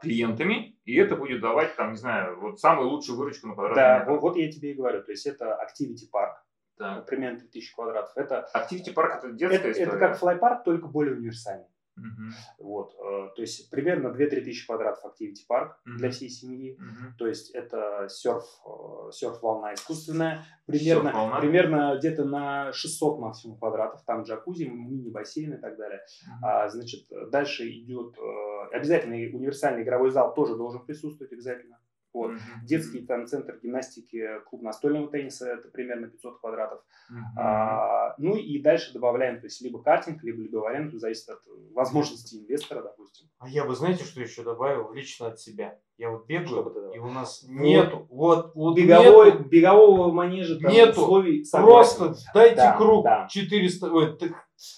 клиентами, 0.00 0.78
и 0.84 0.96
это 0.96 1.16
будет 1.16 1.40
давать, 1.40 1.76
там, 1.76 1.92
не 1.92 1.96
знаю, 1.96 2.38
вот 2.40 2.60
самую 2.60 2.88
лучшую 2.88 3.18
выручку 3.18 3.48
на 3.48 3.54
квадратный 3.54 3.82
да, 3.82 3.98
метр. 4.00 4.10
Вот, 4.10 4.20
вот 4.20 4.36
я 4.36 4.50
тебе 4.50 4.72
и 4.72 4.74
говорю, 4.74 5.02
то 5.02 5.12
есть 5.12 5.26
это 5.26 5.58
Activity 5.62 6.08
Park, 6.12 6.34
да. 6.78 7.00
примерно 7.02 7.40
3000 7.40 7.74
квадратов. 7.74 8.16
Это, 8.16 8.48
Activity 8.54 8.94
Park 8.94 9.18
это 9.18 9.32
детская 9.32 9.58
это, 9.58 9.70
история? 9.70 9.88
Это 9.88 9.98
как 9.98 10.18
флайпарк, 10.18 10.64
только 10.64 10.88
более 10.88 11.16
универсальный. 11.16 11.66
Угу. 11.96 12.68
Вот, 12.68 12.94
э, 12.94 13.28
то 13.36 13.42
есть 13.42 13.70
примерно 13.70 14.08
2-3 14.08 14.40
тысячи 14.40 14.66
квадратов 14.66 15.04
Activity 15.04 15.44
Park 15.48 15.72
угу. 15.86 15.98
для 15.98 16.10
всей 16.10 16.30
семьи. 16.30 16.78
Угу. 16.78 17.18
То 17.18 17.26
есть 17.26 17.50
это 17.50 18.06
серф, 18.08 18.44
э, 18.64 19.12
серф-волна 19.12 19.74
искусственная. 19.74 20.44
Примерно, 20.66 21.10
серф-волна. 21.10 21.40
примерно 21.40 21.96
где-то 21.98 22.24
на 22.24 22.72
600 22.72 23.20
максимум 23.20 23.58
квадратов. 23.58 24.02
Там 24.04 24.22
джакузи, 24.22 24.64
мини-бассейн 24.64 25.54
и 25.54 25.58
так 25.58 25.76
далее. 25.76 26.00
Угу. 26.26 26.46
А, 26.46 26.68
значит, 26.68 27.06
дальше 27.30 27.68
идет 27.68 28.16
э, 28.18 28.74
обязательный 28.74 29.30
универсальный 29.34 29.82
игровой 29.82 30.10
зал 30.10 30.34
тоже 30.34 30.56
должен 30.56 30.84
присутствовать 30.84 31.32
обязательно. 31.32 31.78
Вот. 32.12 32.32
Mm-hmm. 32.32 32.64
Детский 32.64 33.06
там, 33.06 33.26
центр 33.26 33.58
гимнастики, 33.62 34.40
клуб 34.48 34.62
настольного 34.62 35.08
тенниса, 35.08 35.48
это 35.48 35.68
примерно 35.68 36.08
500 36.08 36.40
квадратов. 36.40 36.80
Mm-hmm. 37.10 37.40
А, 37.40 38.14
ну 38.18 38.36
и 38.36 38.60
дальше 38.60 38.92
добавляем, 38.92 39.40
то 39.40 39.46
есть 39.46 39.60
либо 39.62 39.82
картинг, 39.82 40.22
либо 40.22 40.42
ледовую 40.42 40.70
аренду, 40.70 40.98
зависит 40.98 41.28
от 41.30 41.40
возможности 41.72 42.36
инвестора, 42.36 42.82
допустим. 42.82 43.28
А 43.38 43.48
я 43.48 43.64
бы, 43.64 43.74
знаете, 43.74 44.04
что 44.04 44.20
еще 44.20 44.42
добавил 44.42 44.92
лично 44.92 45.28
от 45.28 45.40
себя? 45.40 45.78
Я 45.98 46.10
вот 46.10 46.26
бегаю, 46.26 46.92
и 46.94 46.98
у 46.98 47.08
нас 47.08 47.44
вот. 47.46 47.60
нету, 47.60 48.06
вот, 48.10 48.54
вот 48.54 48.76
Беговой, 48.76 49.32
нету, 49.32 49.44
бегового 49.44 50.10
манежа, 50.10 50.58
там, 50.58 50.72
нету, 50.72 51.02
условий 51.02 51.44
просто 51.50 52.14
дайте 52.34 52.56
да, 52.56 52.76
круг 52.76 53.04
да. 53.04 53.28
400, 53.30 53.92
ой, 53.92 54.18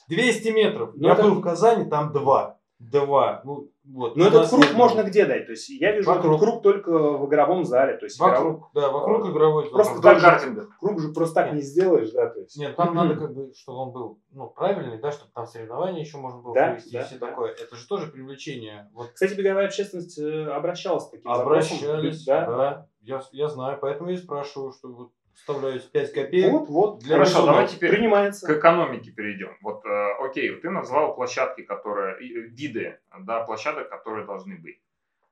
200 0.08 0.48
метров. 0.48 0.94
Но 0.96 1.08
я 1.08 1.14
это... 1.14 1.22
был 1.22 1.34
в 1.36 1.40
Казани, 1.40 1.88
там 1.88 2.12
два. 2.12 2.58
Два. 2.90 3.40
Ну, 3.44 3.70
вот. 3.84 4.16
Но 4.16 4.26
этот 4.26 4.48
круг 4.48 4.72
можно 4.74 5.02
где 5.02 5.26
дать? 5.26 5.46
То 5.46 5.52
есть 5.52 5.68
я 5.68 5.92
вижу 5.92 6.08
вокруг. 6.08 6.36
этот 6.36 6.40
круг 6.40 6.62
только 6.62 6.90
в 6.90 7.26
игровом 7.28 7.64
зале. 7.64 7.96
То 7.96 8.06
есть 8.06 8.18
вокруг, 8.18 8.70
игровой... 8.70 8.70
да, 8.74 8.90
вокруг 8.90 9.30
игровой 9.30 9.70
Просто 9.70 10.00
так 10.00 10.20
же, 10.20 10.68
круг 10.80 11.00
же 11.00 11.12
просто 11.12 11.34
так 11.34 11.46
Нет. 11.46 11.56
не 11.56 11.62
сделаешь, 11.62 12.10
да? 12.12 12.28
То 12.28 12.40
есть. 12.40 12.56
Нет, 12.56 12.76
там 12.76 12.94
надо 12.94 13.14
как 13.20 13.34
бы, 13.34 13.52
чтобы 13.54 13.78
он 13.78 13.92
был 13.92 14.20
ну, 14.32 14.48
правильный, 14.48 14.98
да, 14.98 15.12
чтобы 15.12 15.30
там 15.34 15.46
соревнования 15.46 16.00
еще 16.00 16.18
можно 16.18 16.40
было 16.40 16.54
да, 16.54 16.70
провести 16.70 16.92
да, 16.92 17.02
и 17.02 17.04
все 17.04 17.18
да. 17.18 17.26
такое. 17.26 17.52
Это 17.52 17.76
же 17.76 17.86
тоже 17.86 18.06
привлечение. 18.08 18.90
Вот. 18.92 19.10
Кстати, 19.12 19.34
беговая 19.34 19.66
общественность 19.66 20.18
э, 20.18 20.46
обращалась 20.46 21.06
к 21.08 21.10
таким 21.12 21.30
Обращались, 21.30 22.24
да? 22.24 22.46
да. 22.46 22.88
Я, 23.00 23.22
я 23.32 23.48
знаю, 23.48 23.78
поэтому 23.80 24.10
я 24.10 24.16
и 24.16 24.18
спрашиваю, 24.18 24.72
что 24.72 24.88
вот 24.88 25.12
вставляю 25.34 25.80
5 25.80 26.12
копеек. 26.12 26.52
Вот, 26.52 26.68
вот. 26.68 26.98
Для 27.00 27.14
Хорошо, 27.16 27.30
рисунок. 27.30 27.46
давай 27.54 27.68
теперь 27.68 27.90
принимается. 27.90 28.46
к 28.46 28.58
экономике 28.58 29.10
перейдем. 29.10 29.56
Вот, 29.62 29.84
э, 29.84 30.12
окей, 30.20 30.54
ты 30.56 30.70
назвал 30.70 31.14
площадки, 31.14 31.62
которые, 31.62 32.16
э, 32.16 32.40
виды, 32.48 32.98
да, 33.20 33.44
площадок, 33.44 33.88
которые 33.90 34.26
должны 34.26 34.56
быть. 34.56 34.80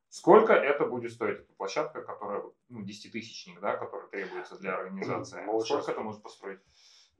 Сколько 0.09 0.53
это 0.53 0.85
будет 0.85 1.13
стоить? 1.13 1.39
Эта 1.39 1.53
площадка, 1.55 2.03
которая, 2.03 2.43
ну, 2.69 2.83
десятитысячник, 2.83 3.61
да, 3.61 3.77
который 3.77 4.11
требуется 4.11 4.59
для 4.59 4.77
организации. 4.77 5.43
Ну, 5.47 5.59
Сколько 5.61 5.93
это 5.93 6.01
может 6.03 6.23
построить? 6.23 6.61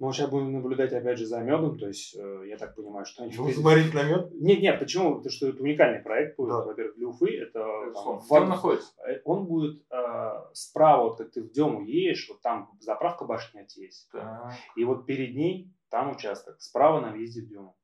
Мы 0.03 0.13
сейчас 0.13 0.31
будем 0.31 0.53
наблюдать 0.53 0.93
опять 0.93 1.17
же 1.17 1.27
за 1.27 1.39
медом, 1.43 1.79
то 1.79 1.87
есть 1.87 2.17
э, 2.17 2.43
я 2.49 2.57
так 2.57 2.75
понимаю, 2.75 3.07
что 3.07 3.23
они... 3.23 3.37
Будем 3.37 3.55
смотреть 3.55 3.95
на 3.95 4.03
мед? 4.03 4.33
Нет, 4.33 4.61
нет, 4.61 4.81
почему? 4.81 5.15
Потому 5.15 5.31
что 5.31 5.47
это 5.47 5.63
уникальный 5.63 6.01
проект 6.01 6.37
будет, 6.37 6.49
да. 6.49 6.65
во-первых, 6.65 6.97
для 6.97 7.07
Уфы. 7.07 7.39
Это, 7.39 7.65
там, 7.95 8.19
Где 8.19 8.35
он 8.35 8.49
находится? 8.49 8.93
Э, 9.07 9.21
он 9.25 9.47
будет 9.47 9.81
э, 9.93 10.33
справа, 10.55 11.05
вот 11.05 11.19
как 11.19 11.31
ты 11.31 11.41
в 11.41 11.53
Дему 11.53 11.85
едешь, 11.85 12.27
вот 12.29 12.41
там 12.41 12.73
заправка 12.81 13.25
башня 13.27 13.65
есть. 13.77 14.11
Да. 14.13 14.53
И 14.75 14.83
вот 14.85 15.07
перед 15.07 15.37
ней 15.37 15.73
там 15.89 16.11
участок, 16.11 16.61
справа 16.61 17.01
на 17.01 17.13
въезде 17.13 17.43
в 17.43 17.49
Дему. 17.49 17.77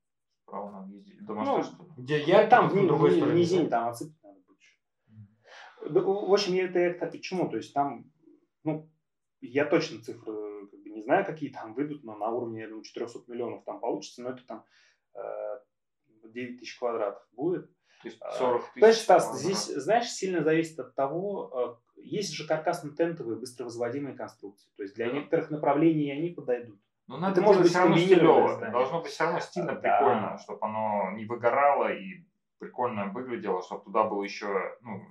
Справа 0.42 0.72
на 0.72 0.82
въезде. 0.86 1.14
Дома 1.20 1.44
ну, 1.44 1.62
что 1.62 1.76
Где 1.96 2.20
я, 2.20 2.48
там 2.48 2.68
в, 2.68 2.72
в, 2.72 2.86
другой 2.88 3.20
в, 3.20 3.32
низине, 3.32 3.68
там 3.68 3.90
отсыпать 3.90 4.16
надо 4.24 4.40
будет. 4.40 6.04
В 6.04 6.32
общем, 6.32 6.54
я 6.54 6.64
это, 6.64 6.80
это 6.80 7.16
к 7.16 7.20
чему? 7.20 7.48
То 7.48 7.58
есть 7.58 7.72
там, 7.72 8.10
ну, 8.64 8.90
я 9.40 9.64
точно 9.66 10.02
цифры 10.02 10.47
не 10.98 11.04
знаю, 11.04 11.24
какие 11.24 11.50
там 11.50 11.74
выйдут, 11.74 12.04
но 12.04 12.14
на 12.16 12.28
уровне, 12.28 12.62
я 12.62 12.68
думаю, 12.68 12.84
400 12.84 13.30
миллионов 13.30 13.64
там 13.64 13.80
получится, 13.80 14.22
но 14.22 14.30
это 14.30 14.44
там 14.46 14.64
9 16.24 16.54
э, 16.54 16.58
тысяч 16.58 16.78
квадратов 16.78 17.26
будет. 17.32 17.70
То 18.02 18.08
есть 18.08 18.18
40 18.38 18.62
тысяч. 18.62 18.78
Знаешь, 18.78 18.98
Стас, 18.98 19.40
здесь, 19.40 19.66
знаешь, 19.66 20.10
сильно 20.10 20.42
зависит 20.42 20.78
от 20.78 20.94
того, 20.94 21.78
э, 21.96 22.00
есть 22.02 22.32
же 22.32 22.46
каркасно-тентовые 22.46 23.38
быстровозводимые 23.38 24.16
конструкции. 24.16 24.70
То 24.76 24.82
есть 24.82 24.94
для 24.94 25.10
некоторых 25.10 25.50
направлений 25.50 26.10
они 26.10 26.30
подойдут. 26.30 26.80
Но 27.06 27.16
надо 27.16 27.40
это 27.40 27.42
может 27.42 27.62
быть 27.62 27.70
все 27.70 27.80
равно 27.80 27.96
стилево. 27.96 28.70
Должно 28.70 29.00
быть 29.00 29.10
все 29.10 29.24
равно 29.24 29.40
стильно, 29.40 29.74
да. 29.74 29.98
прикольно, 29.98 30.38
чтобы 30.38 30.58
оно 30.62 31.12
не 31.16 31.24
выгорало 31.24 31.92
и 31.92 32.24
прикольно 32.58 33.06
выглядело, 33.06 33.62
чтобы 33.62 33.84
туда 33.84 34.04
было 34.04 34.22
еще 34.22 34.76
ну, 34.82 35.02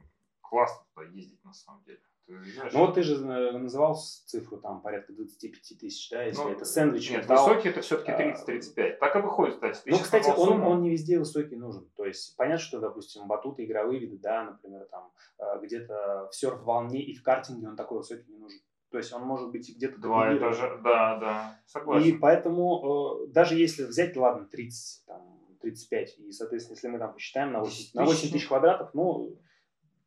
классно 0.41 0.85
туда 0.93 1.07
ездить 1.07 1.43
на 1.43 1.53
самом 1.53 1.83
деле. 1.83 1.99
Ну 2.27 2.79
вот 2.79 2.95
ты 2.95 3.03
же 3.03 3.15
э, 3.15 3.57
называл 3.57 3.95
цифру 3.95 4.57
там 4.57 4.81
порядка 4.81 5.13
25 5.13 5.79
тысяч, 5.79 6.09
да, 6.09 6.23
если 6.23 6.41
ну, 6.41 6.49
это 6.49 6.65
сэндвич. 6.65 7.11
Нет, 7.11 7.23
металл, 7.23 7.47
высокий 7.47 7.69
это 7.69 7.81
все-таки 7.81 8.11
30-35. 8.11 8.73
А, 8.77 8.99
так 8.99 9.15
и 9.15 9.19
выходит, 9.19 9.55
кстати. 9.55 9.81
Ну, 9.85 9.97
кстати, 9.97 10.29
он, 10.35 10.61
он 10.61 10.81
не 10.81 10.89
везде 10.89 11.19
высокий 11.19 11.55
нужен. 11.55 11.89
То 11.95 12.05
есть 12.05 12.35
понятно, 12.35 12.59
что, 12.59 12.79
допустим, 12.79 13.27
батуты, 13.27 13.63
игровые 13.63 13.99
виды, 13.99 14.17
да, 14.17 14.43
например, 14.43 14.85
там 14.91 15.11
э, 15.39 15.59
где-то 15.63 16.27
в 16.31 16.35
серф-волне 16.35 17.01
и 17.01 17.15
в 17.15 17.23
картинге 17.23 17.69
он 17.69 17.77
такой 17.77 17.99
высокий 17.99 18.29
не 18.29 18.37
нужен. 18.37 18.59
То 18.89 18.97
есть 18.97 19.13
он 19.13 19.23
может 19.23 19.51
быть 19.51 19.69
где-то 19.75 19.99
Два 19.99 20.35
этажа, 20.35 20.77
да, 20.83 21.17
да, 21.17 21.59
согласен. 21.65 22.07
И 22.07 22.17
поэтому 22.17 23.23
э, 23.25 23.27
даже 23.27 23.55
если 23.55 23.83
взять, 23.83 24.15
ладно, 24.15 24.45
30, 24.45 25.05
там, 25.05 25.39
35, 25.61 26.19
и, 26.19 26.31
соответственно, 26.31 26.75
если 26.75 26.87
мы 26.87 26.99
там 26.99 27.13
посчитаем 27.13 27.51
на 27.51 27.59
8, 27.59 27.91
на 27.93 28.05
8 28.05 28.31
тысяч 28.31 28.47
квадратов, 28.47 28.93
ну, 28.93 29.37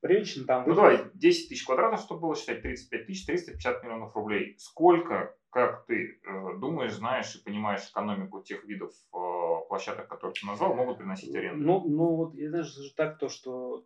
прилично 0.01 0.45
там... 0.45 0.69
Ну, 0.69 0.75
давай, 0.75 1.11
10 1.15 1.49
тысяч 1.49 1.65
квадратов, 1.65 2.01
чтобы 2.01 2.23
было 2.23 2.37
считать 2.37 2.63
35 2.63 3.07
тысяч, 3.07 3.27
350 3.27 3.83
миллионов 3.85 4.17
рублей. 4.17 4.57
Сколько, 4.59 5.37
как 5.51 5.87
ты 5.87 6.21
э, 6.25 6.59
думаешь, 6.59 6.95
знаешь 6.95 7.35
и 7.37 7.43
понимаешь 7.43 7.89
экономику 7.89 8.43
тех 8.43 8.65
видов 8.65 8.93
э, 9.13 9.69
площадок, 9.69 10.09
которые 10.09 10.35
ты 10.35 10.47
назвал, 10.47 10.75
могут 10.75 10.99
приносить 10.99 11.35
аренду? 11.35 11.65
Ну, 11.65 11.89
ну 11.89 12.17
вот, 12.17 12.35
я 12.35 12.51
даже 12.51 12.73
так, 12.97 13.19
то, 13.19 13.29
что, 13.29 13.85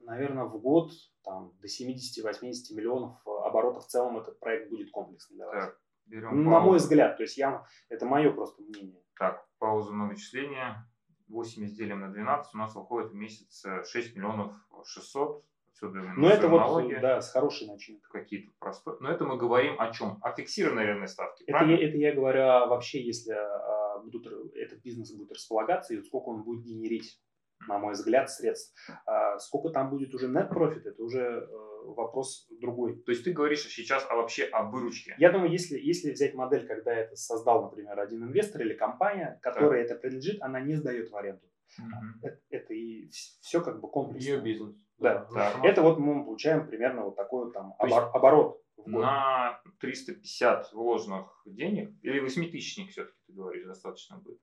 наверное, 0.00 0.44
в 0.44 0.58
год 0.60 0.92
там, 1.24 1.52
до 1.60 1.66
70-80 1.66 2.74
миллионов 2.74 3.20
э, 3.26 3.30
оборотов 3.46 3.84
в 3.84 3.88
целом 3.88 4.18
этот 4.18 4.38
проект 4.40 4.70
будет 4.70 4.90
комплексный 4.90 5.38
давать. 5.38 5.60
Так, 5.60 5.80
берем 6.06 6.44
На 6.44 6.60
мой 6.60 6.78
взгляд, 6.78 7.16
то 7.16 7.22
есть 7.22 7.36
я, 7.36 7.64
это 7.88 8.06
мое 8.06 8.32
просто 8.32 8.62
мнение. 8.62 9.02
Так, 9.18 9.46
паузу 9.58 9.92
на 9.92 10.06
вычисление. 10.06 10.86
8 11.28 11.66
делим 11.74 12.00
на 12.00 12.08
12, 12.08 12.54
у 12.54 12.58
нас 12.58 12.74
выходит 12.74 13.12
в 13.12 13.14
месяц 13.14 13.64
6 13.84 14.16
миллионов 14.16 14.52
600. 14.84 15.44
Отсюда 15.80 16.00
Но 16.16 16.28
это 16.28 16.48
налоги, 16.48 16.94
вот, 16.94 17.02
да, 17.02 17.20
с 17.20 17.30
хорошей 17.30 17.68
начинкой. 17.68 18.10
Какие-то 18.10 18.50
простые. 18.58 18.96
Но 18.98 19.10
это 19.10 19.24
мы 19.24 19.36
говорим 19.36 19.76
о 19.78 19.92
чем? 19.92 20.18
О 20.22 20.32
фиксированной 20.32 20.82
арендной 20.82 21.06
ставке, 21.06 21.44
это 21.46 21.64
я, 21.64 21.88
это 21.88 21.96
я 21.96 22.12
говорю 22.14 22.42
а 22.42 22.66
вообще, 22.66 23.00
если 23.00 23.32
а, 23.32 24.00
будут, 24.00 24.26
этот 24.56 24.82
бизнес 24.82 25.12
будет 25.12 25.30
располагаться, 25.30 25.94
и 25.94 26.02
сколько 26.02 26.30
он 26.30 26.42
будет 26.42 26.64
генерить, 26.64 27.20
на 27.68 27.78
мой 27.78 27.92
взгляд, 27.92 28.28
средств. 28.28 28.74
А, 29.06 29.38
сколько 29.38 29.70
там 29.70 29.90
будет 29.90 30.12
уже 30.14 30.26
net 30.28 30.50
profit, 30.52 30.82
это 30.84 31.00
уже 31.00 31.48
э, 31.48 31.67
вопрос 31.94 32.46
другой. 32.50 33.00
То 33.02 33.12
есть 33.12 33.24
ты 33.24 33.32
говоришь 33.32 33.66
сейчас 33.66 34.06
а 34.08 34.16
вообще 34.16 34.44
о 34.44 34.64
выручке? 34.64 35.14
Я 35.18 35.30
думаю, 35.30 35.50
если, 35.50 35.78
если 35.78 36.12
взять 36.12 36.34
модель, 36.34 36.66
когда 36.66 36.94
это 36.94 37.16
создал, 37.16 37.64
например, 37.64 37.98
один 37.98 38.24
инвестор 38.24 38.62
или 38.62 38.74
компания, 38.74 39.38
которая 39.42 39.82
так. 39.82 39.92
это 39.92 40.00
принадлежит, 40.00 40.42
она 40.42 40.60
не 40.60 40.74
сдает 40.74 41.10
в 41.10 41.16
аренду. 41.16 41.46
Угу. 41.78 42.26
Это, 42.26 42.40
это 42.50 42.74
и 42.74 43.08
все 43.40 43.60
как 43.60 43.80
бы 43.80 43.90
комплексно. 43.90 44.28
Ее 44.28 44.40
бизнес. 44.40 44.74
Да. 44.98 45.26
да. 45.32 45.60
Это 45.62 45.82
вот 45.82 45.98
мы 45.98 46.24
получаем 46.24 46.66
примерно 46.66 47.04
вот 47.04 47.16
такой 47.16 47.44
вот 47.44 47.54
там 47.54 47.74
обор- 47.78 48.10
оборот. 48.12 48.62
На 48.86 49.60
350 49.80 50.72
вложенных 50.72 51.42
денег 51.44 51.92
или 52.02 52.20
8 52.20 52.50
тысячник 52.50 52.90
все-таки 52.90 53.18
ты 53.26 53.32
говоришь 53.32 53.66
достаточно 53.66 54.16
будет? 54.18 54.40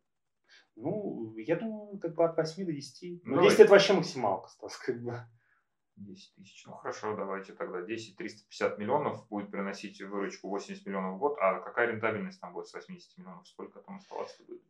Ну, 0.75 1.33
я 1.37 1.55
думаю, 1.55 1.97
как 1.99 2.15
бы 2.15 2.25
от 2.25 2.37
8 2.37 2.65
до 2.65 2.71
10. 2.71 3.21
Ну, 3.23 3.41
10 3.41 3.59
это 3.59 3.71
вообще 3.71 3.93
максималка, 3.93 4.49
Стас, 4.49 4.77
как 4.77 5.01
бы. 5.01 5.13
10 5.97 6.35
тысяч. 6.35 6.65
Ну 6.65 6.73
хорошо, 6.73 7.15
давайте 7.15 7.53
тогда 7.53 7.81
10, 7.81 8.17
350 8.17 8.77
миллионов 8.77 9.27
будет 9.29 9.51
приносить 9.51 10.01
выручку 10.01 10.49
80 10.49 10.85
миллионов 10.85 11.15
в 11.15 11.19
год. 11.19 11.37
А 11.39 11.59
какая 11.59 11.91
рентабельность 11.91 12.39
там 12.41 12.53
будет 12.53 12.67
с 12.67 12.73
80 12.73 13.17
миллионов? 13.17 13.47
Сколько 13.47 13.79
там 13.79 13.97
оставаться 13.97 14.43
будет? 14.43 14.61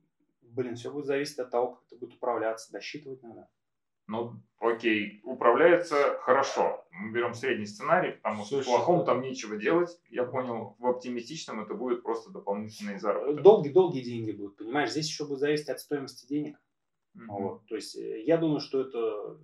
Блин, 0.41 0.75
все 0.75 0.91
будет 0.91 1.05
зависеть 1.05 1.39
от 1.39 1.49
того, 1.49 1.73
как 1.73 1.83
это 1.87 1.97
будет 1.97 2.15
управляться. 2.15 2.71
Досчитывать 2.71 3.23
надо. 3.23 3.49
Ну, 4.07 4.39
окей, 4.59 5.19
управляется 5.23 6.19
хорошо. 6.21 6.85
Мы 6.91 7.11
берем 7.11 7.33
средний 7.33 7.65
сценарий, 7.65 8.11
потому 8.11 8.45
что 8.45 8.61
в 8.61 8.65
плохом 8.65 9.03
там 9.03 9.21
нечего 9.21 9.57
делать. 9.57 9.99
Я 10.09 10.25
понял, 10.25 10.75
в 10.77 10.85
оптимистичном 10.85 11.61
это 11.61 11.73
будет 11.73 12.03
просто 12.03 12.29
дополнительные 12.29 12.99
заработки. 12.99 13.41
Долгие-долгие 13.41 14.01
деньги 14.03 14.31
будут, 14.31 14.57
понимаешь? 14.57 14.91
Здесь 14.91 15.07
еще 15.07 15.25
будет 15.25 15.39
зависеть 15.39 15.69
от 15.69 15.79
стоимости 15.79 16.27
денег. 16.27 16.57
Mm-hmm. 17.15 17.25
Вот. 17.29 17.65
То 17.65 17.75
есть 17.75 17.95
э, 17.95 18.23
я 18.23 18.37
думаю, 18.37 18.59
что 18.59 18.81
это 18.81 19.39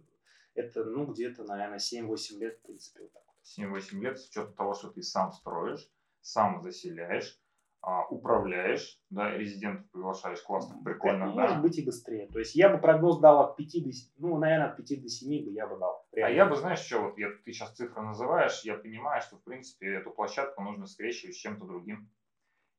это, 0.55 0.83
ну, 0.83 1.05
где-то, 1.05 1.43
наверное, 1.43 1.79
7-8 1.79 2.37
лет, 2.37 2.57
в 2.57 2.61
принципе, 2.63 3.01
вот 3.01 3.13
так 3.13 3.23
вот. 3.27 3.35
7-8 3.57 3.99
лет 3.99 4.19
с 4.19 4.29
учетом 4.29 4.53
того, 4.53 4.73
что 4.73 4.89
ты 4.89 5.01
сам 5.01 5.31
строишь, 5.31 5.89
сам 6.21 6.61
заселяешь, 6.61 7.39
а, 7.83 8.05
управляешь, 8.07 8.99
да, 9.09 9.35
резидентов 9.35 9.89
приглашаешь, 9.91 10.41
классно, 10.43 10.81
прикольно, 10.83 11.33
да. 11.33 11.41
Может 11.41 11.61
быть 11.61 11.77
и 11.79 11.85
быстрее. 11.85 12.27
То 12.27 12.37
есть 12.37 12.55
я 12.55 12.69
бы 12.69 12.79
прогноз 12.79 13.19
дал 13.19 13.39
от 13.39 13.57
5 13.57 13.83
до 13.83 13.91
7, 13.91 14.11
ну, 14.17 14.37
наверное, 14.37 14.69
от 14.69 14.77
5 14.77 15.01
до 15.01 15.09
7 15.09 15.45
бы 15.45 15.51
я 15.51 15.67
бы 15.67 15.79
дал. 15.79 16.05
Реально. 16.11 16.33
А 16.33 16.35
я 16.35 16.45
бы, 16.45 16.55
знаешь, 16.55 16.79
что, 16.79 17.01
вот 17.01 17.17
я, 17.17 17.29
ты 17.43 17.51
сейчас 17.51 17.73
цифры 17.73 18.03
называешь, 18.03 18.61
я 18.63 18.75
понимаю, 18.75 19.21
что, 19.21 19.37
в 19.37 19.43
принципе, 19.43 19.95
эту 19.95 20.11
площадку 20.11 20.61
нужно 20.61 20.85
скрещивать 20.85 21.35
с 21.35 21.39
чем-то 21.39 21.65
другим. 21.65 22.07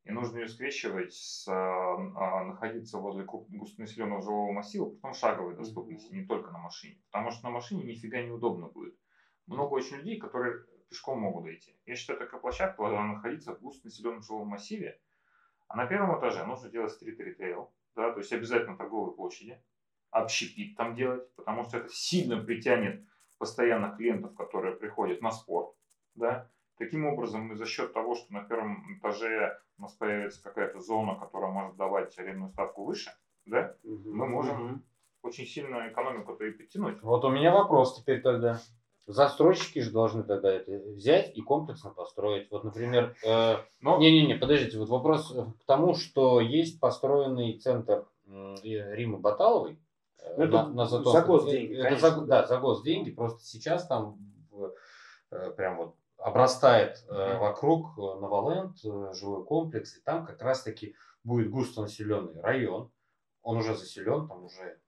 И 0.05 0.11
нужно 0.11 0.39
ее 0.39 0.49
скрещивать 0.49 1.15
с 1.15 1.47
а, 1.47 1.95
а, 1.95 2.45
находиться 2.45 2.99
возле 2.99 3.25
густонаселенного 3.25 4.21
жилого 4.21 4.53
массива, 4.53 4.91
потом 4.91 5.15
шаговой 5.15 5.55
доступности, 5.55 6.13
mm-hmm. 6.13 6.17
не 6.17 6.27
только 6.27 6.51
на 6.51 6.59
машине. 6.59 7.01
Потому 7.11 7.31
что 7.31 7.45
на 7.45 7.51
машине 7.51 7.85
нифига 7.85 8.21
неудобно 8.21 8.67
будет. 8.67 8.97
Много 9.47 9.75
очень 9.75 9.99
людей, 9.99 10.19
которые 10.19 10.65
пешком 10.89 11.21
могут 11.21 11.45
дойти. 11.45 11.77
Я 11.87 11.95
считаю, 11.95 12.19
такая 12.19 12.41
площадка 12.41 12.83
должна 12.83 13.07
находиться 13.07 13.55
в 13.55 13.61
густонаселенном 13.61 14.23
жилом 14.23 14.49
массиве. 14.49 15.01
А 15.69 15.77
на 15.77 15.87
первом 15.87 16.19
этаже 16.19 16.45
нужно 16.45 16.69
делать 16.69 16.93
стрит-ритейл, 16.93 17.73
да, 17.95 18.13
то 18.13 18.19
есть 18.19 18.33
обязательно 18.33 18.77
торговые 18.77 19.15
площади, 19.15 19.63
общепит 20.11 20.77
там 20.77 20.95
делать, 20.95 21.35
потому 21.35 21.65
что 21.65 21.79
это 21.79 21.89
сильно 21.89 22.37
притянет 22.43 23.07
постоянно 23.39 23.97
клиентов, 23.97 24.35
которые 24.35 24.77
приходят 24.77 25.23
на 25.23 25.31
спорт, 25.31 25.75
да, 26.15 26.51
Таким 26.83 27.07
образом, 27.07 27.43
мы 27.43 27.55
за 27.55 27.65
счет 27.65 27.93
того, 27.93 28.17
что 28.17 28.33
на 28.33 28.43
первом 28.43 28.85
этаже 28.99 29.57
у 29.79 29.83
нас 29.83 29.93
появится 29.93 30.43
какая-то 30.43 30.81
зона, 30.81 31.15
которая 31.15 31.53
может 31.53 31.77
давать 31.77 32.19
арендную 32.19 32.51
ставку 32.51 32.83
выше, 32.83 33.13
да, 33.47 33.77
угу. 33.85 34.13
мы 34.13 34.27
можем 34.27 34.65
угу. 34.65 34.83
очень 35.23 35.47
сильно 35.47 35.89
экономику-то 35.89 36.45
и 36.45 36.51
подтянуть. 36.51 37.01
Вот 37.03 37.25
у 37.25 37.31
меня 37.31 37.53
вопрос 37.53 38.01
теперь 38.01 38.21
тогда. 38.21 38.61
Застройщики 39.07 39.79
же 39.79 39.93
должны 39.93 40.25
тогда 40.25 40.53
это 40.53 40.73
взять 40.73 41.37
и 41.37 41.41
комплексно 41.41 41.91
построить. 41.91 42.51
Вот, 42.51 42.65
например, 42.65 43.15
э, 43.25 43.59
Но... 43.81 43.99
не-не-не, 43.99 44.35
подождите, 44.35 44.77
вот 44.81 44.89
вопрос 44.89 45.33
к 45.61 45.65
тому, 45.65 45.95
что 45.95 46.41
есть 46.41 46.81
построенный 46.81 47.61
центр 47.61 48.09
э, 48.27 48.57
Римы 48.65 49.19
Баталовой. 49.19 49.79
Э, 50.19 50.35
ну, 50.37 50.47
на, 50.47 50.69
на. 50.69 50.87
За 50.87 51.23
госденьги, 51.23 51.77
это 51.77 51.97
за, 51.97 52.21
Да, 52.23 52.45
за 52.45 52.59
госденьги. 52.59 53.13
Просто 53.13 53.45
сейчас 53.45 53.87
там 53.87 54.19
э, 55.31 55.51
прям 55.53 55.77
вот 55.77 55.95
обрастает 56.23 57.05
э, 57.09 57.39
вокруг 57.39 57.99
э, 57.99 58.01
Новоленд, 58.01 58.77
э, 58.85 59.13
жилой 59.15 59.45
комплекс, 59.45 59.97
и 59.97 60.01
там 60.01 60.25
как 60.25 60.41
раз-таки 60.41 60.95
будет 61.25 61.51
густонаселенный 61.51 62.41
район. 62.41 62.91
Он 63.43 63.57
уже 63.57 63.75
заселен, 63.75 64.29
там 64.29 64.45
уже, 64.45 64.79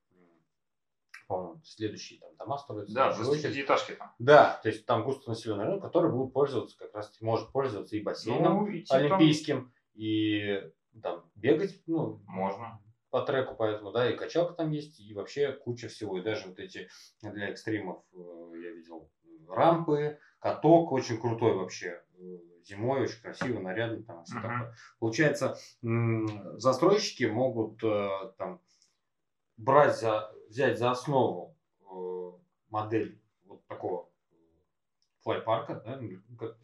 по-моему, 1.27 1.61
следующие 1.65 2.21
там 2.21 2.37
дома 2.37 2.57
строятся. 2.59 2.95
Да, 2.95 3.13
пятиэтажки 3.13 3.93
там. 3.93 4.13
Да, 4.21 4.61
то 4.63 4.69
есть 4.69 4.87
там 4.87 5.03
густонаселенный 5.05 5.65
район, 5.65 5.81
который 5.81 6.11
будет 6.11 6.33
пользоваться 6.33 6.79
как 6.79 6.95
раз, 6.95 7.21
может 7.21 7.51
пользоваться 7.51 7.97
и 7.97 8.03
бассейном 8.03 8.65
ну, 8.65 8.85
олимпийским, 8.91 9.63
там... 9.63 9.73
и 9.95 10.71
там 11.03 11.25
бегать, 11.35 11.83
ну, 11.87 12.23
можно 12.29 12.81
по 13.11 13.23
треку, 13.23 13.57
поэтому, 13.57 13.91
да, 13.91 14.09
и 14.09 14.17
качалка 14.17 14.55
там 14.55 14.71
есть, 14.71 15.01
и 15.01 15.15
вообще 15.15 15.53
куча 15.53 15.89
всего. 15.89 16.19
И 16.19 16.23
даже 16.23 16.49
вот 16.49 16.61
эти 16.61 16.89
для 17.23 17.49
экстримов 17.49 18.05
я 18.13 18.71
видел 18.71 19.11
рампы, 19.49 20.19
каток 20.45 20.93
очень 20.93 21.19
крутой 21.19 21.55
вообще. 21.55 22.03
Зимой 22.67 23.05
очень 23.05 23.21
красиво, 23.23 23.61
нарядно. 23.61 24.03
Там, 24.03 24.25
все 24.25 24.37
uh-huh. 24.37 24.43
такое. 24.43 24.77
Получается, 24.99 25.57
застройщики 26.59 27.25
могут 27.25 27.83
э, 27.83 28.09
там, 28.37 28.61
брать 29.57 29.99
за, 29.99 30.31
взять 30.51 30.79
за 30.79 30.91
основу 30.91 31.57
э, 31.81 32.33
модель 32.69 33.23
вот 33.47 33.67
такого 33.67 34.11
флайпарка, 35.23 35.77
да, 35.77 35.99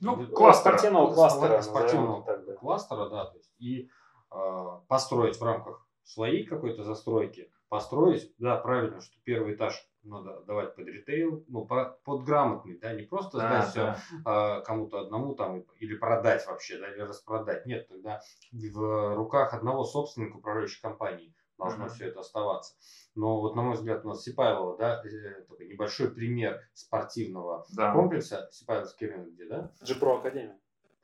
ну, 0.01 0.27
кластера, 0.27 0.77
спортивного 0.77 1.15
кластера, 1.15 1.63
спортивного 1.63 2.23
так, 2.25 2.45
да. 2.45 2.55
кластера, 2.57 3.09
да, 3.09 3.25
то 3.27 3.39
есть, 3.39 3.55
и 3.59 3.89
э, 4.31 4.81
построить 4.89 5.41
в 5.41 5.43
рамках 5.43 5.89
своей 6.03 6.45
какой-то 6.45 6.85
застройки, 6.85 7.51
построить, 7.71 8.35
да, 8.37 8.57
правильно, 8.57 9.01
что 9.01 9.17
первый 9.25 9.55
этаж 9.55 9.90
надо 10.03 10.41
давать 10.43 10.75
под 10.75 10.87
ритейл, 10.87 11.45
ну, 11.49 11.67
под 11.67 12.25
грамотный, 12.25 12.79
да, 12.79 12.93
не 12.93 13.03
просто 13.03 13.39
да, 13.39 13.63
сдать 13.63 13.75
да. 13.75 13.95
все 13.95 14.21
а, 14.25 14.61
кому-то 14.63 15.01
одному 15.01 15.35
там 15.35 15.61
или 15.79 15.97
продать 15.97 16.47
вообще, 16.47 16.79
да, 16.79 16.93
или 16.93 17.01
распродать. 17.01 17.67
Нет, 17.67 17.89
тогда 17.89 18.21
в 18.53 19.15
руках 19.17 19.55
одного 19.55 19.85
собственника 19.85 20.37
управляющей 20.37 20.81
компании 20.81 21.35
должно 21.59 21.87
mm-hmm. 21.87 21.91
все 21.91 22.09
это 22.09 22.21
оставаться. 22.21 22.75
Но 23.15 23.41
вот, 23.41 23.55
на 23.55 23.63
мой 23.63 23.75
взгляд, 23.75 24.05
у 24.05 24.09
нас 24.09 24.23
Сипайлова, 24.23 24.79
да, 24.79 25.03
э, 25.05 25.43
такой 25.43 25.69
небольшой 25.69 26.11
пример 26.11 26.61
спортивного 26.73 27.67
да. 27.77 27.93
комплекса. 27.93 28.49
Сипайловский 28.51 29.09
рынок 29.09 29.33
где, 29.33 29.47
да? 29.47 29.73
Джипро 29.83 30.19
Академия. 30.19 30.59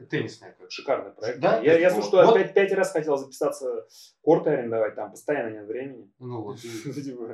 Теннисная 0.05 0.53
как. 0.53 0.71
Шикарный 0.71 1.13
проект. 1.13 1.41
Да? 1.41 1.59
Я, 1.61 1.79
я 1.79 1.91
слушаю, 1.91 2.27
вот. 2.27 2.35
пять, 2.35 2.53
пять 2.53 2.73
раз 2.73 2.93
хотел 2.93 3.17
записаться, 3.17 3.87
корты 4.21 4.51
арендовать, 4.51 4.95
там 4.95 5.11
постоянно 5.11 5.55
нет 5.55 5.67
времени. 5.67 6.13
Ну 6.19 6.43
вот. 6.43 6.59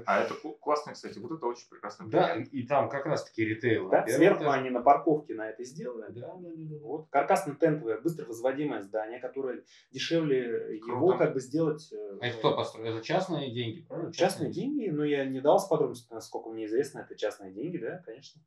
А 0.07 0.23
это 0.23 0.35
классно, 0.61 0.93
кстати, 0.93 1.19
вот 1.19 1.33
это 1.33 1.47
очень 1.47 1.69
прекрасно. 1.69 2.09
Да, 2.09 2.37
и 2.37 2.63
там 2.65 2.89
как 2.89 3.07
раз 3.07 3.25
таки 3.25 3.45
ритейл. 3.45 3.89
Да, 3.89 4.07
сверху 4.07 4.49
они 4.49 4.71
на 4.71 4.81
парковке 4.81 5.35
на 5.35 5.49
это 5.49 5.65
сделали. 5.65 6.13
Да, 6.13 6.35
да, 6.37 6.49
да. 6.55 6.79
Вот. 6.81 7.09
Каркасно-тентовое, 7.11 8.01
быстро 8.01 8.27
возводимое 8.27 8.83
здание, 8.83 9.21
которое 9.21 9.65
дешевле 9.91 10.77
его 10.77 11.17
как 11.17 11.35
бы 11.35 11.41
сделать. 11.41 11.93
Э, 11.93 12.19
а 12.21 12.27
это 12.27 12.39
кто 12.39 12.57
построил? 12.57 12.95
Это 12.95 13.05
частные 13.05 13.53
деньги, 13.53 13.83
правильно? 13.83 14.13
Частные, 14.13 14.33
частные 14.33 14.53
деньги, 14.53 14.89
но 14.89 15.05
я 15.05 15.25
не 15.25 15.41
дал 15.41 15.59
с 15.59 15.67
подробностями, 15.67 16.17
насколько 16.17 16.51
мне 16.51 16.67
известно, 16.67 17.01
это 17.01 17.17
частные 17.17 17.53
деньги, 17.53 17.79
да, 17.79 18.03
конечно. 18.05 18.41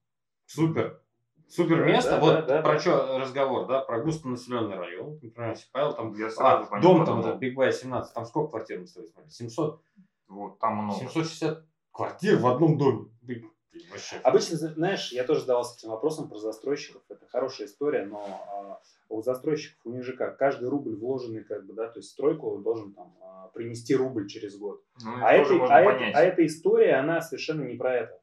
Супер. 0.45 1.01
Супер 1.48 1.86
место. 1.86 2.12
Да, 2.12 2.20
вот 2.20 2.46
да, 2.48 2.62
про 2.62 2.74
да. 2.74 2.80
что 2.80 3.20
разговор, 3.20 3.68
да, 3.68 3.82
про 3.82 4.02
густонаселенный 4.02 4.78
район. 4.78 5.20
Например, 5.22 5.56
Павел 5.72 5.93
там. 5.93 6.14
Я 6.16 6.30
а, 6.38 6.80
дом 6.82 7.06
там, 7.06 7.20
этот, 7.20 7.41
Bay 7.41 7.72
17, 7.72 8.14
там 8.14 8.26
сколько 8.26 8.52
квартир 8.52 8.80
мы 8.80 8.88
с 8.88 8.93
тобой 8.93 9.10
смотрели? 9.10 9.32
700? 9.32 9.82
Вот, 10.28 10.60
там 10.60 10.76
много. 10.78 11.00
760 11.00 11.64
квартир 11.91 12.38
в 12.38 12.48
одном 12.48 12.78
доме. 12.78 13.06
Вообще. 13.91 14.18
Обычно, 14.24 14.58
знаешь, 14.58 15.12
я 15.12 15.26
тоже 15.26 15.41
задавался 15.41 15.78
этим 15.78 15.89
вопросом 15.89 16.30
про 16.30 16.38
застройщиков. 16.38 17.02
Это 17.10 17.28
хорошая 17.28 17.68
история, 17.68 18.06
но 18.06 18.20
а, 18.20 18.80
у 19.10 19.22
застройщиков 19.22 19.80
у 19.86 19.91
них 19.91 20.04
же 20.04 20.14
как 20.14 20.38
каждый 20.38 20.70
рубль 20.70 20.96
вложенный, 20.96 21.43
как 21.43 21.66
бы, 21.66 21.74
да, 21.74 21.88
то 21.88 22.00
есть 22.00 22.12
стройку 22.12 22.58
должен 22.60 22.93
там 22.93 23.14
а, 23.22 23.48
принести 23.50 23.96
рубль 23.96 24.28
через 24.28 24.58
год. 24.58 24.82
Ну, 25.04 25.12
а, 25.22 25.34
это, 25.34 25.54
а, 25.68 25.82
это, 25.82 26.18
а 26.18 26.22
эта 26.22 26.46
история, 26.46 26.96
она 26.96 27.22
совершенно 27.22 27.64
не 27.64 27.76
про 27.76 27.93
это. 27.96 28.22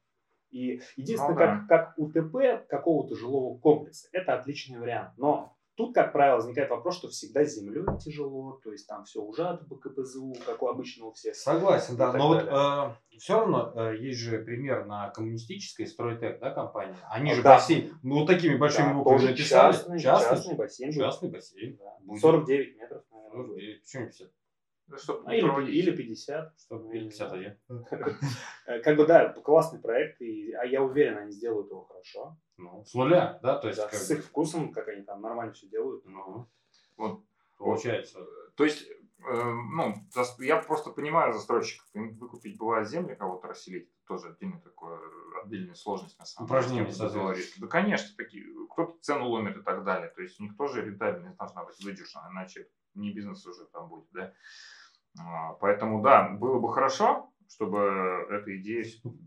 И 0.53 0.83
единственное, 0.97 1.33
ну, 1.33 1.39
да. 1.39 1.67
как, 1.67 1.69
как 1.69 1.99
УТП 1.99 2.69
какого-то 2.69 3.17
жилого 3.17 3.59
комплекса, 3.59 4.09
это 4.13 4.35
отличный 4.35 4.79
вариант. 4.79 5.13
Но 5.17 5.57
тут, 5.77 5.95
как 5.95 6.13
правило, 6.13 6.37
возникает 6.37 6.71
вопрос, 6.71 6.99
что 6.99 7.09
всегда 7.09 7.45
с 7.45 7.55
землей 7.55 7.85
тяжело, 7.99 8.61
то 8.63 8.71
есть 8.71 8.87
там 8.87 9.05
все 9.05 9.23
ужато 9.23 9.65
по 9.65 9.77
КПЗУ, 9.77 10.35
как 10.47 10.63
у 10.63 10.69
обычного 10.69 11.09
у 11.09 11.13
всех. 11.13 11.35
Согласен, 11.35 11.97
да. 11.97 12.13
Но 12.13 12.29
вот 12.29 12.45
э, 12.45 13.19
все 13.19 13.39
равно 13.39 13.73
э, 13.75 13.97
есть 13.99 14.21
же 14.21 14.39
пример 14.39 14.85
на 14.85 15.09
коммунистической 15.11 15.87
стройтэк, 15.87 16.39
да, 16.39 16.51
компании. 16.51 16.97
Они 17.11 17.31
ну, 17.31 17.37
же 17.37 17.43
да. 17.43 17.55
бассейн, 17.55 17.99
ну 18.03 18.21
вот 18.21 18.27
такими 18.27 18.57
большими 18.57 18.89
да, 18.89 18.95
буквами 18.95 19.29
написали. 19.29 19.73
Частный, 19.73 20.01
частный, 20.01 20.37
частный 20.37 20.55
бассейн. 20.55 20.93
Частный 20.93 21.31
бассейн. 21.31 21.79
Да. 21.79 22.17
49 22.17 22.77
метров, 22.77 23.03
наверное. 23.11 23.47
49, 23.47 23.83
почему 23.83 24.07
50? 24.07 24.33
Чтобы 24.99 25.31
а, 25.31 25.35
или, 25.35 25.71
или 25.73 25.97
50. 25.97 26.55
Чтобы, 26.59 26.97
или 26.97 27.09
51. 27.09 27.57
Как 28.85 28.97
бы, 28.97 29.07
да, 29.07 29.29
классный 29.29 29.81
проект, 29.81 30.21
и, 30.21 30.53
а 30.53 30.65
я 30.65 30.83
уверен, 30.83 31.19
они 31.19 31.33
сделают 31.33 31.71
его 31.71 31.85
хорошо. 31.85 32.37
Ну, 32.57 32.85
с 32.85 32.95
нуля, 32.95 33.39
да? 33.43 33.59
То 33.59 33.69
есть, 33.69 33.81
да, 33.81 33.89
с 33.91 34.11
их 34.11 34.25
вкусом, 34.25 34.73
как 34.73 34.89
они 34.89 35.03
там 35.03 35.21
нормально 35.21 35.53
все 35.53 35.67
делают. 35.69 36.05
Ну, 36.05 36.47
вот. 36.97 37.23
Получается. 37.59 38.19
То 38.57 38.65
есть, 38.65 38.89
э, 38.89 38.95
ну, 39.25 39.95
я 40.41 40.59
просто 40.59 40.91
понимаю 40.91 41.33
застройщиков. 41.33 41.87
Им 41.95 42.17
выкупить 42.19 42.59
бывает 42.59 42.89
земли, 42.89 43.15
кого-то 43.15 43.49
расселить, 43.49 43.89
тоже 44.05 44.29
отдельная 44.29 44.61
такая 44.61 44.99
отдельная 45.45 45.75
сложность 45.75 46.19
на 46.19 46.25
самом 46.25 46.49
деле. 46.49 46.59
Упражнения, 46.59 47.45
Да, 47.59 47.67
конечно, 47.67 48.17
такие. 48.17 48.45
Кто-то 48.71 48.97
цену 49.01 49.29
ломит 49.29 49.57
и 49.57 49.63
так 49.63 49.85
далее. 49.85 50.11
То 50.11 50.23
есть 50.23 50.41
у 50.41 50.45
них 50.45 50.57
тоже 50.57 50.85
рентабельность 50.85 51.37
должна 51.37 51.65
быть 51.65 51.83
выдержана, 51.83 52.31
иначе 52.33 52.69
не 52.95 53.13
бизнес 53.13 53.45
уже 53.47 53.67
там 53.67 53.89
будет, 53.89 54.07
да. 54.13 54.33
А, 55.19 55.55
поэтому, 55.55 56.03
да, 56.03 56.31
было 56.31 56.59
бы 56.59 56.73
хорошо, 56.73 57.31
чтобы 57.49 57.79
эта 58.31 58.57
идея 58.59 58.85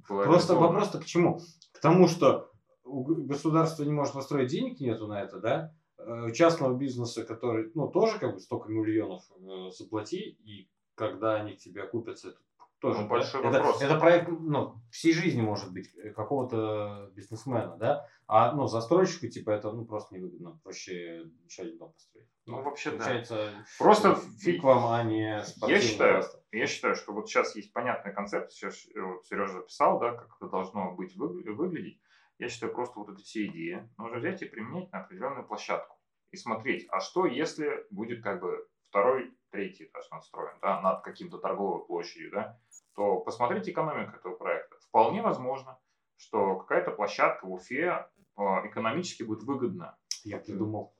была 0.09 0.23
Просто 0.23 0.55
вопрос-то 0.55 0.99
к 0.99 1.05
чему? 1.05 1.39
К 1.73 1.79
тому, 1.79 2.07
что 2.07 2.51
государство 2.83 3.83
не 3.83 3.91
может 3.91 4.13
построить 4.13 4.49
денег 4.49 4.79
нету 4.79 5.07
на 5.07 5.21
это, 5.21 5.39
да? 5.39 5.73
Э, 5.97 6.31
частного 6.31 6.75
бизнеса, 6.77 7.23
который, 7.23 7.71
ну, 7.73 7.87
тоже 7.87 8.19
как 8.19 8.33
бы 8.33 8.39
столько 8.39 8.69
миллионов 8.69 9.23
э, 9.39 9.71
заплати, 9.71 10.37
и 10.43 10.69
когда 10.95 11.35
они 11.35 11.53
к 11.55 11.59
тебе 11.59 11.83
окупятся, 11.83 12.29
это 12.29 12.39
тоже 12.85 13.01
ну, 13.01 13.07
большой 13.07 13.41
это, 13.41 13.49
вопрос. 13.49 13.81
Это 13.81 13.99
проект, 13.99 14.29
ну, 14.29 14.75
всей 14.91 15.13
жизни 15.13 15.41
может 15.41 15.73
быть 15.73 15.89
э, 15.97 16.11
какого-то 16.11 17.11
бизнесмена, 17.15 17.77
да? 17.77 18.07
А, 18.27 18.51
ну, 18.51 18.67
застройщику, 18.67 19.27
типа, 19.27 19.51
это, 19.51 19.71
ну, 19.71 19.85
просто 19.85 20.15
невыгодно. 20.15 20.59
Проще 20.63 21.31
еще 21.45 21.63
один 21.63 21.77
дом 21.79 21.93
построить. 21.93 22.29
Ну, 22.45 22.61
вообще, 22.61 22.91
Получается, 22.91 23.35
да. 23.35 23.65
Просто 23.79 24.15
фиг 24.39 24.63
вам, 24.63 24.85
а 24.85 25.03
не 25.03 25.21
я 25.21 25.81
считаю, 25.81 26.21
просто. 26.21 26.43
я 26.51 26.67
считаю, 26.67 26.95
что 26.95 27.13
вот 27.13 27.27
сейчас 27.27 27.55
есть 27.55 27.73
понятная 27.73 28.13
концепция, 28.13 28.69
сейчас 28.69 28.87
вот 28.95 29.25
Сережа 29.25 29.53
записал, 29.53 29.99
да, 29.99 30.11
как 30.13 30.35
это 30.39 30.49
должно 30.49 30.91
быть 30.91 31.15
выглядеть. 31.15 31.99
Я 32.37 32.49
считаю, 32.49 32.71
просто 32.71 32.99
вот 32.99 33.09
эти 33.09 33.23
все 33.23 33.47
идеи 33.47 33.89
нужно 33.97 34.19
взять 34.19 34.43
и 34.43 34.45
применять 34.45 34.91
на 34.91 34.99
определенную 34.99 35.47
площадку. 35.47 35.97
И 36.31 36.37
смотреть, 36.37 36.85
а 36.91 36.99
что, 36.99 37.25
если 37.25 37.85
будет 37.89 38.21
как 38.21 38.41
бы 38.41 38.67
второй, 38.89 39.33
третий 39.55 39.85
этаж 39.85 40.09
надстроен, 40.11 40.57
да, 40.61 40.81
над 40.81 41.01
каким-то 41.01 41.37
торговой 41.37 41.85
площадью, 41.85 42.31
да, 42.31 42.59
то 42.93 43.19
посмотрите 43.21 43.71
экономику 43.71 44.17
этого 44.17 44.35
проекта. 44.35 44.75
Вполне 44.81 45.21
возможно, 45.21 45.79
что 46.17 46.57
какая-то 46.57 46.91
площадка 46.91 47.45
в 47.45 47.53
Уфе 47.53 48.05
а, 48.35 48.67
экономически 48.67 49.23
будет 49.23 49.43
выгодна. 49.43 49.97
Я 50.23 50.39
придумал. 50.39 50.93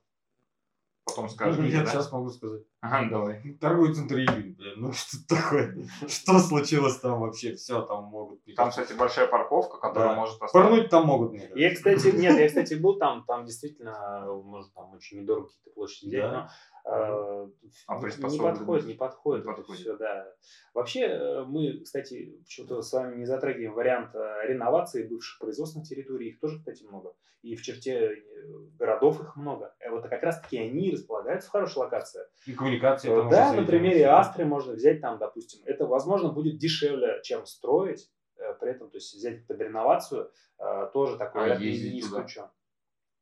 Потом 1.05 1.29
скажешь. 1.29 1.63
Я 1.65 1.83
да? 1.83 1.91
сейчас 1.91 2.11
могу 2.11 2.29
сказать. 2.29 2.63
Ага, 2.81 3.09
давай. 3.09 3.57
Торговый 3.61 3.93
центр 3.93 4.15
Ивин, 4.15 4.55
блин, 4.55 4.73
ну 4.77 4.91
что 4.93 5.17
такое? 5.29 5.75
Что 6.07 6.39
случилось 6.39 6.99
там 6.99 7.19
вообще? 7.19 7.55
Все 7.55 7.81
там 7.81 8.05
могут. 8.05 8.39
Там, 8.55 8.69
кстати, 8.69 8.93
большая 8.93 9.27
парковка, 9.27 9.77
которая 9.77 10.09
да. 10.09 10.15
может 10.15 10.41
оставить. 10.41 10.53
Порнуть 10.53 10.89
там 10.89 11.05
могут. 11.05 11.33
Мне 11.33 11.51
я, 11.55 11.75
кстати, 11.75 12.07
нет, 12.07 12.39
я, 12.39 12.47
кстати, 12.47 12.73
был 12.73 12.97
там, 12.97 13.23
там 13.25 13.45
действительно, 13.45 14.25
может, 14.43 14.73
там 14.73 14.93
очень 14.93 15.21
недорого 15.21 15.47
какие-то 15.47 15.71
площади 15.75 16.17
да. 16.17 16.31
но 16.31 16.49
а, 16.87 17.49
не 17.87 18.37
подходит, 18.37 18.85
не 18.85 18.93
подходит, 18.93 19.45
не 19.45 19.53
подходит. 19.53 19.81
все, 19.81 19.97
да. 19.97 20.31
Вообще, 20.75 21.01
э, 21.01 21.43
мы, 21.43 21.81
кстати, 21.83 22.37
почему-то 22.43 22.83
с 22.83 22.93
вами 22.93 23.17
не 23.17 23.25
затрагиваем 23.25 23.73
вариант 23.73 24.13
э, 24.13 24.47
реновации 24.47 25.07
бывших 25.07 25.39
производственных 25.39 25.87
территорий, 25.87 26.29
их 26.29 26.39
тоже, 26.39 26.59
кстати, 26.59 26.83
много. 26.83 27.15
И 27.41 27.55
в 27.55 27.63
черте 27.63 28.23
городов 28.77 29.19
их 29.19 29.35
много. 29.35 29.75
Вот 29.89 30.07
как 30.07 30.21
раз-таки 30.21 30.59
они 30.59 30.91
располагаются 30.91 31.49
в 31.49 31.51
хорошей 31.51 31.79
локации. 31.79 32.21
И 32.45 32.53
коммуникации. 32.53 33.09
Да, 33.31 33.53
на 33.53 33.65
примере 33.65 34.05
Астры 34.05 34.45
можно 34.45 34.73
взять 34.73 35.01
там, 35.01 35.17
допустим, 35.17 35.61
это, 35.65 35.87
возможно, 35.87 36.31
будет 36.31 36.57
дешевле, 36.57 37.19
чем 37.23 37.47
строить, 37.47 38.11
при 38.59 38.71
этом, 38.71 38.89
то 38.89 38.97
есть 38.97 39.13
взять 39.13 39.45
под 39.47 39.59
реновацию, 39.59 40.31
тоже 40.93 41.17
такой 41.17 41.51
а 41.51 41.55
не 41.55 41.99
исключен. 41.99 42.45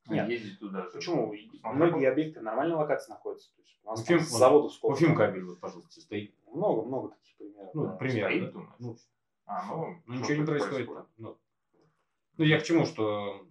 Нет. 0.09 0.29
ездить 0.29 0.59
туда. 0.59 0.81
Почему? 0.93 1.33
Многие 1.63 2.09
объекты 2.09 2.39
в 2.39 2.43
нормальной 2.43 2.75
локации 2.75 3.11
находятся. 3.11 3.55
То 3.55 3.61
есть 3.61 3.79
у 3.83 3.89
нас 3.89 4.01
Уфим, 4.01 4.19
с 4.19 4.29
заводов 4.29 4.73
сколько? 4.73 4.95
Уфим 4.95 5.15
кабель, 5.15 5.43
вот, 5.43 5.59
пожалуйста, 5.59 6.01
стоит. 6.01 6.35
Много, 6.51 6.83
много 6.83 7.09
таких 7.09 7.37
примеров. 7.37 7.71
Ну, 7.73 7.85
да. 7.85 7.95
пример, 7.95 8.29
стоит, 8.29 8.53
да? 8.53 8.75
Ну, 8.79 8.97
а, 9.45 9.67
ну, 9.67 9.95
ну 10.05 10.13
ничего 10.15 10.35
не 10.35 10.45
происходит. 10.45 10.87
происходит. 10.87 11.07
Ну, 11.17 11.37
ну, 12.37 12.45
я 12.45 12.59
к 12.59 12.63
чему, 12.63 12.85
что 12.85 13.45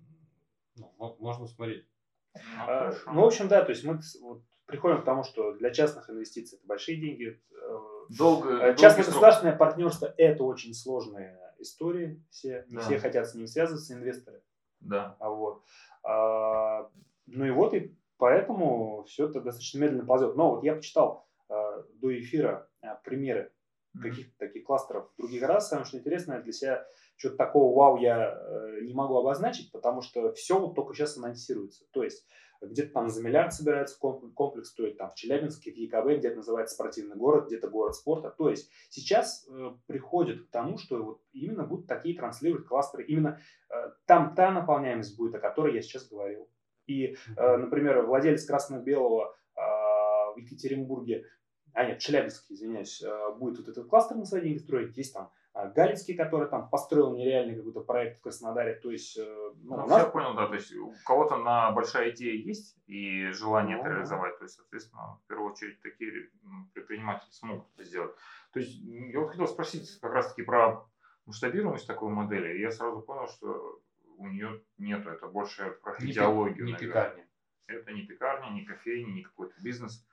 ну, 0.77 1.17
можно 1.19 1.47
смотреть. 1.47 1.87
Ну, 2.35 2.41
а, 2.59 2.93
ну, 3.07 3.23
в 3.23 3.25
общем, 3.25 3.49
да, 3.49 3.63
то 3.63 3.71
есть 3.71 3.85
мы 3.85 4.01
вот, 4.21 4.43
приходим 4.67 5.03
к 5.03 5.05
тому, 5.05 5.23
что 5.23 5.53
для 5.53 5.71
частных 5.71 6.09
инвестиций 6.11 6.59
это 6.59 6.67
большие 6.67 6.99
деньги. 6.99 7.41
Э, 7.51 7.79
Долго, 8.19 8.75
Частно-государственное 8.75 9.57
партнерство 9.57 10.13
это 10.17 10.45
очень 10.45 10.75
сложные 10.75 11.39
истории. 11.59 12.23
Все, 12.31 12.67
да. 12.69 12.81
все 12.81 12.99
хотят 12.99 13.29
с 13.29 13.35
ним 13.35 13.47
связываться, 13.47 13.95
инвесторы. 13.95 14.43
Да. 14.83 15.17
А 15.19 15.31
вот. 15.31 15.63
А, 16.05 16.91
ну 17.27 17.45
и 17.45 17.51
вот, 17.51 17.75
и 17.75 17.95
поэтому 18.19 19.05
все 19.05 19.29
это 19.29 19.41
достаточно 19.41 19.79
медленно 19.79 20.07
ползет. 20.07 20.37
Но 20.37 20.57
вот 20.57 20.65
я 20.65 20.75
почитал 20.75 21.27
а, 21.49 21.83
до 21.95 22.19
эфира 22.19 22.69
а, 22.83 22.97
примеры 22.97 23.53
каких-то 24.01 24.33
таких 24.39 24.65
кластеров 24.65 25.11
в 25.13 25.21
других 25.21 25.43
раз. 25.43 25.69
Самое 25.69 25.85
что 25.85 25.99
интересное 25.99 26.41
для 26.41 26.53
себя, 26.53 26.87
что-то 27.17 27.37
такого 27.37 27.77
вау 27.77 27.99
я 27.99 28.33
э, 28.33 28.81
не 28.83 28.95
могу 28.95 29.17
обозначить, 29.19 29.71
потому 29.71 30.01
что 30.01 30.33
все 30.33 30.59
вот 30.59 30.75
только 30.75 30.95
сейчас 30.95 31.19
анонсируется. 31.19 31.85
То 31.91 32.03
есть 32.03 32.27
где-то 32.67 32.93
там 32.93 33.09
за 33.09 33.23
миллиард 33.23 33.53
собирается 33.53 33.99
комплекс, 33.99 34.71
стоит 34.71 34.99
там 34.99 35.11
в 35.11 35.15
Челябинске, 35.15 35.73
в 35.73 35.77
ЕКБ, 35.77 36.19
где-то 36.19 36.37
называется 36.37 36.75
спортивный 36.75 37.17
город, 37.17 37.47
где-то 37.47 37.69
город 37.69 37.95
спорта. 37.95 38.31
То 38.31 38.51
есть 38.51 38.71
сейчас 38.89 39.47
э, 39.49 39.71
приходит 39.87 40.47
к 40.47 40.51
тому, 40.51 40.79
что 40.79 41.03
вот 41.03 41.23
именно 41.33 41.65
будут 41.65 41.87
такие 41.87 42.17
транслировать 42.17 42.67
кластеры, 42.67 43.05
именно 43.05 43.41
э, 43.71 43.75
там 44.07 44.35
та 44.35 44.51
наполняемость 44.51 45.17
будет, 45.17 45.35
о 45.35 45.41
которой 45.41 45.75
я 45.75 45.83
сейчас 45.83 46.09
говорил. 46.09 46.49
И, 46.87 47.17
э, 47.37 47.57
например, 47.57 48.03
владелец 48.03 48.45
красно-белого 48.45 49.35
э, 49.55 49.61
в 49.61 50.37
Екатеринбурге, 50.37 51.27
а 51.75 51.85
нет, 51.85 52.01
в 52.01 52.03
Челябинске, 52.03 52.55
извиняюсь, 52.55 53.03
э, 53.03 53.35
будет 53.39 53.59
вот 53.59 53.69
этот 53.69 53.89
кластер 53.89 54.17
на 54.17 54.25
свои 54.25 54.43
деньги 54.43 54.59
строить, 54.59 54.97
есть 54.97 55.15
там 55.15 55.25
а 55.25 55.31
Галицкий, 55.69 56.15
который 56.15 56.49
там 56.49 56.69
построил 56.69 57.15
нереальный 57.15 57.57
какой-то 57.57 57.81
проект 57.81 58.19
в 58.19 58.23
Краснодаре. 58.23 58.75
То 58.75 58.91
есть, 58.91 59.19
э, 59.19 59.53
ну, 59.63 59.77
ну 59.77 59.87
нас... 59.87 59.99
я 59.99 60.07
понял, 60.07 60.35
да. 60.35 60.49
То 60.49 60.55
есть 60.55 60.75
у 60.75 60.95
кого-то 61.05 61.37
на 61.37 61.71
большая 61.73 62.11
идея 62.11 62.35
есть 62.35 62.77
и 62.87 63.31
желание 63.31 63.77
ну, 63.77 63.83
это 63.83 63.93
реализовать. 63.93 64.39
То 64.39 64.45
есть, 64.45 64.57
соответственно, 64.57 65.21
в 65.25 65.29
первую 65.29 65.53
очередь 65.53 65.81
такие 65.81 66.31
предприниматели 66.75 67.31
смогут 67.31 67.67
это 67.75 67.85
сделать. 67.85 68.15
То 68.53 68.61
есть 68.61 68.75
я 68.81 69.21
вот 69.21 69.31
хотел 69.31 69.47
спросить 69.47 69.99
как 70.01 70.13
раз-таки 70.13 70.43
про 70.43 70.87
масштабируемость 71.27 71.87
такой 71.87 72.11
модели. 72.11 72.57
И 72.57 72.61
я 72.61 72.71
сразу 72.71 73.01
понял, 73.01 73.29
что 73.29 73.81
у 74.19 74.29
нее 74.29 74.63
нету. 74.79 75.11
Это 75.11 75.27
больше 75.27 75.79
про 75.83 75.97
не 76.01 76.13
идеологию. 76.13 76.65
Не 76.65 76.75
пекарня. 76.75 77.27
Это 77.67 77.93
не 77.93 78.03
пекарня, 78.03 78.53
не 78.53 78.65
кофейня, 78.65 79.13
не 79.13 79.23
какой-то 79.23 79.55
бизнес. 79.63 80.07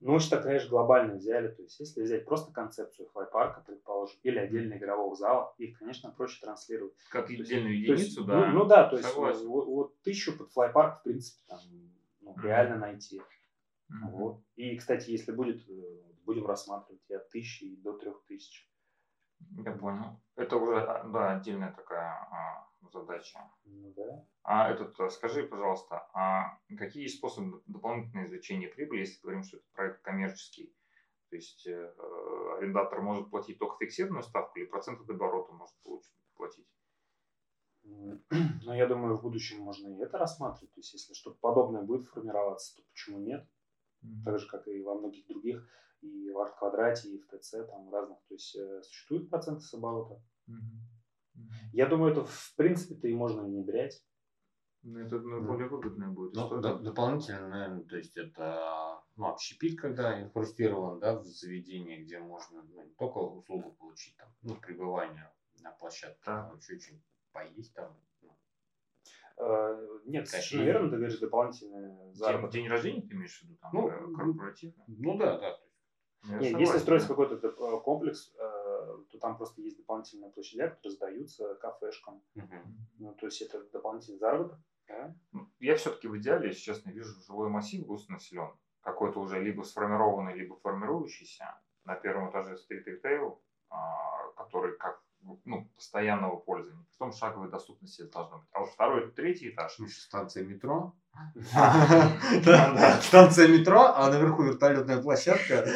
Ну, 0.00 0.14
очень 0.14 0.30
так, 0.30 0.42
конечно, 0.42 0.68
глобально 0.68 1.14
взяли. 1.14 1.48
То 1.48 1.62
есть, 1.62 1.80
если 1.80 2.02
взять 2.02 2.26
просто 2.26 2.52
концепцию 2.52 3.08
флайпарка, 3.08 3.62
предположим, 3.66 4.18
или 4.22 4.38
отдельно 4.38 4.74
игрового 4.74 5.14
зала, 5.14 5.54
их, 5.58 5.78
конечно, 5.78 6.10
проще 6.10 6.40
транслировать. 6.40 6.94
Как 7.10 7.30
отдельную 7.30 7.78
единицу, 7.78 8.02
есть, 8.02 8.26
да. 8.26 8.46
Ну, 8.46 8.58
ну 8.58 8.64
да, 8.66 8.88
то 8.88 8.96
есть 8.96 9.14
вот, 9.14 9.66
вот 9.66 10.02
тысячу 10.02 10.36
под 10.36 10.50
флайпарк, 10.52 11.00
в 11.00 11.02
принципе, 11.04 11.42
там, 11.46 11.60
ну, 12.20 12.34
реально 12.42 12.76
найти. 12.76 13.18
Mm-hmm. 13.18 14.10
Вот. 14.10 14.42
И, 14.56 14.76
кстати, 14.76 15.10
если 15.10 15.32
будет, 15.32 15.68
э, 15.68 16.02
будем 16.24 16.46
рассматривать 16.46 17.02
и 17.08 17.14
от 17.14 17.28
тысячи 17.30 17.64
и 17.64 17.76
до 17.76 17.96
трех 17.96 18.24
тысяч. 18.24 18.68
Я 19.64 19.72
понял. 19.72 20.20
Это 20.36 20.56
уже, 20.56 20.80
а, 20.80 21.04
да, 21.04 21.36
отдельная 21.36 21.72
такая 21.72 22.10
а, 22.30 22.68
задача. 22.90 23.50
Ну, 23.64 23.92
да. 23.96 24.26
А 24.42 24.70
этот, 24.70 24.98
э, 25.00 25.10
скажи, 25.10 25.44
пожалуйста, 25.44 26.08
а 26.14 26.58
какие 26.76 27.06
способы 27.06 27.62
дополнительного 27.66 28.26
извлечения 28.26 28.68
прибыли, 28.68 29.00
если 29.00 29.20
говорим, 29.20 29.42
что 29.42 29.58
это 29.58 29.66
проект 29.72 30.02
коммерческий? 30.02 30.74
То 31.30 31.36
есть 31.36 31.66
э, 31.66 31.94
арендатор 32.58 33.00
может 33.02 33.30
платить 33.30 33.58
только 33.58 33.76
фиксированную 33.78 34.22
ставку 34.22 34.58
или 34.58 34.66
процент 34.66 35.00
от 35.00 35.10
оборота 35.10 35.52
может 35.52 35.76
получить, 35.82 36.14
платить? 36.34 36.68
Ну, 37.84 38.72
я 38.72 38.86
думаю, 38.86 39.16
в 39.16 39.22
будущем 39.22 39.60
можно 39.60 39.88
и 39.88 40.02
это 40.02 40.18
рассматривать. 40.18 40.72
То 40.72 40.80
есть, 40.80 40.94
если 40.94 41.12
что-то 41.14 41.38
подобное 41.40 41.82
будет 41.82 42.06
формироваться, 42.06 42.76
то 42.76 42.82
почему 42.88 43.18
нет? 43.18 43.46
Mm-hmm. 44.02 44.24
Так 44.24 44.38
же, 44.38 44.48
как 44.48 44.66
и 44.68 44.80
во 44.82 44.94
многих 44.94 45.26
других, 45.26 45.68
и 46.00 46.30
в 46.30 46.38
арт-квадрате, 46.38 47.08
и 47.08 47.18
в 47.18 47.26
ТЦ, 47.26 47.66
там 47.68 47.92
разных. 47.92 48.18
То 48.28 48.34
есть, 48.34 48.56
э, 48.56 48.82
существуют 48.82 49.30
проценты 49.30 49.60
с 49.60 49.74
оборота. 49.74 50.22
Mm-hmm. 50.48 50.93
Я 51.72 51.86
думаю, 51.86 52.12
это 52.12 52.24
в 52.24 52.54
принципе-то 52.56 53.08
и 53.08 53.14
можно 53.14 53.42
внедрять. 53.42 54.02
Ну, 54.82 54.98
это 54.98 55.18
ну, 55.18 55.42
более 55.42 55.68
выгодное 55.68 56.08
будет. 56.08 56.34
Ну, 56.34 56.60
д- 56.60 56.78
дополнительно, 56.80 57.48
наверное, 57.48 57.84
то 57.84 57.96
есть 57.96 58.16
это 58.16 59.00
ну, 59.16 59.28
общепит, 59.28 59.80
когда 59.80 60.20
инкрустирован 60.22 61.00
да, 61.00 61.18
в 61.18 61.24
заведении, 61.24 62.02
где 62.02 62.18
можно 62.18 62.62
ну, 62.62 62.82
не 62.82 62.94
только 62.94 63.18
услугу 63.18 63.72
получить, 63.72 64.14
там, 64.16 64.28
ну, 64.42 64.56
пребывание 64.56 65.32
на 65.62 65.70
площадке, 65.70 66.20
да. 66.26 66.48
но 66.48 66.56
еще 66.56 66.78
что-нибудь 66.78 67.06
поесть 67.32 67.74
там. 67.74 67.96
Ну. 68.20 68.36
Uh, 69.38 70.00
нет, 70.04 70.28
совершенно 70.28 70.62
верно, 70.62 70.90
ты 70.90 70.96
говоришь 70.96 71.18
дополнительные 71.18 72.12
заработок. 72.12 72.52
День, 72.52 72.64
день 72.64 72.70
рождения 72.70 73.02
ты 73.02 73.14
имеешь 73.14 73.40
в 73.40 73.42
виду, 73.42 73.56
там, 73.56 73.70
ну, 73.72 73.88
э, 73.88 74.14
корпоративно? 74.14 74.84
Ну 74.86 75.16
да, 75.16 75.38
да. 75.38 75.58
Нет, 76.24 76.58
если 76.58 76.78
строить 76.78 77.06
какой-то 77.06 77.34
э, 77.34 77.80
комплекс, 77.80 78.32
то 79.10 79.18
там 79.20 79.36
просто 79.36 79.62
есть 79.62 79.76
дополнительные 79.76 80.30
площади, 80.30 80.68
которые 80.68 80.96
сдаются 80.96 81.54
кафешкам. 81.56 82.22
Угу. 82.34 82.54
Ну, 82.98 83.14
то 83.14 83.26
есть 83.26 83.42
это 83.42 83.62
дополнительный 83.70 84.18
заработок. 84.18 84.58
Да? 84.88 85.14
Ну, 85.32 85.48
я 85.60 85.76
все-таки 85.76 86.08
в 86.08 86.16
идеале, 86.18 86.48
если 86.48 86.60
честно, 86.60 86.90
вижу 86.90 87.20
жилой 87.22 87.48
массив 87.48 87.86
густонаселен, 87.86 88.50
какой-то 88.80 89.20
уже 89.20 89.40
либо 89.40 89.62
сформированный, 89.62 90.34
либо 90.34 90.56
формирующийся. 90.56 91.60
На 91.84 91.94
первом 91.96 92.30
этаже 92.30 92.56
стрит-ритейл, 92.56 93.42
а, 93.68 94.30
который 94.36 94.76
как 94.76 95.02
ну, 95.44 95.68
постоянного 95.74 96.36
пользования. 96.36 96.86
Потом 96.92 97.12
шаговой 97.12 97.50
доступности 97.50 98.02
это 98.02 98.12
должно 98.12 98.38
быть. 98.38 98.48
А 98.52 98.60
вот 98.60 98.70
второй, 98.70 99.10
третий 99.12 99.50
этаж. 99.50 99.78
Станция 99.88 100.44
метро. 100.44 100.94
Станция 103.02 103.48
метро, 103.48 103.92
а 103.94 104.10
наверху 104.10 104.42
вертолетная 104.42 105.00
площадка. 105.00 105.66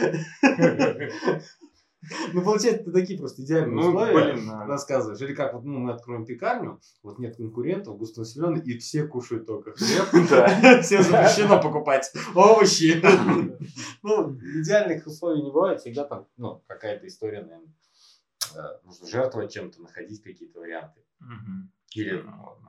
Ну, 2.32 2.42
получается, 2.42 2.84
ты 2.84 2.92
такие 2.92 3.18
просто 3.18 3.42
идеальные 3.42 3.74
ну, 3.74 3.88
условия 3.88 4.34
блин, 4.34 4.50
рассказываешь. 4.50 5.20
Или 5.20 5.34
как, 5.34 5.54
вот 5.54 5.64
ну, 5.64 5.78
мы 5.78 5.92
откроем 5.92 6.24
пекарню, 6.24 6.80
вот 7.02 7.18
нет 7.18 7.36
конкурентов, 7.36 7.98
густонаселенный, 7.98 8.60
и 8.60 8.78
все 8.78 9.04
кушают 9.04 9.46
только 9.46 9.72
хлеб. 9.72 10.06
Да. 10.30 10.80
Всем 10.82 11.02
запрещено 11.02 11.60
покупать 11.60 12.12
овощи. 12.34 13.02
Ну, 14.02 14.38
идеальных 14.60 15.06
условий 15.06 15.42
не 15.42 15.50
бывает. 15.50 15.80
Всегда 15.80 16.04
там, 16.04 16.26
ну, 16.36 16.62
какая-то 16.68 17.06
история, 17.06 17.42
наверное, 17.42 17.74
э, 18.54 18.60
нужно 18.84 19.06
жертвовать 19.08 19.52
чем-то, 19.52 19.82
находить 19.82 20.22
какие-то 20.22 20.60
варианты. 20.60 21.00
Или 21.94 22.24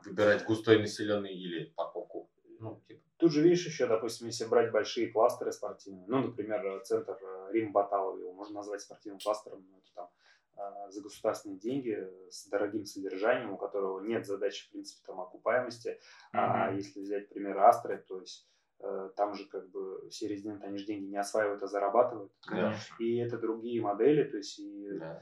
выбирать 0.05 0.45
густой 0.45 0.79
населенный, 0.79 1.33
или 1.33 1.71
покупку. 1.75 2.18
Ну, 2.59 2.81
типа. 2.87 3.01
Тут 3.17 3.33
же 3.33 3.41
видишь 3.41 3.65
еще, 3.65 3.87
допустим, 3.87 4.27
если 4.27 4.45
брать 4.45 4.71
большие 4.71 5.11
кластеры 5.11 5.51
спортивные, 5.51 6.05
ну, 6.07 6.19
например, 6.27 6.81
центр 6.83 7.17
э, 7.21 7.49
Рим 7.51 7.73
Баталова, 7.73 8.17
его 8.17 8.33
можно 8.33 8.55
назвать 8.55 8.81
спортивным 8.81 9.19
кластером, 9.19 9.65
но 9.69 9.77
это 9.77 9.91
там 9.93 10.09
э, 10.57 10.91
за 10.91 11.01
государственные 11.01 11.59
деньги, 11.59 11.97
с 12.29 12.47
дорогим 12.47 12.85
содержанием, 12.85 13.51
у 13.51 13.57
которого 13.57 13.99
нет 14.01 14.25
задачи, 14.25 14.67
в 14.67 14.71
принципе, 14.71 15.05
там, 15.05 15.19
окупаемости. 15.19 15.89
Mm-hmm. 15.89 15.97
А 16.33 16.71
если 16.71 17.01
взять 17.01 17.27
пример 17.27 17.57
Астры, 17.57 17.97
то 18.07 18.21
есть 18.21 18.47
э, 18.79 19.09
там 19.17 19.33
же 19.33 19.47
как 19.47 19.69
бы 19.69 20.09
все 20.09 20.29
резиденты, 20.29 20.65
они 20.65 20.77
же 20.77 20.85
деньги 20.85 21.09
не 21.09 21.17
осваивают, 21.17 21.61
а 21.61 21.67
зарабатывают. 21.67 22.31
Yeah. 22.49 22.73
И 22.99 23.17
это 23.17 23.37
другие 23.37 23.81
модели, 23.81 24.23
то 24.23 24.37
есть 24.37 24.59
и 24.59 24.87
yeah. 24.87 25.19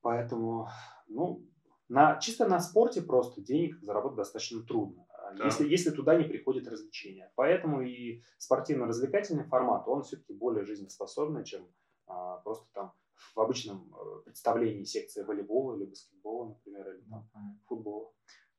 поэтому, 0.00 0.68
ну, 1.08 1.44
на, 1.88 2.20
чисто 2.20 2.46
на 2.46 2.60
спорте 2.60 3.02
просто 3.02 3.40
денег 3.40 3.80
заработать 3.82 4.18
достаточно 4.18 4.62
трудно 4.62 5.06
да. 5.34 5.44
если, 5.44 5.68
если 5.68 5.90
туда 5.90 6.16
не 6.16 6.24
приходит 6.24 6.68
развлечения. 6.68 7.32
Поэтому 7.36 7.82
и 7.82 8.22
спортивно-развлекательный 8.38 9.44
формат, 9.44 9.86
он 9.88 10.02
все-таки 10.02 10.32
более 10.32 10.64
жизнеспособный, 10.64 11.44
чем 11.44 11.68
а, 12.06 12.36
просто 12.38 12.68
там 12.72 12.92
в 13.34 13.40
обычном 13.40 13.94
э, 13.94 14.22
представлении 14.24 14.84
секции 14.84 15.22
волейбола 15.22 15.76
или 15.76 15.84
баскетбола, 15.84 16.48
например, 16.48 16.90
или 16.90 17.02
там, 17.08 17.60
футбола. 17.66 18.12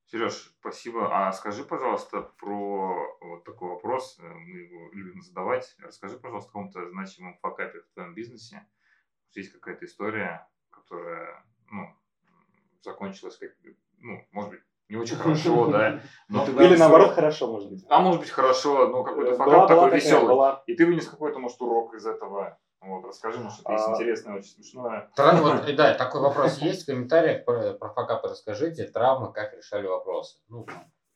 Сереж, 0.06 0.56
спасибо. 0.60 1.10
А 1.10 1.32
скажи, 1.32 1.64
пожалуйста, 1.64 2.22
про 2.38 3.18
вот 3.22 3.44
такой 3.44 3.70
вопрос, 3.70 4.20
э, 4.20 4.24
мы 4.24 4.58
его 4.60 4.92
любим 4.92 5.22
задавать. 5.22 5.76
Расскажи, 5.80 6.20
пожалуйста, 6.20 6.50
о 6.50 6.54
каком-то 6.54 6.90
значимом 6.90 7.38
факапе 7.40 7.80
в 7.80 7.94
твоем 7.94 8.14
бизнесе. 8.14 8.68
Есть 9.32 9.54
какая-то 9.54 9.86
история, 9.86 10.50
которая 10.70 11.46
ну, 11.72 11.88
закончилась, 12.82 13.38
как, 13.38 13.52
ну, 14.00 14.28
может 14.32 14.52
быть, 14.52 14.64
не 14.92 14.98
очень 14.98 15.16
хорошо, 15.16 15.68
да. 15.72 16.02
Но 16.28 16.46
ты 16.46 16.52
Или 16.52 16.76
наоборот 16.76 17.12
хорошо, 17.12 17.52
может 17.52 17.70
быть. 17.70 17.86
А 17.88 18.02
может 18.02 18.20
быть 18.20 18.30
хорошо, 18.30 18.88
но 18.88 19.04
какой-то 19.04 19.36
факап 19.36 19.68
такой 19.68 19.92
веселый. 19.92 20.56
И 20.68 20.76
ты 20.76 20.86
вынес 20.86 21.08
какой-то, 21.08 21.40
может, 21.40 21.62
урок 21.62 21.94
из 21.96 22.06
этого. 22.06 22.60
Вот, 22.82 23.06
расскажи, 23.06 23.40
может, 23.40 23.60
что-то 23.60 23.74
есть 23.74 23.88
а, 23.88 23.92
интересное, 23.92 24.36
очень 24.36 24.50
смешное. 24.50 25.10
Вот, 25.16 25.76
да, 25.78 25.94
такой 25.94 26.22
вопрос 26.22 26.58
есть 26.58 26.84
в 26.84 26.86
комментариях 26.88 27.46
про, 27.46 27.74
про 27.74 27.90
факапы 27.90 28.28
расскажите. 28.28 28.86
Травмы, 28.86 29.32
как 29.32 29.54
решали 29.54 29.88
вопросы. 29.88 30.40
Ну, 30.50 30.66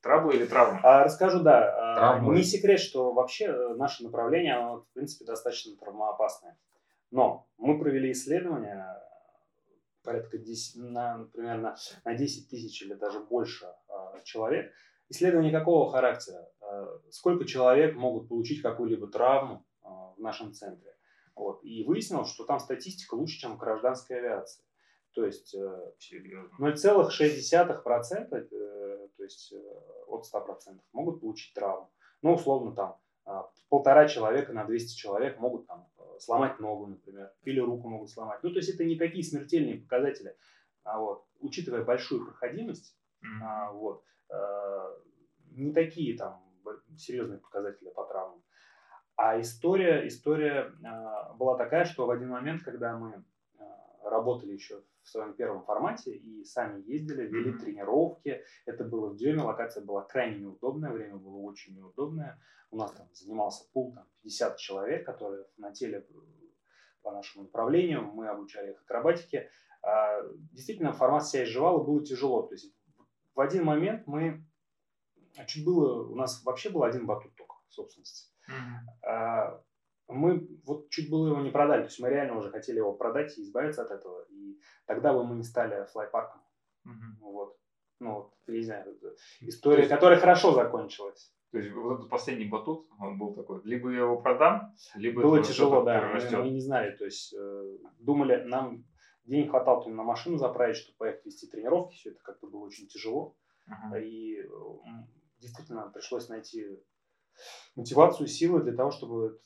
Травмы 0.01 0.36
или 0.36 0.45
травмы? 0.45 0.80
А, 0.84 1.03
расскажу, 1.03 1.39
да. 1.39 1.73
А, 1.76 1.95
травмы. 1.95 2.36
Не 2.36 2.43
секрет, 2.43 2.80
что 2.80 3.11
вообще 3.11 3.45
э, 3.45 3.73
наше 3.76 4.03
направление, 4.03 4.53
оно, 4.53 4.82
в 4.82 4.93
принципе, 4.93 5.26
достаточно 5.26 5.76
травмоопасное. 5.76 6.55
Но 7.09 7.47
мы 7.57 7.80
провели 7.80 8.11
исследование 8.11 8.86
порядка 10.05 10.37
10, 10.37 10.75
на, 10.77 11.17
например, 11.17 11.57
на, 11.57 11.75
на 12.05 12.15
10 12.15 12.49
тысяч 12.49 12.81
или 12.81 12.93
даже 12.93 13.19
больше 13.19 13.65
э, 13.65 14.21
человек. 14.23 14.71
Исследование 15.09 15.51
какого 15.51 15.91
характера? 15.91 16.47
Э, 16.61 16.99
сколько 17.09 17.45
человек 17.45 17.95
могут 17.95 18.29
получить 18.29 18.61
какую-либо 18.61 19.07
травму 19.07 19.65
э, 19.83 19.87
в 19.87 20.19
нашем 20.19 20.53
центре? 20.53 20.95
Вот. 21.35 21.63
И 21.63 21.83
выяснилось, 21.83 22.29
что 22.29 22.45
там 22.45 22.59
статистика 22.59 23.15
лучше, 23.15 23.39
чем 23.39 23.55
в 23.55 23.57
гражданской 23.57 24.19
авиации. 24.19 24.63
То 25.15 25.25
есть 25.25 25.55
э, 25.55 25.93
0,6%, 26.59 28.35
э, 28.35 29.07
то 29.17 29.23
есть 29.23 29.53
э, 29.53 29.57
от 30.07 30.25
100% 30.31 30.79
могут 30.91 31.21
получить 31.21 31.53
травму. 31.53 31.89
Ну, 32.21 32.33
условно, 32.33 32.75
там 32.75 32.97
полтора 33.69 34.07
человека 34.07 34.53
на 34.53 34.65
200 34.65 34.97
человек 34.97 35.39
могут 35.39 35.67
там 35.67 35.87
сломать 36.20 36.59
ногу, 36.59 36.88
например, 36.88 37.32
или 37.43 37.59
руку 37.59 37.88
могут 37.88 38.09
сломать. 38.09 38.41
Ну, 38.43 38.51
то 38.51 38.57
есть 38.57 38.70
это 38.70 38.84
не 38.84 38.97
такие 38.97 39.24
смертельные 39.24 39.80
показатели. 39.80 40.36
А 40.84 40.99
вот, 40.99 41.26
учитывая 41.39 41.84
большую 41.84 42.26
проходимость, 42.26 42.95
mm-hmm. 43.24 43.43
а, 43.43 43.72
вот, 43.72 44.03
а, 44.30 44.95
не 45.51 45.74
такие 45.74 46.18
там 46.18 46.43
серьезные 46.97 47.39
показатели 47.39 47.89
по 47.89 48.05
травмам. 48.05 48.43
А 49.16 49.39
история, 49.39 50.07
история 50.07 50.74
а, 50.84 51.34
была 51.34 51.57
такая, 51.57 51.86
что 51.86 52.05
в 52.05 52.11
один 52.11 52.30
момент, 52.30 52.63
когда 52.63 52.97
мы 52.97 53.24
работали 54.09 54.53
еще 54.53 54.83
в 55.03 55.09
своем 55.09 55.33
первом 55.33 55.63
формате 55.63 56.15
и 56.15 56.43
сами 56.43 56.81
ездили, 56.81 57.23
вели 57.27 57.51
mm-hmm. 57.51 57.59
тренировки. 57.59 58.43
Это 58.65 58.83
было 58.83 59.09
в 59.09 59.15
Дюме, 59.15 59.41
локация 59.41 59.83
была 59.83 60.03
крайне 60.03 60.39
неудобная, 60.39 60.91
время 60.91 61.17
было 61.17 61.37
очень 61.37 61.75
неудобное. 61.75 62.39
У 62.71 62.77
нас 62.77 62.91
там 62.91 63.07
занимался 63.13 63.65
пул, 63.71 63.93
там 63.93 64.05
50 64.23 64.57
человек, 64.57 65.05
которые 65.05 65.45
на 65.57 65.71
теле 65.71 66.05
по 67.01 67.11
нашему 67.11 67.43
направлению, 67.43 68.01
мы 68.01 68.27
обучали 68.27 68.71
их 68.71 68.81
акробатике. 68.81 69.49
А, 69.83 70.23
действительно, 70.51 70.91
формат 70.91 71.27
себя 71.27 71.43
изживал, 71.43 71.83
и 71.83 71.85
было 71.85 72.03
тяжело. 72.03 72.41
То 72.41 72.55
есть 72.55 72.73
в 73.35 73.39
один 73.39 73.63
момент 73.63 74.07
мы... 74.07 74.43
Чуть 75.47 75.65
было... 75.65 76.07
У 76.07 76.15
нас 76.15 76.43
вообще 76.43 76.69
был 76.69 76.83
один 76.83 77.05
батут 77.05 77.35
только 77.35 77.55
в 77.67 77.73
собственности. 77.73 78.31
Mm-hmm. 78.49 79.59
Мы 80.07 80.47
вот 80.65 80.89
чуть 80.89 81.09
было 81.09 81.29
его 81.29 81.41
не 81.41 81.49
продали. 81.51 81.81
То 81.81 81.87
есть 81.87 81.99
мы 81.99 82.09
реально 82.09 82.37
уже 82.37 82.51
хотели 82.51 82.77
его 82.77 82.93
продать 82.93 83.37
и 83.37 83.43
избавиться 83.43 83.83
от 83.83 83.91
этого. 83.91 84.25
И 84.29 84.59
тогда 84.85 85.13
бы 85.13 85.25
мы 85.25 85.35
не 85.35 85.43
стали 85.43 85.85
флайпарком. 85.85 86.41
Mm-hmm. 86.85 87.19
Вот. 87.21 87.57
Ну, 87.99 88.13
вот, 88.13 88.33
я 88.47 88.55
не 88.55 88.63
знаю, 88.63 88.99
история, 89.41 89.79
есть, 89.79 89.89
которая 89.89 90.19
хорошо 90.19 90.53
закончилась. 90.53 91.33
То 91.51 91.59
есть 91.59 91.71
вот 91.73 91.99
этот 91.99 92.09
последний 92.09 92.45
батут, 92.45 92.87
он 92.99 93.17
был 93.17 93.33
такой, 93.33 93.61
либо 93.63 93.89
я 93.89 93.99
его 93.99 94.21
продам, 94.21 94.73
либо 94.95 95.21
было 95.21 95.41
тяжело, 95.41 95.83
да. 95.83 96.11
Мы, 96.13 96.43
мы 96.43 96.49
не 96.49 96.59
знали, 96.59 96.93
то 96.97 97.05
есть 97.05 97.33
э, 97.33 97.77
думали, 97.99 98.43
нам 98.43 98.83
денег 99.23 99.51
хватало 99.51 99.87
на 99.87 100.03
машину 100.03 100.37
заправить, 100.37 100.75
чтобы 100.75 100.97
поехать 100.97 101.25
вести 101.25 101.47
тренировки, 101.47 101.95
все 101.95 102.09
это 102.09 102.19
как-то 102.21 102.47
было 102.47 102.65
очень 102.65 102.87
тяжело. 102.87 103.37
Uh-huh. 103.69 104.03
И 104.03 104.41
э, 104.41 104.47
действительно 105.39 105.89
пришлось 105.89 106.27
найти 106.27 106.65
мотивацию, 107.75 108.27
силы 108.27 108.61
для 108.61 108.73
того, 108.73 108.91
чтобы 108.91 109.39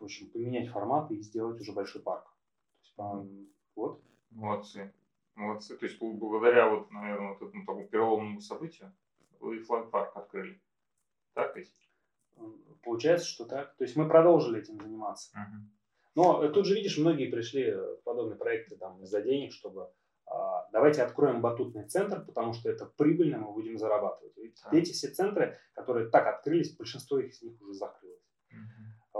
в 0.00 0.04
общем, 0.04 0.30
поменять 0.30 0.68
формат 0.68 1.10
и 1.10 1.20
сделать 1.20 1.60
уже 1.60 1.72
большой 1.72 2.02
парк. 2.02 2.26
То 2.96 3.22
есть, 3.22 3.50
вот. 3.74 4.02
Молодцы. 4.30 4.92
Молодцы. 5.34 5.76
То 5.76 5.86
есть 5.86 6.00
благодаря 6.00 6.68
вот, 6.68 6.90
наверное, 6.90 7.34
вот 7.34 7.42
этому 7.42 7.64
такому 7.64 7.86
переломному 7.86 8.40
событию 8.40 8.92
вы 9.40 9.60
флаг-парк 9.60 10.16
открыли. 10.16 10.60
Так 11.34 11.56
ведь? 11.56 11.72
Получается, 12.82 13.26
что 13.26 13.44
так. 13.44 13.76
То 13.76 13.84
есть 13.84 13.96
мы 13.96 14.08
продолжили 14.08 14.60
этим 14.60 14.80
заниматься. 14.80 15.30
Uh-huh. 15.36 15.78
Но 16.14 16.48
тут 16.48 16.66
же, 16.66 16.74
видишь, 16.74 16.98
многие 16.98 17.30
пришли 17.30 17.72
в 17.72 18.02
подобные 18.04 18.36
проекты 18.36 18.76
там, 18.76 19.00
из-за 19.02 19.22
денег, 19.22 19.52
чтобы 19.52 19.92
а, 20.26 20.68
давайте 20.72 21.02
откроем 21.02 21.40
батутный 21.40 21.86
центр, 21.88 22.24
потому 22.24 22.52
что 22.52 22.70
это 22.70 22.86
прибыльно, 22.86 23.38
мы 23.38 23.52
будем 23.52 23.78
зарабатывать. 23.78 24.36
Ведь 24.36 24.60
да. 24.64 24.76
эти 24.76 24.92
все 24.92 25.08
центры, 25.08 25.56
которые 25.74 26.10
так 26.10 26.26
открылись, 26.26 26.76
большинство 26.76 27.18
из 27.18 27.40
них 27.42 27.60
уже 27.60 27.74
закрылось. 27.74 28.27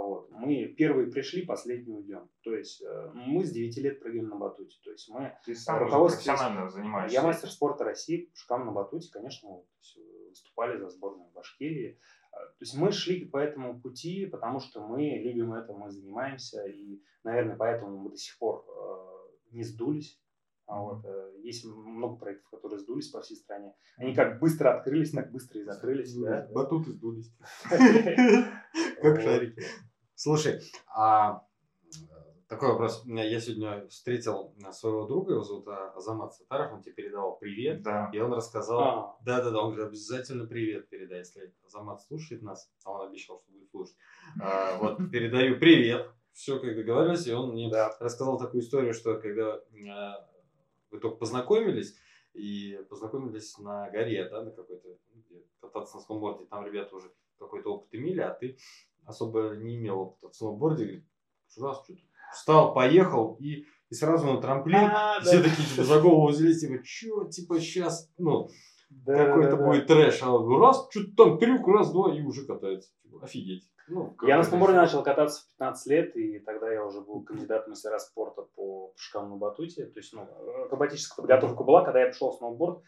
Вот. 0.01 0.29
Мы 0.31 0.65
первые 0.77 1.11
пришли, 1.11 1.45
последние 1.45 1.97
уйдем. 1.97 2.29
То 2.41 2.55
есть 2.55 2.81
э, 2.81 3.11
мы 3.13 3.43
с 3.43 3.51
9 3.51 3.77
лет 3.79 3.99
прыгаем 3.99 4.29
на 4.29 4.37
батуте. 4.37 4.77
То 4.83 4.91
есть 4.91 5.09
мы 5.09 5.37
Ты 5.45 5.55
сам 5.55 5.89
профессионально 5.89 6.69
занимаешься. 6.69 7.13
Я 7.13 7.23
мастер 7.23 7.49
спорта 7.49 7.83
России, 7.83 8.29
шкам 8.33 8.65
на 8.65 8.71
батуте, 8.71 9.09
конечно, 9.11 9.49
выступали 10.29 10.77
за 10.77 10.89
сборную 10.89 11.29
Башкирии. 11.31 11.99
А, 12.31 12.37
то 12.37 12.61
есть 12.61 12.77
мы 12.77 12.91
шли 12.91 13.25
по 13.25 13.37
этому 13.37 13.81
пути, 13.81 14.25
потому 14.25 14.59
что 14.59 14.85
мы 14.85 15.01
любим 15.01 15.53
это, 15.53 15.73
мы 15.73 15.89
занимаемся, 15.89 16.65
и, 16.65 17.01
наверное, 17.23 17.55
поэтому 17.57 17.97
мы 17.97 18.11
до 18.11 18.17
сих 18.17 18.37
пор 18.37 18.65
э, 18.67 19.51
не 19.51 19.63
сдулись. 19.63 20.21
А 20.65 20.79
вот, 20.81 21.03
э, 21.03 21.33
есть 21.41 21.65
много 21.65 22.15
проектов, 22.15 22.51
которые 22.51 22.79
сдулись 22.79 23.09
по 23.09 23.21
всей 23.21 23.35
стране. 23.35 23.73
Они 23.97 24.13
как 24.13 24.39
быстро 24.39 24.77
открылись, 24.77 25.11
так 25.11 25.31
быстро 25.31 25.59
и 25.59 25.63
закрылись. 25.63 26.13
Да? 26.13 26.47
Батуты 26.51 26.91
сдулись. 26.91 27.33
Как 29.01 29.19
шарики. 29.21 29.63
Слушай, 30.21 30.59
а 30.93 31.45
такой 32.49 32.71
вопрос. 32.71 33.03
Я 33.05 33.39
сегодня 33.39 33.87
встретил 33.87 34.53
своего 34.73 35.05
друга, 35.05 35.31
его 35.31 35.43
зовут 35.43 35.65
Азамат 35.69 36.33
Сатаров, 36.33 36.73
он 36.73 36.81
тебе 36.81 36.93
передавал 36.93 37.37
привет. 37.37 37.83
Да. 37.83 38.11
И 38.11 38.19
он 38.19 38.33
рассказал, 38.33 39.17
да-да-да, 39.23 39.61
он 39.61 39.75
же 39.75 39.85
обязательно 39.85 40.45
привет 40.45 40.89
передай, 40.89 41.19
если 41.19 41.53
Азамат 41.65 42.01
слушает 42.01 42.41
нас, 42.41 42.69
а 42.83 42.91
он 42.91 43.07
обещал, 43.07 43.41
что 43.41 43.53
будет 43.53 43.69
слушать. 43.69 43.95
А, 44.41 44.77
вот, 44.79 44.97
передаю 45.09 45.57
привет. 45.57 46.11
Все, 46.33 46.59
как 46.59 46.75
договорились, 46.75 47.25
и 47.25 47.31
он 47.31 47.53
мне 47.53 47.69
да. 47.69 47.95
рассказал 48.01 48.37
такую 48.37 48.61
историю, 48.61 48.93
что 48.93 49.21
когда 49.21 49.61
а, 49.89 50.27
вы 50.91 50.99
только 50.99 51.15
познакомились, 51.15 51.95
и 52.33 52.77
познакомились 52.89 53.57
на 53.57 53.89
горе, 53.89 54.27
да, 54.27 54.43
на 54.43 54.51
какой-то, 54.51 54.97
кататься 55.61 55.95
на 55.95 56.01
сноуборде, 56.01 56.45
там 56.47 56.65
ребята 56.65 56.93
уже 56.93 57.09
какой-то 57.37 57.73
опыт 57.73 57.95
имели, 57.95 58.19
а 58.19 58.33
ты 58.33 58.57
особо 59.05 59.55
не 59.55 59.77
имел 59.77 59.99
опыта 59.99 60.29
в 60.29 60.35
сноуборде, 60.35 60.83
говорит, 60.83 61.05
раз 61.57 61.83
что-то 61.83 62.01
встал, 62.33 62.73
поехал, 62.73 63.37
и, 63.39 63.65
и 63.89 63.93
сразу 63.93 64.25
на 64.27 64.41
трамплин, 64.41 64.89
а, 64.91 65.19
все 65.21 65.37
да. 65.37 65.49
такие 65.49 65.67
типа, 65.67 65.83
за 65.83 65.99
голову 65.99 66.27
взялись, 66.27 66.59
типа, 66.59 66.83
что, 66.83 67.25
типа, 67.25 67.59
сейчас, 67.59 68.11
ну, 68.17 68.49
да, 68.89 69.25
какой-то 69.25 69.57
да, 69.57 69.65
будет 69.65 69.87
да. 69.87 69.95
трэш, 69.95 70.21
а 70.23 70.31
он 70.31 70.61
раз, 70.61 70.87
что-то 70.89 71.15
там 71.15 71.39
трюк, 71.39 71.67
раз, 71.67 71.91
два, 71.91 72.15
и 72.15 72.21
уже 72.21 72.45
катается, 72.45 72.91
типа, 73.03 73.23
офигеть. 73.23 73.69
Ну, 73.87 74.15
я 74.21 74.37
на 74.37 74.43
сноуборде 74.43 74.77
начал 74.77 75.01
кататься 75.01 75.41
в 75.41 75.57
15 75.57 75.87
лет, 75.87 76.15
и 76.15 76.39
тогда 76.39 76.71
я 76.71 76.85
уже 76.85 77.01
был 77.01 77.23
кандидатом 77.23 77.71
мастера 77.71 77.97
спорта 77.97 78.43
по 78.55 78.89
прыжкам 78.89 79.31
на 79.31 79.37
батуте. 79.37 79.87
То 79.87 79.99
есть, 79.99 80.13
ну, 80.13 80.27
акробатическая 80.65 81.23
подготовка 81.23 81.63
была, 81.63 81.83
когда 81.83 82.01
я 82.01 82.07
пришел 82.07 82.31
в 82.31 82.35
сноуборд, 82.35 82.83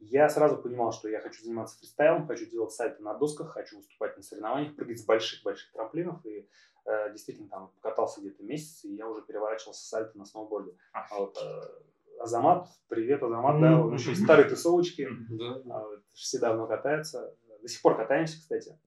я 0.00 0.28
сразу 0.28 0.56
понимал, 0.56 0.92
что 0.92 1.08
я 1.08 1.20
хочу 1.20 1.42
заниматься 1.42 1.78
фристайлом, 1.78 2.26
хочу 2.26 2.46
делать 2.46 2.72
сальто 2.72 3.02
на 3.02 3.14
досках, 3.14 3.50
хочу 3.50 3.76
выступать 3.76 4.16
на 4.16 4.22
соревнованиях, 4.22 4.74
прыгать 4.74 4.98
с 4.98 5.04
больших-больших 5.04 5.72
трамплинов. 5.72 6.24
И 6.24 6.48
э, 6.86 7.12
действительно 7.12 7.48
там 7.48 7.68
покатался 7.68 8.20
где-то 8.20 8.42
месяц, 8.42 8.84
и 8.84 8.94
я 8.94 9.06
уже 9.08 9.22
переворачивался 9.22 9.86
сальто 9.86 10.16
на 10.16 10.24
сноуборде. 10.24 10.74
А 10.92 11.06
вот, 11.18 11.36
э, 11.36 12.20
Азамат, 12.20 12.68
привет, 12.88 13.22
Азамат, 13.22 13.56
mm-hmm. 13.56 13.60
да, 13.60 13.80
он 13.80 13.94
еще 13.94 14.12
из 14.12 14.22
старой 14.22 14.48
тусовочки, 14.48 15.02
mm-hmm. 15.02 15.62
вот, 15.64 16.02
все 16.12 16.38
давно 16.38 16.66
катается. 16.66 17.36
До 17.60 17.68
сих 17.68 17.82
пор 17.82 17.96
катаемся, 17.96 18.38
кстати. 18.38 18.78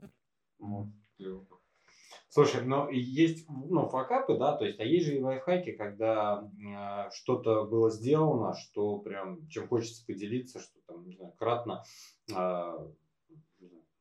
Вот. 0.57 0.87
Слушай, 2.33 2.65
но 2.65 2.89
есть 2.89 3.47
ну, 3.47 3.87
факапы, 3.89 4.35
да, 4.39 4.57
то 4.57 4.65
есть, 4.65 4.79
а 4.79 4.83
есть 4.83 5.05
же 5.05 5.17
и 5.17 5.21
лайфхаки, 5.21 5.73
когда 5.73 6.41
э, 6.41 7.11
что-то 7.13 7.63
было 7.65 7.91
сделано, 7.91 8.55
что 8.55 8.97
прям, 8.97 9.47
чем 9.49 9.67
хочется 9.67 10.03
поделиться, 10.03 10.59
что 10.59 10.79
там, 10.87 11.05
не 11.05 11.13
знаю, 11.13 11.33
кратно 11.37 11.83
э, 12.35 12.87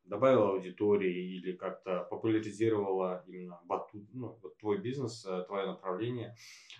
добавила 0.05 0.49
аудитории 0.49 1.37
или 1.37 1.53
как-то 1.53 2.07
популяризировала 2.09 3.23
именно 3.27 3.61
батут, 3.67 4.03
ну, 4.15 4.39
вот 4.43 4.57
твой 4.57 4.79
бизнес, 4.79 5.27
э, 5.27 5.45
твое 5.47 5.67
направление. 5.67 6.35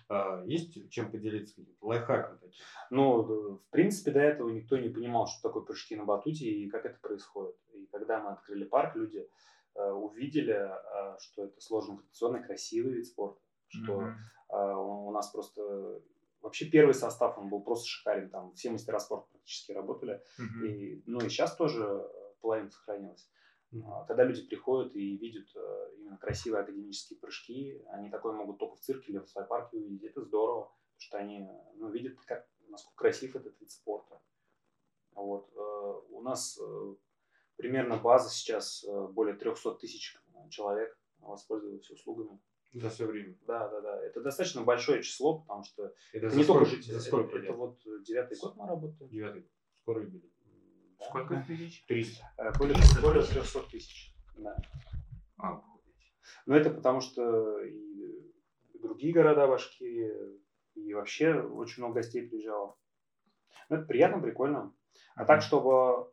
Э, 0.09 0.41
есть 0.47 0.89
чем 0.89 1.11
поделиться 1.11 1.55
каким-то 1.55 1.85
лайфхаком 1.85 2.39
таким? 2.39 2.63
Ну, 2.89 3.21
в 3.57 3.69
принципе, 3.69 4.09
до 4.09 4.21
этого 4.21 4.49
никто 4.49 4.75
не 4.77 4.89
понимал, 4.89 5.27
что 5.27 5.49
такое 5.49 5.61
прыжки 5.61 5.95
на 5.95 6.03
батуте 6.03 6.49
и 6.49 6.67
как 6.67 6.87
это 6.87 6.97
происходит. 6.99 7.55
И 7.75 7.85
когда 7.91 8.19
мы 8.23 8.31
открыли 8.31 8.63
парк, 8.63 8.95
люди 8.95 9.29
увидели, 9.75 10.53
э, 10.53 11.17
что 11.19 11.45
это 11.45 11.59
сложный 11.59 11.97
компетиционный, 11.97 12.43
красивый 12.43 12.93
вид 12.93 13.07
спорта, 13.07 13.41
что 13.67 14.01
mm-hmm. 14.01 15.07
у 15.07 15.11
нас 15.11 15.31
просто 15.31 16.01
вообще 16.41 16.65
первый 16.65 16.93
состав 16.93 17.37
он 17.37 17.49
был 17.49 17.61
просто 17.61 17.87
шикарен, 17.87 18.29
там 18.29 18.53
все 18.53 18.69
мастера 18.69 18.99
спорта 18.99 19.27
практически 19.31 19.71
работали, 19.71 20.21
mm-hmm. 20.39 20.67
и 20.67 21.03
ну 21.05 21.19
и 21.19 21.29
сейчас 21.29 21.55
тоже 21.55 22.07
половина 22.41 22.69
сохранилась. 22.69 23.29
Mm-hmm. 23.71 24.07
Когда 24.07 24.23
люди 24.23 24.45
приходят 24.45 24.95
и 24.95 25.17
видят 25.17 25.47
именно 25.97 26.17
красивые 26.17 26.61
академические 26.61 27.19
прыжки, 27.19 27.83
они 27.89 28.09
такое 28.11 28.33
могут 28.33 28.59
только 28.59 28.75
в 28.75 28.81
цирке 28.81 29.13
или 29.13 29.19
в 29.19 29.27
свайпарке 29.27 29.77
увидеть, 29.77 30.11
это 30.11 30.21
здорово, 30.21 30.65
потому 30.65 30.99
что 30.99 31.17
они 31.17 31.49
ну, 31.75 31.89
видят, 31.89 32.19
как, 32.25 32.47
насколько 32.67 32.97
красив 32.97 33.35
этот 33.35 33.59
вид 33.59 33.71
спорта. 33.71 34.21
Вот. 35.15 35.51
У 36.09 36.21
нас 36.21 36.59
примерно 37.57 37.97
база 37.97 38.29
сейчас 38.29 38.83
э, 38.83 39.07
более 39.11 39.35
300 39.35 39.75
тысяч 39.75 40.15
э, 40.15 40.49
человек 40.49 40.97
воспользовались 41.19 41.89
услугами. 41.89 42.39
За 42.73 42.89
все 42.89 43.05
время. 43.05 43.37
Да, 43.45 43.69
да, 43.69 43.81
да. 43.81 44.03
Это 44.03 44.21
достаточно 44.21 44.63
большое 44.63 45.03
число, 45.03 45.39
потому 45.39 45.63
что 45.63 45.93
это, 46.11 46.27
это 46.27 46.35
не 46.35 46.43
сколько, 46.43 46.65
только 46.65 46.75
жители. 46.75 46.95
Это, 46.95 47.37
это 47.37 47.53
вот 47.53 47.79
девятый 48.03 48.37
год 48.39 48.55
мы 48.55 48.67
работаем. 48.67 49.09
Девятый. 49.11 49.47
Скоро 49.81 50.01
будет. 50.01 50.31
Да? 50.99 51.05
Сколько 51.05 51.45
тысяч? 51.47 51.85
Триста. 51.85 52.31
Э, 52.37 52.51
более, 52.57 52.75
более 53.01 53.23
300 53.23 53.59
тысяч. 53.69 54.15
Да. 54.37 54.57
А, 55.37 55.63
Но 56.47 56.55
это 56.55 56.71
потому 56.71 57.01
что 57.01 57.59
и 57.63 57.93
другие 58.81 59.13
города 59.13 59.47
Башкирии, 59.47 60.41
и 60.75 60.93
вообще 60.93 61.33
очень 61.39 61.83
много 61.83 61.95
гостей 61.95 62.27
приезжало. 62.27 62.75
Ну, 63.69 63.77
это 63.77 63.85
приятно, 63.85 64.21
прикольно. 64.21 64.73
А 65.15 65.25
так, 65.25 65.41
чтобы 65.41 66.11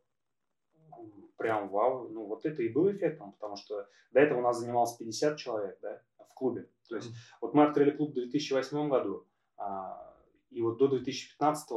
прям 1.40 1.70
вау. 1.70 2.08
Ну, 2.10 2.26
вот 2.26 2.44
это 2.44 2.62
и 2.62 2.68
был 2.68 2.90
эффектом, 2.92 3.32
потому 3.32 3.56
что 3.56 3.88
до 4.12 4.20
этого 4.20 4.40
у 4.40 4.42
нас 4.42 4.58
занималось 4.58 4.92
50 4.92 5.38
человек, 5.38 5.78
да, 5.80 6.02
в 6.18 6.34
клубе. 6.34 6.68
То 6.86 6.96
есть, 6.96 7.08
mm-hmm. 7.08 7.38
вот 7.40 7.54
мы 7.54 7.64
открыли 7.64 7.92
клуб 7.92 8.10
в 8.10 8.14
2008 8.14 8.88
году, 8.90 9.26
а, 9.56 10.14
и 10.50 10.60
вот 10.60 10.76
до 10.76 10.88
2015 10.88 11.70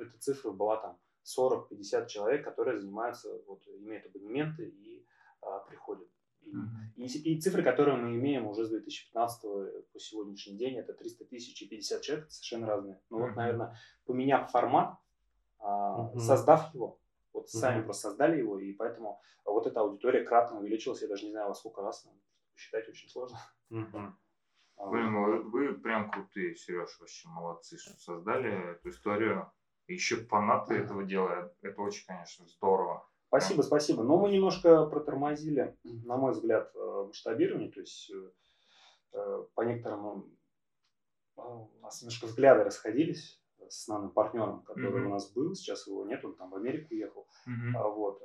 эта 0.00 0.18
цифра 0.18 0.50
была 0.50 0.78
там 0.78 0.98
40-50 1.24 2.06
человек, 2.06 2.42
которые 2.42 2.80
занимаются, 2.80 3.28
вот, 3.46 3.62
имеют 3.68 4.06
абонементы 4.06 4.64
и 4.64 5.04
а, 5.42 5.58
приходят. 5.58 6.08
И, 6.40 6.54
mm-hmm. 6.54 6.96
и, 6.96 7.34
и 7.34 7.40
цифры, 7.40 7.62
которые 7.62 7.98
мы 7.98 8.16
имеем 8.16 8.46
уже 8.46 8.64
с 8.64 8.70
2015 8.70 9.42
по 9.92 9.98
сегодняшний 10.00 10.56
день, 10.56 10.78
это 10.78 10.94
300 10.94 11.26
тысяч 11.26 11.60
и 11.60 11.68
50 11.68 12.00
человек, 12.00 12.30
совершенно 12.30 12.66
разные. 12.66 13.00
Ну 13.10 13.18
mm-hmm. 13.18 13.26
вот, 13.26 13.36
наверное, 13.36 13.76
поменяв 14.06 14.50
формат, 14.50 14.96
а, 15.58 16.12
mm-hmm. 16.14 16.18
создав 16.18 16.74
его, 16.74 16.98
вот 17.32 17.44
mm-hmm. 17.44 17.58
сами 17.58 17.82
просто 17.82 18.08
создали 18.08 18.38
его, 18.38 18.58
и 18.58 18.72
поэтому 18.72 19.20
вот 19.44 19.66
эта 19.66 19.80
аудитория 19.80 20.24
кратно 20.24 20.58
увеличилась. 20.58 21.02
Я 21.02 21.08
даже 21.08 21.24
не 21.24 21.32
знаю, 21.32 21.48
во 21.48 21.54
сколько 21.54 21.82
раз, 21.82 22.04
но 22.04 22.12
считать 22.56 22.88
очень 22.88 23.08
сложно. 23.08 23.38
Mm-hmm. 23.70 24.12
Блин, 24.90 25.14
вы, 25.14 25.42
вы 25.42 25.74
прям 25.74 26.10
крутые, 26.10 26.56
Сереж, 26.56 26.98
вообще 26.98 27.28
молодцы, 27.28 27.78
что 27.78 27.96
создали 27.98 28.72
эту 28.72 28.88
историю. 28.88 29.52
Еще 29.86 30.16
фанаты 30.16 30.74
этого 30.74 31.04
дела. 31.04 31.52
Это 31.60 31.82
очень, 31.82 32.06
конечно, 32.06 32.46
здорово. 32.46 33.06
Спасибо, 33.28 33.58
прям. 33.58 33.66
спасибо. 33.66 34.02
Но 34.02 34.18
мы 34.18 34.30
немножко 34.30 34.86
протормозили, 34.86 35.76
на 35.84 36.16
мой 36.16 36.32
взгляд, 36.32 36.70
э, 36.74 37.04
масштабирование. 37.06 37.70
То 37.70 37.80
есть 37.80 38.10
э, 38.10 38.30
э, 39.12 39.44
по 39.54 39.62
некоторым 39.62 40.36
у 41.36 41.80
нас 41.80 42.00
немножко 42.02 42.26
взгляды 42.26 42.64
расходились 42.64 43.41
с 43.72 43.88
нами 43.88 44.08
партнером, 44.08 44.62
который 44.62 45.02
mm-hmm. 45.02 45.06
у 45.06 45.10
нас 45.10 45.32
был, 45.32 45.54
сейчас 45.54 45.86
его 45.86 46.04
нет, 46.04 46.24
он 46.24 46.34
там 46.36 46.50
в 46.50 46.54
Америку 46.56 46.88
уехал. 46.90 47.26
Mm-hmm. 47.46 47.94
Вот. 47.94 48.22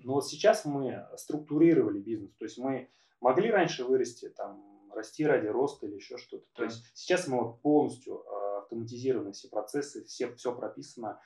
Но 0.00 0.14
вот 0.14 0.26
сейчас 0.26 0.64
мы 0.64 1.06
структурировали 1.16 2.00
бизнес, 2.00 2.34
то 2.34 2.44
есть 2.44 2.58
мы 2.58 2.90
могли 3.20 3.50
раньше 3.50 3.84
вырасти 3.84 4.28
там 4.28 4.90
расти 4.92 5.24
ради 5.26 5.46
роста 5.46 5.86
или 5.86 5.94
еще 5.94 6.18
что-то. 6.18 6.46
То 6.54 6.64
есть 6.64 6.84
сейчас 6.94 7.26
мы 7.28 7.42
вот 7.42 7.62
полностью 7.62 8.22
э, 8.22 8.58
автоматизированы 8.58 9.32
все 9.32 9.48
процессы, 9.48 10.04
все, 10.04 10.32
все 10.34 10.54
прописано, 10.54 11.20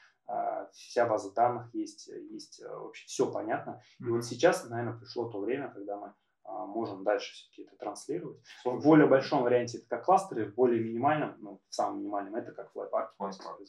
вся 0.72 1.06
база 1.06 1.32
данных 1.32 1.74
есть, 1.74 2.08
есть 2.08 2.62
вообще 2.62 3.06
все 3.06 3.32
понятно. 3.32 3.80
И 3.98 4.02
mm-hmm. 4.02 4.10
вот 4.10 4.24
сейчас, 4.24 4.68
наверное, 4.68 4.98
пришло 4.98 5.30
то 5.30 5.40
время, 5.40 5.70
когда 5.70 5.96
мы 5.96 6.12
можем 6.48 7.04
дальше 7.04 7.32
все-таки 7.32 7.62
это 7.62 7.76
транслировать. 7.76 8.38
В 8.64 8.82
более 8.82 9.06
большом 9.06 9.42
варианте 9.42 9.78
это 9.78 9.86
как 9.88 10.04
кластеры, 10.04 10.46
в 10.46 10.54
более 10.54 10.82
минимальном, 10.82 11.36
ну, 11.38 11.60
в 11.68 11.74
самом 11.74 12.00
минимальном, 12.00 12.34
это 12.34 12.52
как 12.52 12.72
флайпарки. 12.72 13.14
Флайпарк. 13.16 13.60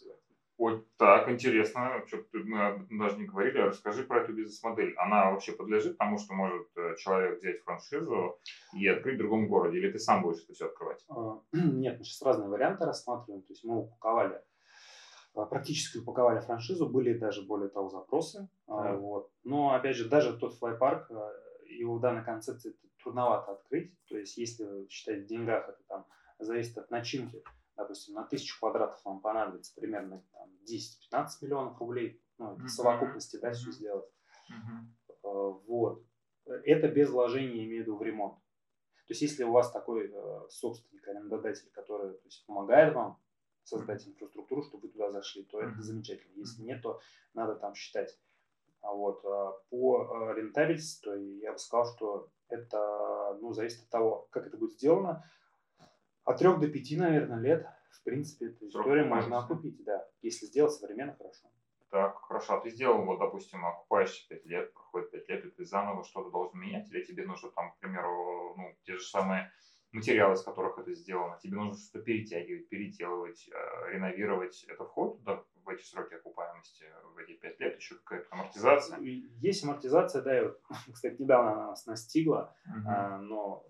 Ой, 0.60 0.86
так, 0.98 1.30
интересно. 1.30 2.04
Что-то 2.06 2.26
мы 2.34 2.86
даже 3.00 3.18
не 3.18 3.26
говорили. 3.26 3.60
Расскажи 3.60 4.04
про 4.04 4.22
эту 4.22 4.34
бизнес-модель. 4.34 4.94
Она 4.98 5.32
вообще 5.32 5.54
подлежит 5.54 5.98
тому, 5.98 6.18
что 6.18 6.34
может 6.34 6.68
э, 6.76 6.96
человек 6.98 7.40
взять 7.40 7.62
франшизу 7.62 8.38
и 8.74 8.86
открыть 8.86 9.16
в 9.16 9.20
другом 9.20 9.48
городе? 9.48 9.78
Или 9.78 9.90
ты 9.90 10.00
сам 10.00 10.22
будешь 10.22 10.44
это 10.44 10.52
все 10.52 10.66
открывать? 10.66 11.02
А, 11.08 11.40
нет, 11.54 11.98
мы 11.98 12.04
сейчас 12.04 12.22
разные 12.24 12.50
варианты 12.50 12.84
рассматриваем. 12.84 13.42
То 13.44 13.54
есть 13.54 13.64
мы 13.64 13.84
упаковали, 13.84 14.42
а, 15.34 15.46
практически 15.46 16.00
упаковали 16.00 16.42
франшизу. 16.42 16.90
Были 16.90 17.18
даже, 17.18 17.44
более 17.44 17.70
того, 17.70 17.88
запросы. 17.88 18.50
А, 18.68 18.84
да. 18.84 18.96
Вот. 18.98 19.32
Но, 19.46 19.74
опять 19.74 19.96
же, 19.96 20.10
даже 20.10 20.38
тот 20.38 20.56
флайпарк, 20.56 21.10
его 21.78 21.96
в 21.96 22.02
данной 22.02 22.24
концепции 22.24 22.76
трудновато 23.02 23.54
открыть. 23.54 23.94
То 24.08 24.18
есть 24.18 24.38
если 24.38 24.88
считать 24.90 25.24
в 25.24 25.26
деньгах, 25.26 25.70
это 25.70 25.84
там 25.88 26.06
зависит 26.40 26.78
от 26.78 26.90
начинки 26.92 27.44
допустим, 27.80 28.16
на 28.16 28.24
тысячу 28.24 28.60
квадратов 28.60 29.04
вам 29.06 29.22
понадобится 29.22 29.74
примерно 29.74 30.22
10-15 30.70 31.28
миллионов 31.42 31.80
рублей, 31.80 32.22
ну, 32.38 32.54
это 32.54 32.64
mm-hmm. 32.64 32.68
совокупности, 32.68 33.38
да, 33.38 33.52
все 33.54 33.72
сделать. 33.72 34.10
Mm-hmm. 34.52 35.62
Вот. 35.66 36.04
Это 36.46 36.88
без 36.90 37.10
вложения, 37.10 37.66
имею 37.66 37.84
в 37.84 37.88
виду, 37.88 37.98
в 37.98 38.04
ремонт. 38.04 38.36
То 39.08 39.14
есть, 39.14 39.22
если 39.22 39.44
у 39.44 39.52
вас 39.52 39.72
такой 39.72 40.12
э, 40.12 40.50
собственник, 40.50 41.08
арендодатель, 41.08 41.70
который 41.72 42.14
то 42.14 42.26
есть, 42.26 42.46
помогает 42.46 42.94
вам 42.94 43.20
создать 43.64 44.06
инфраструктуру, 44.08 44.62
чтобы 44.64 44.88
вы 44.88 44.90
туда 44.90 45.12
зашли, 45.12 45.44
то 45.44 45.62
это 45.62 45.82
замечательно. 45.82 46.34
Если 46.36 46.62
нет, 46.64 46.82
то 46.82 47.00
надо 47.34 47.56
там 47.56 47.76
считать. 47.76 48.20
А 48.82 48.94
вот 48.94 49.24
а 49.26 49.54
по 49.70 50.32
э, 50.32 50.36
рентабельности, 50.36 51.04
то 51.04 51.16
я 51.16 51.52
бы 51.52 51.58
сказал, 51.58 51.86
что 51.86 52.30
это 52.50 53.38
ну, 53.42 53.54
зависит 53.54 53.84
от 53.84 53.90
того, 53.90 54.28
как 54.32 54.48
это 54.48 54.58
будет 54.58 54.74
сделано. 54.74 55.24
От 56.24 56.38
трех 56.38 56.60
до 56.60 56.68
пяти, 56.68 56.98
наверное, 56.98 57.40
лет, 57.40 57.68
в 57.92 58.04
принципе, 58.04 58.48
эту 58.48 58.68
историю 58.68 59.08
можно 59.08 59.40
окупить, 59.40 59.84
да, 59.84 60.08
если 60.22 60.46
сделать 60.46 60.74
современно 60.74 61.16
хорошо. 61.16 61.50
Так, 61.90 62.20
хорошо. 62.22 62.56
А 62.56 62.62
ты 62.62 62.70
сделал, 62.70 63.04
вот, 63.04 63.18
допустим, 63.18 63.66
окупаешься 63.66 64.28
5 64.30 64.46
лет, 64.46 64.74
проходит 64.74 65.12
5 65.12 65.30
лет, 65.30 65.46
и 65.46 65.50
ты 65.50 65.66
заново 65.66 66.04
что-то 66.04 66.30
должен 66.30 66.60
менять, 66.60 66.90
или 66.92 67.04
тебе 67.04 67.26
нужно 67.26 67.50
там, 67.52 67.72
к 67.72 67.80
примеру, 67.80 68.54
ну, 68.58 68.76
те 68.84 68.96
же 68.96 69.04
самые 69.04 69.52
материалы, 69.92 70.36
из 70.36 70.44
которых 70.44 70.78
это 70.78 70.94
сделано, 70.94 71.40
тебе 71.42 71.58
нужно 71.58 71.76
что-то 71.76 72.06
перетягивать, 72.06 72.70
переделывать, 72.70 73.50
э, 73.50 73.90
реновировать. 73.92 74.64
Это 74.66 74.86
входит 74.86 75.18
туда 75.18 75.44
в 75.64 75.70
эти 75.70 75.84
сроки 75.84 76.14
окупаемости, 76.14 76.86
в 77.14 77.18
эти 77.18 77.34
5 77.34 77.60
лет, 77.60 77.76
еще 77.78 77.96
какая-то 77.96 78.28
амортизация? 78.32 79.00
Есть 79.00 79.64
амортизация, 79.64 80.22
да, 80.22 80.40
и 80.40 80.44
вот, 80.44 80.62
кстати, 80.94 81.22
недавно 81.22 81.54
она 81.54 81.68
нас 81.68 81.86
настигла, 81.86 82.56
угу. 82.66 82.88
а, 82.88 83.18
но 83.18 83.66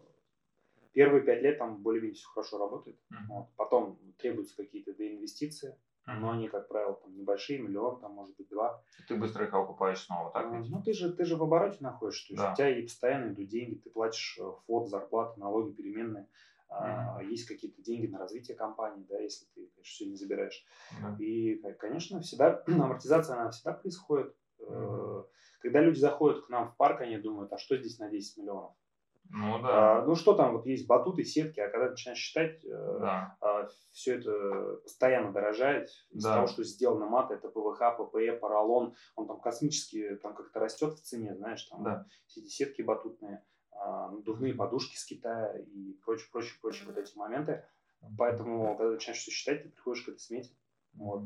Первые 0.93 1.23
пять 1.23 1.41
лет 1.41 1.57
там 1.59 1.77
более-менее 1.77 2.15
все 2.15 2.27
хорошо 2.27 2.57
работает. 2.57 2.97
Uh-huh. 3.11 3.27
Вот. 3.29 3.49
Потом 3.55 3.99
требуются 4.17 4.55
какие-то 4.57 4.93
доинвестиции, 4.93 5.77
но 6.07 6.31
они, 6.31 6.49
как 6.49 6.67
правило, 6.67 6.95
там 6.95 7.15
небольшие, 7.15 7.59
миллион, 7.59 8.01
там 8.01 8.13
может 8.13 8.35
быть 8.35 8.49
два. 8.49 8.83
Ты 9.07 9.15
быстро 9.15 9.45
их 9.45 9.53
окупаешь 9.53 9.99
снова, 9.99 10.31
так 10.31 10.51
ведь? 10.51 10.69
Ну, 10.69 10.81
ты 10.81 10.93
же, 10.93 11.13
ты 11.13 11.23
же 11.23 11.35
в 11.35 11.43
обороте 11.43 11.77
находишься, 11.81 12.27
то 12.27 12.33
есть 12.33 12.43
да. 12.43 12.51
у 12.51 12.55
тебя 12.55 12.77
и 12.77 12.81
постоянно 12.81 13.31
идут 13.31 13.47
деньги, 13.47 13.75
ты 13.75 13.91
платишь 13.91 14.39
э, 14.41 14.51
фот, 14.65 14.89
зарплаты, 14.89 15.39
налоги 15.39 15.71
переменные. 15.71 16.27
Uh-huh. 16.69 17.25
Есть 17.25 17.47
какие-то 17.47 17.81
деньги 17.81 18.07
на 18.07 18.19
развитие 18.19 18.55
компании, 18.55 19.05
да, 19.09 19.19
если 19.19 19.45
ты, 19.55 19.67
конечно, 19.67 19.83
все 19.83 20.05
не 20.05 20.15
забираешь. 20.15 20.65
Uh-huh. 21.01 21.17
И, 21.19 21.61
конечно, 21.79 22.21
всегда 22.21 22.63
амортизация, 22.67 23.35
она 23.35 23.49
всегда 23.49 23.73
происходит. 23.73 24.35
Uh-huh. 24.59 25.25
Когда 25.61 25.81
люди 25.81 25.99
заходят 25.99 26.45
к 26.45 26.49
нам 26.49 26.69
в 26.69 26.77
парк, 26.77 27.01
они 27.01 27.17
думают, 27.17 27.51
а 27.51 27.57
что 27.57 27.77
здесь 27.77 27.99
на 27.99 28.09
10 28.09 28.37
миллионов? 28.37 28.73
Ну 29.31 29.61
да. 29.61 29.99
А, 29.99 30.05
ну 30.05 30.15
что 30.15 30.33
там, 30.33 30.53
вот 30.53 30.65
есть 30.65 30.87
батуты, 30.87 31.23
сетки, 31.23 31.59
а 31.59 31.69
когда 31.69 31.89
начинаешь 31.89 32.17
считать, 32.17 32.63
э, 32.65 32.97
да. 32.99 33.37
а, 33.41 33.67
все 33.91 34.15
это 34.15 34.77
постоянно 34.81 35.31
дорожает. 35.31 35.89
Из 36.09 36.23
да. 36.23 36.35
того, 36.35 36.47
что 36.47 36.63
сделано 36.63 37.05
мат, 37.05 37.29
это 37.29 37.47
ПВХ, 37.49 37.97
ППЭ, 37.97 38.37
поролон, 38.37 38.95
он 39.15 39.27
там 39.27 39.39
космически 39.39 40.15
там 40.17 40.33
как-то 40.33 40.59
растет 40.59 40.95
в 40.95 41.01
цене, 41.01 41.35
знаешь, 41.35 41.63
там 41.65 41.83
да. 41.83 42.05
все 42.25 42.41
эти 42.41 42.49
сетки 42.49 42.81
батутные, 42.81 43.35
а, 43.35 43.41
надувные 43.79 44.53
подушки 44.53 44.95
с 44.97 45.05
Китая 45.05 45.57
и 45.57 45.93
прочее, 46.03 46.27
прочее, 46.31 46.53
прочее 46.61 46.87
вот 46.87 46.97
эти 46.97 47.17
моменты. 47.17 47.63
Поэтому, 48.17 48.77
когда 48.77 48.93
начинаешь 48.93 49.21
все 49.21 49.31
считать, 49.31 49.63
ты 49.63 49.69
приходишь 49.69 50.03
к 50.03 50.09
этой 50.09 50.19
смете. 50.19 50.51
Вот. 50.93 51.23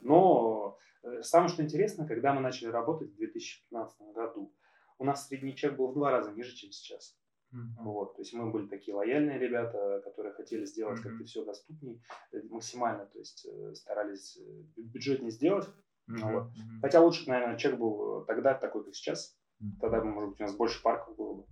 Но 0.00 0.78
э, 1.02 1.22
самое 1.22 1.48
что 1.48 1.62
интересно, 1.62 2.06
когда 2.06 2.32
мы 2.32 2.40
начали 2.40 2.68
работать 2.68 3.10
в 3.10 3.16
2015 3.16 4.00
году, 4.14 4.54
у 4.98 5.04
нас 5.04 5.26
средний 5.26 5.56
чек 5.56 5.76
был 5.76 5.88
в 5.88 5.94
два 5.94 6.10
раза 6.10 6.32
ниже, 6.32 6.54
чем 6.54 6.70
сейчас. 6.70 7.16
Mm-hmm. 7.52 7.82
Вот, 7.82 8.16
то 8.16 8.22
есть 8.22 8.32
мы 8.32 8.50
были 8.50 8.66
такие 8.66 8.94
лояльные 8.94 9.38
ребята, 9.38 10.00
которые 10.04 10.32
хотели 10.32 10.64
сделать 10.64 11.00
mm-hmm. 11.00 11.02
как-то 11.02 11.24
все 11.24 11.44
доступней, 11.44 12.02
э, 12.32 12.42
максимально, 12.48 13.06
то 13.06 13.18
есть 13.18 13.46
э, 13.46 13.74
старались 13.74 14.38
бюджетнее 14.76 15.30
сделать. 15.30 15.66
Mm-hmm. 16.10 16.32
Вот. 16.32 16.44
Mm-hmm. 16.44 16.80
Хотя 16.80 17.00
лучше, 17.00 17.28
наверное, 17.28 17.58
чек 17.58 17.78
был 17.78 18.24
тогда 18.24 18.54
такой, 18.54 18.84
как 18.84 18.94
сейчас. 18.94 19.38
Mm-hmm. 19.60 19.80
Тогда, 19.80 20.02
может 20.02 20.30
быть, 20.30 20.40
у 20.40 20.44
нас 20.44 20.56
больше 20.56 20.82
парков 20.82 21.16
было 21.16 21.34
бы. 21.34 21.46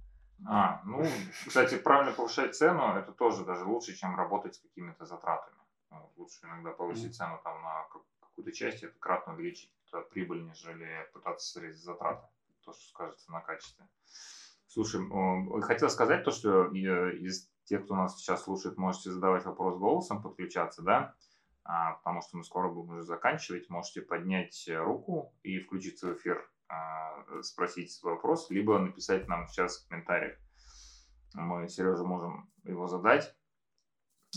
А, 0.46 0.80
ну, 0.84 1.04
кстати, 1.46 1.78
правильно 1.78 2.12
повышать 2.12 2.56
цену, 2.56 2.94
это 2.96 3.12
тоже 3.12 3.44
даже 3.44 3.64
лучше, 3.64 3.94
чем 3.94 4.16
работать 4.16 4.54
с 4.54 4.58
какими-то 4.60 5.04
затратами. 5.04 5.56
Ну, 5.90 6.12
лучше 6.16 6.38
иногда 6.44 6.70
повысить 6.70 7.16
цену 7.16 7.40
там 7.42 7.60
на 7.62 7.84
какую-то 8.20 8.52
часть, 8.52 8.82
это 8.82 8.98
кратно 8.98 9.34
увеличить 9.34 9.72
прибыль, 10.10 10.44
нежели 10.44 11.08
пытаться 11.12 11.50
срезать 11.50 11.82
затраты. 11.82 12.26
То, 12.64 12.72
что 12.72 12.88
скажется 12.88 13.32
на 13.32 13.40
качестве. 13.40 13.88
Слушай, 14.66 15.00
хотел 15.62 15.90
сказать 15.90 16.24
то, 16.24 16.30
что 16.30 16.66
из 16.66 17.50
тех, 17.64 17.84
кто 17.84 17.96
нас 17.96 18.16
сейчас 18.16 18.44
слушает, 18.44 18.76
можете 18.76 19.10
задавать 19.10 19.44
вопрос 19.44 19.78
голосом, 19.78 20.22
подключаться, 20.22 20.82
да, 20.82 21.14
а, 21.64 21.92
потому 21.94 22.22
что 22.22 22.36
мы 22.36 22.44
скоро 22.44 22.68
будем 22.68 22.90
уже 22.90 23.02
заканчивать. 23.02 23.68
Можете 23.68 24.02
поднять 24.02 24.68
руку 24.68 25.32
и 25.42 25.58
включиться 25.60 26.08
в 26.08 26.16
эфир, 26.16 26.49
спросить 27.42 27.92
свой 27.92 28.14
вопрос, 28.14 28.50
либо 28.50 28.78
написать 28.78 29.28
нам 29.28 29.46
сейчас 29.48 29.78
в 29.78 29.88
комментариях. 29.88 30.38
Мы, 31.34 31.68
Сережа, 31.68 32.04
можем 32.04 32.50
его 32.64 32.86
задать. 32.86 33.34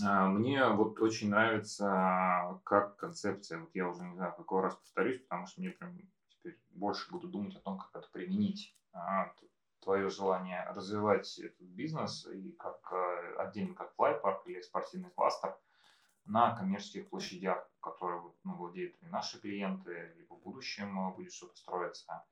А, 0.06 0.28
мне 0.28 0.68
вот 0.70 1.00
очень 1.00 1.30
нравится 1.30 2.60
как 2.64 2.98
концепция, 2.98 3.60
вот 3.60 3.70
я 3.74 3.88
уже 3.88 4.04
не 4.04 4.16
знаю, 4.16 4.34
какой 4.36 4.62
раз 4.62 4.76
повторюсь, 4.76 5.22
потому 5.22 5.46
что 5.48 5.62
мне 5.62 5.70
прям 5.72 5.98
теперь 6.30 6.60
больше 6.72 7.12
буду 7.12 7.28
думать 7.28 7.56
о 7.56 7.62
том, 7.62 7.78
как 7.78 7.90
это 7.94 8.12
применить 8.12 8.78
твое 9.82 10.10
желание 10.10 10.64
развивать 10.70 11.38
этот 11.40 11.68
бизнес 11.68 12.26
и 12.28 12.52
как 12.54 12.80
отдельно 13.38 13.76
как 13.76 13.94
флайпарк 13.96 14.48
или 14.48 14.62
спортивный 14.62 15.10
кластер 15.12 15.58
на 16.26 16.56
коммерческих 16.56 17.10
площадях, 17.10 17.70
которые 17.82 18.22
ну, 18.44 18.56
владеют 18.56 18.96
и 19.02 19.06
наши 19.08 19.40
клиенты, 19.40 20.14
либо 20.18 20.36
в 20.36 20.42
будущем 20.42 20.98
э, 21.00 21.16
будет 21.16 21.34
что-то 21.34 21.56
строиться. 21.56 22.26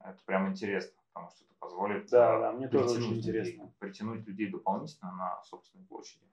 Это 0.00 0.22
прям 0.24 0.48
интересно, 0.48 1.00
потому 1.12 1.30
что 1.30 1.44
это 1.44 1.54
позволит 1.58 2.10
да, 2.10 2.38
да, 2.40 2.52
мне 2.52 2.68
тоже 2.68 2.98
очень 2.98 3.18
интересно. 3.18 3.72
притянуть 3.78 4.26
людей 4.26 4.50
дополнительно 4.50 5.12
на 5.12 5.42
собственной 5.42 5.86
площади. 5.86 6.24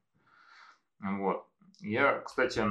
Вот. 1.00 1.48
Я, 1.80 2.20
кстати, 2.20 2.64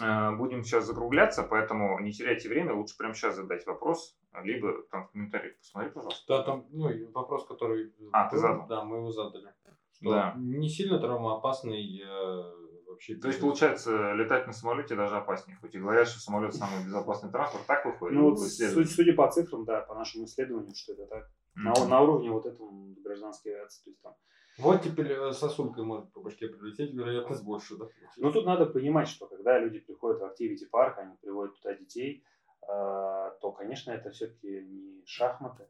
э, 0.00 0.36
будем 0.36 0.62
сейчас 0.62 0.86
закругляться, 0.86 1.42
поэтому 1.42 1.98
не 2.00 2.12
теряйте 2.12 2.48
время, 2.48 2.74
лучше 2.74 2.96
прямо 2.96 3.14
сейчас 3.14 3.36
задать 3.36 3.66
вопрос 3.66 4.18
либо 4.42 4.82
там 4.90 5.06
в 5.06 5.12
комментариях 5.12 5.56
посмотри, 5.58 5.90
пожалуйста. 5.90 6.24
Да, 6.28 6.42
там, 6.42 6.66
ну, 6.70 6.90
вопрос, 7.12 7.46
который... 7.46 7.94
А, 8.12 8.28
ты 8.28 8.36
задал? 8.36 8.66
Да, 8.66 8.84
мы 8.84 8.98
его 8.98 9.10
задали. 9.10 9.52
Что 9.92 10.10
да. 10.10 10.34
Не 10.36 10.68
сильно 10.68 10.98
травмоопасный 10.98 12.02
э, 12.04 12.65
вообще. 12.96 13.14
То 13.16 13.28
есть, 13.28 13.40
получается, 13.40 14.12
летать 14.14 14.46
на 14.46 14.52
самолете 14.52 14.96
даже 14.96 15.16
опаснее. 15.16 15.58
Хоть 15.60 15.74
и 15.74 15.78
говорят, 15.78 16.08
что 16.08 16.20
самолет 16.20 16.54
самый 16.54 16.84
безопасный 16.84 17.30
транспорт, 17.30 17.66
так 17.66 17.84
выходит? 17.84 18.16
Ну, 18.16 18.30
вот, 18.30 18.40
судя, 18.40 18.84
судя 18.86 19.14
по 19.14 19.30
цифрам, 19.30 19.64
да, 19.64 19.82
по 19.82 19.94
нашему 19.94 20.24
исследованию, 20.24 20.74
что 20.74 20.94
это 20.94 21.06
так. 21.06 21.24
Mm-hmm. 21.24 21.80
На, 21.80 21.88
на 21.88 22.00
уровне 22.00 22.30
вот 22.30 22.46
этого 22.46 22.70
гражданской 23.04 23.52
авиации. 23.52 23.84
То 23.84 23.90
есть 23.90 24.02
там 24.02 24.14
Вот 24.58 24.82
теперь 24.82 25.12
э, 25.12 25.32
сосулькой 25.32 25.84
может 25.84 26.12
по 26.12 26.20
башке 26.20 26.48
прилететь, 26.48 26.92
вероятность 26.92 27.44
больше, 27.44 27.76
да? 27.76 27.86
Ну, 28.16 28.32
тут 28.32 28.46
надо 28.46 28.66
понимать, 28.66 29.08
что 29.08 29.26
когда 29.26 29.58
люди 29.58 29.78
приходят 29.78 30.20
в 30.20 30.24
Activity 30.24 30.66
парк, 30.70 30.98
они 30.98 31.16
приводят 31.16 31.54
туда 31.56 31.74
детей, 31.74 32.24
э, 32.62 32.66
то, 32.66 33.52
конечно, 33.52 33.92
это 33.92 34.10
все-таки 34.10 34.62
не 34.62 35.02
шахматы. 35.06 35.68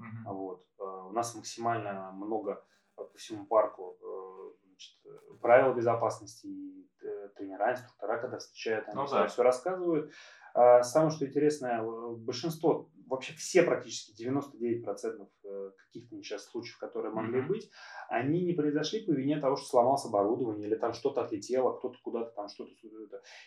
Uh-huh. 0.00 0.32
Вот. 0.32 0.64
Э, 0.78 1.08
у 1.08 1.12
нас 1.12 1.34
максимально 1.34 2.12
много 2.12 2.64
по 2.94 3.08
всему 3.16 3.46
парку 3.46 3.96
значит, 4.78 5.40
правил 5.40 5.74
безопасности, 5.74 6.46
и 6.46 6.88
тренера, 7.36 7.72
инструктора, 7.72 8.18
когда 8.18 8.38
встречают, 8.38 8.88
они 8.88 8.96
ну, 8.96 9.06
да. 9.08 9.26
все 9.26 9.42
рассказывают. 9.42 10.12
А 10.54 10.82
самое, 10.82 11.10
что 11.10 11.26
интересное, 11.26 11.82
большинство, 12.16 12.90
вообще 13.06 13.32
все 13.34 13.62
практически 13.62 14.20
99% 14.20 15.28
э, 15.44 15.70
каких-то 15.86 16.16
несчастных 16.16 16.50
случаев, 16.50 16.78
которые 16.78 17.12
могли 17.12 17.40
mm-hmm. 17.40 17.46
быть, 17.46 17.70
они 18.08 18.42
не 18.42 18.54
произошли 18.54 19.04
по 19.04 19.12
вине 19.12 19.38
того, 19.38 19.56
что 19.56 19.66
сломалось 19.66 20.04
оборудование 20.04 20.66
или 20.66 20.74
там 20.74 20.94
что-то 20.94 21.22
отлетело, 21.22 21.76
кто-то 21.76 21.98
куда-то 22.02 22.30
там 22.34 22.48
что-то... 22.48 22.70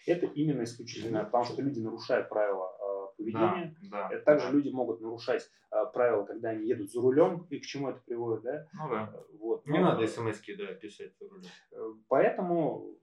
Это 0.05 0.25
именно 0.25 0.63
исключительно, 0.63 1.17
mm-hmm. 1.17 1.25
потому 1.25 1.43
что 1.43 1.61
люди 1.61 1.79
нарушают 1.79 2.29
правила 2.29 2.71
э, 2.79 2.80
поведения. 3.21 3.75
Да, 3.89 4.09
да, 4.09 4.19
Также 4.21 4.47
да. 4.47 4.51
люди 4.53 4.69
могут 4.69 5.01
нарушать 5.01 5.49
э, 5.71 5.85
правила, 5.93 6.25
когда 6.25 6.49
они 6.49 6.67
едут 6.67 6.91
за 6.91 7.01
рулем, 7.01 7.47
и 7.49 7.59
к 7.59 7.65
чему 7.65 7.89
это 7.89 8.01
приводит, 8.01 8.43
да? 8.43 8.67
Ну 8.73 8.89
да. 8.89 9.13
Вот. 9.39 9.65
Не 9.65 9.79
Но, 9.79 9.91
надо 9.91 10.07
смс 10.07 10.39
да, 10.57 10.73
писать 10.73 11.13
за 11.19 11.29
рулем. 11.29 12.03
Поэтому, 12.07 12.97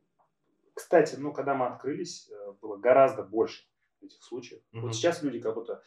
кстати, 0.74 1.16
ну, 1.16 1.32
когда 1.32 1.54
мы 1.54 1.66
открылись, 1.66 2.30
было 2.60 2.76
гораздо 2.76 3.22
больше 3.22 3.64
этих 4.02 4.22
случаев. 4.22 4.60
Mm-hmm. 4.72 4.80
Вот 4.80 4.94
сейчас 4.94 5.22
люди 5.22 5.40
как 5.40 5.54
будто 5.54 5.82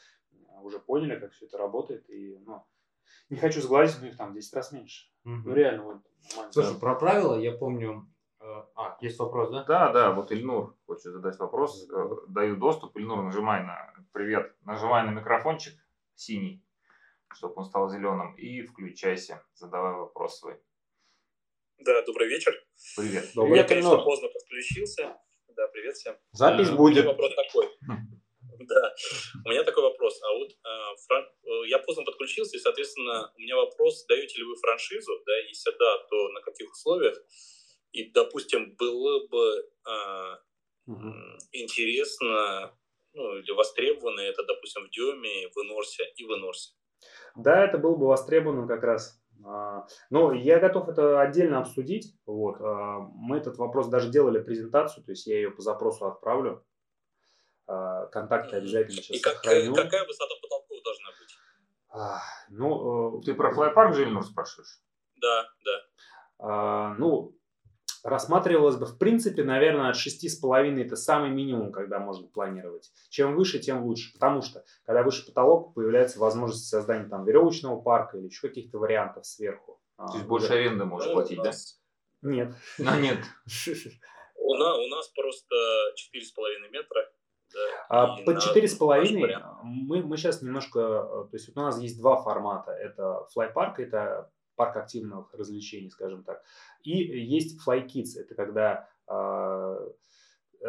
а, 0.50 0.62
уже 0.62 0.80
поняли, 0.80 1.20
как 1.20 1.32
все 1.32 1.46
это 1.46 1.58
работает, 1.58 2.10
и, 2.10 2.38
ну, 2.46 2.64
не 3.30 3.38
хочу 3.38 3.62
сглазить, 3.62 4.02
но 4.02 4.08
их 4.08 4.18
там 4.18 4.32
в 4.32 4.34
10 4.36 4.54
раз 4.54 4.72
меньше. 4.72 5.10
Mm-hmm. 5.26 5.42
Ну, 5.46 5.54
реально, 5.54 5.84
вот. 5.84 5.98
Слушай, 6.52 6.80
про 6.80 6.96
правила 6.96 7.40
я 7.40 7.52
помню, 7.52 8.08
э, 8.40 8.44
а, 8.76 8.98
есть 9.02 9.20
вопрос, 9.20 9.52
да? 9.52 9.64
Да, 9.64 9.92
да, 9.92 10.12
вот 10.12 10.32
Ильнур 10.32 10.76
хочет 10.86 11.12
задать 11.12 11.38
вопрос. 11.40 11.90
Э, 11.90 12.10
даю 12.28 12.58
доступ. 12.58 12.98
Ильнур, 12.98 13.24
нажимай 13.24 13.64
на 13.64 13.94
привет, 14.12 14.54
нажимай 14.66 15.04
на 15.04 15.12
микрофончик 15.12 15.74
синий, 16.16 16.64
чтобы 17.34 17.56
он 17.58 17.66
стал 17.66 17.90
зеленым, 17.90 18.36
и 18.36 18.62
включайся, 18.62 19.44
задавай 19.54 19.94
вопрос 19.94 20.40
свой. 20.40 20.60
Да, 21.78 22.02
добрый 22.04 22.28
вечер. 22.28 22.54
Привет. 22.96 23.32
Добрый 23.34 23.58
Я, 23.58 23.64
конечно, 23.64 23.98
поздно 23.98 24.28
подключился. 24.28 25.18
Да, 25.56 25.68
привет 25.70 25.96
всем. 25.96 26.16
Запись 26.32 26.70
а, 26.70 26.76
будет. 26.76 27.06
Вопрос 27.06 27.34
такой. 27.36 27.70
Да, 28.64 28.94
у 29.44 29.50
меня 29.50 29.64
такой 29.64 29.82
вопрос. 29.82 30.22
А 30.22 30.34
вот 30.38 30.52
а, 30.64 30.96
фран... 31.08 31.26
Э, 31.44 31.68
я 31.68 31.80
поздно 31.80 32.04
подключился, 32.04 32.58
и, 32.58 32.60
соответственно, 32.60 33.34
у 33.36 33.40
меня 33.40 33.56
вопрос, 33.56 34.06
даете 34.06 34.38
ли 34.38 34.44
вы 34.44 34.56
франшизу, 34.56 35.12
да, 35.26 35.36
если 35.48 35.72
да, 35.80 35.98
то 36.10 36.30
на 36.30 36.42
каких 36.42 36.72
условиях? 36.72 37.18
И, 37.92 38.12
допустим, 38.12 38.76
было 38.76 39.28
бы 39.28 39.68
а, 39.84 40.40
угу. 40.86 41.12
интересно, 41.52 42.78
ну, 43.14 43.38
или 43.38 43.52
востребовано 43.52 44.22
это, 44.22 44.44
допустим, 44.44 44.86
в 44.86 44.90
Диоме, 44.90 45.50
в 45.50 45.58
Инорсе 45.58 46.04
и 46.16 46.26
в 46.26 46.30
Инорсе. 46.30 46.74
Да, 47.36 47.66
это 47.66 47.78
было 47.78 47.96
бы 47.96 48.08
востребовано 48.08 48.68
как 48.68 48.84
раз 48.84 49.22
а, 49.44 49.88
но 50.10 50.34
я 50.34 50.60
готов 50.60 50.90
это 50.90 51.20
отдельно 51.22 51.60
обсудить. 51.60 52.16
Вот. 52.26 52.58
А, 52.60 53.00
мы 53.16 53.38
этот 53.38 53.58
вопрос 53.58 53.88
даже 53.88 54.10
делали 54.10 54.40
презентацию, 54.40 55.04
то 55.04 55.12
есть 55.12 55.28
я 55.28 55.36
ее 55.36 55.52
по 55.52 55.62
запросу 55.62 56.06
отправлю. 56.06 56.66
А, 57.68 58.08
контакты 58.08 58.58
обязательно 58.58 59.02
сейчас 59.02 59.18
И 59.18 59.22
как, 59.22 59.36
сохраню. 59.36 59.76
какая 59.76 60.06
высота 60.06 60.36
потолков 60.42 60.78
должна 60.84 61.10
быть? 61.20 61.38
Ну, 62.50 63.20
э, 63.20 63.24
Ты 63.26 63.34
про 63.34 63.54
флайпарк 63.54 63.94
же, 63.96 64.24
спрашиваешь? 64.24 64.80
Да, 65.18 65.48
да. 65.66 66.96
Ну, 66.98 67.38
рассматривалось 68.04 68.78
бы, 68.78 68.86
в 68.86 68.98
принципе, 68.98 69.44
наверное, 69.44 69.90
от 69.90 69.96
6,5 69.96 70.82
это 70.82 70.96
самый 70.96 71.30
минимум, 71.30 71.72
когда 71.72 72.00
можно 72.00 72.28
планировать. 72.28 72.92
Чем 73.10 73.36
выше, 73.36 73.60
тем 73.60 73.84
лучше. 73.84 74.14
Потому 74.14 74.42
что, 74.42 74.64
когда 74.86 75.04
выше 75.04 75.26
потолок, 75.26 75.74
появляется 75.74 76.20
возможность 76.20 76.68
создания 76.68 77.08
там 77.08 77.26
веревочного 77.26 77.80
парка 77.82 78.18
или 78.18 78.26
еще 78.26 78.48
каких-то 78.48 78.80
вариантов 78.80 79.26
сверху. 79.26 79.80
А, 79.98 80.08
То 80.08 80.16
есть 80.16 80.28
больше 80.28 80.54
аренды 80.54 80.86
можешь 80.86 81.12
платить, 81.12 81.42
да? 81.42 81.52
Нет. 82.22 82.54
А, 82.86 83.00
нет. 83.00 83.20
У 84.44 84.54
нас, 84.56 84.78
у 84.78 84.88
нас 84.88 85.08
просто 85.10 85.56
4,5 86.14 86.72
метра. 86.72 87.10
Да, 87.54 87.60
а, 87.90 88.18
под 88.24 88.42
четыре 88.42 88.68
с 88.68 88.76
половиной 88.76 89.38
мы, 89.64 90.02
мы 90.04 90.18
сейчас 90.18 90.42
немножко, 90.42 90.80
то 90.80 91.30
есть 91.34 91.48
вот 91.48 91.62
у 91.62 91.66
нас 91.66 91.80
есть 91.80 91.98
два 92.00 92.22
формата. 92.22 92.72
Это 92.72 93.28
флайпарк, 93.34 93.80
это 93.80 94.32
парк 94.62 94.78
активных 94.78 95.34
развлечений, 95.34 95.90
скажем 95.90 96.24
так. 96.24 96.44
И 96.84 96.92
есть 96.92 97.60
Fly 97.68 97.88
Kids, 97.88 98.16
это 98.16 98.36
когда 98.36 98.88
э, 99.08 99.90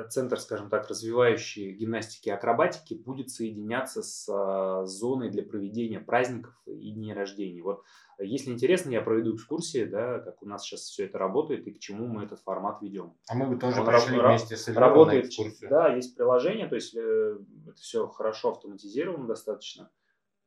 центр, 0.08 0.40
скажем 0.40 0.70
так, 0.70 0.88
развивающий 0.88 1.72
гимнастики 1.72 2.30
и 2.30 2.32
акробатики 2.32 2.94
будет 2.94 3.28
соединяться 3.28 4.02
с 4.02 4.26
э, 4.32 4.86
зоной 4.86 5.28
для 5.28 5.42
проведения 5.42 6.00
праздников 6.00 6.54
и 6.64 6.92
дней 6.92 7.12
рождения. 7.12 7.62
Вот, 7.62 7.84
если 8.18 8.50
интересно, 8.50 8.88
я 8.92 9.02
проведу 9.02 9.36
экскурсии, 9.36 9.84
да, 9.84 10.20
как 10.20 10.42
у 10.42 10.46
нас 10.46 10.64
сейчас 10.64 10.80
все 10.80 11.04
это 11.04 11.18
работает 11.18 11.66
и 11.66 11.72
к 11.72 11.78
чему 11.78 12.06
мы 12.06 12.24
этот 12.24 12.40
формат 12.40 12.80
ведем. 12.80 13.14
А 13.28 13.34
мы 13.34 13.46
бы 13.46 13.60
тоже 13.60 13.82
Он 13.82 13.86
пришли 13.86 14.16
раб- 14.16 14.30
вместе 14.30 14.56
с 14.56 14.68
Эльвиром 14.68 14.88
работает, 14.88 15.24
на 15.24 15.28
экскурсию. 15.28 15.68
Да, 15.68 15.94
есть 15.94 16.16
приложение, 16.16 16.66
то 16.66 16.76
есть 16.76 16.96
э, 16.96 17.38
это 17.68 17.76
все 17.78 18.08
хорошо 18.08 18.52
автоматизировано 18.52 19.26
достаточно. 19.26 19.90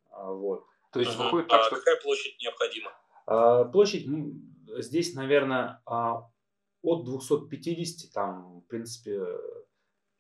А, 0.10 0.32
вот. 0.32 0.66
То 0.92 1.00
есть 1.00 1.16
выходит 1.16 1.50
так, 1.50 1.60
а 1.60 1.64
что... 1.66 1.76
какая 1.76 2.02
площадь 2.02 2.42
необходима? 2.42 2.92
А, 3.26 3.66
площадь 3.66 4.08
здесь, 4.78 5.14
наверное, 5.14 5.82
а, 5.86 6.30
от 6.82 7.06
250, 7.06 8.12
там, 8.14 8.62
в 8.62 8.68
принципе, 8.68 9.26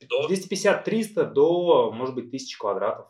250-300 0.01 1.25
до, 1.25 1.91
может 1.91 2.15
быть, 2.15 2.27
1000 2.27 2.57
квадратов. 2.57 3.07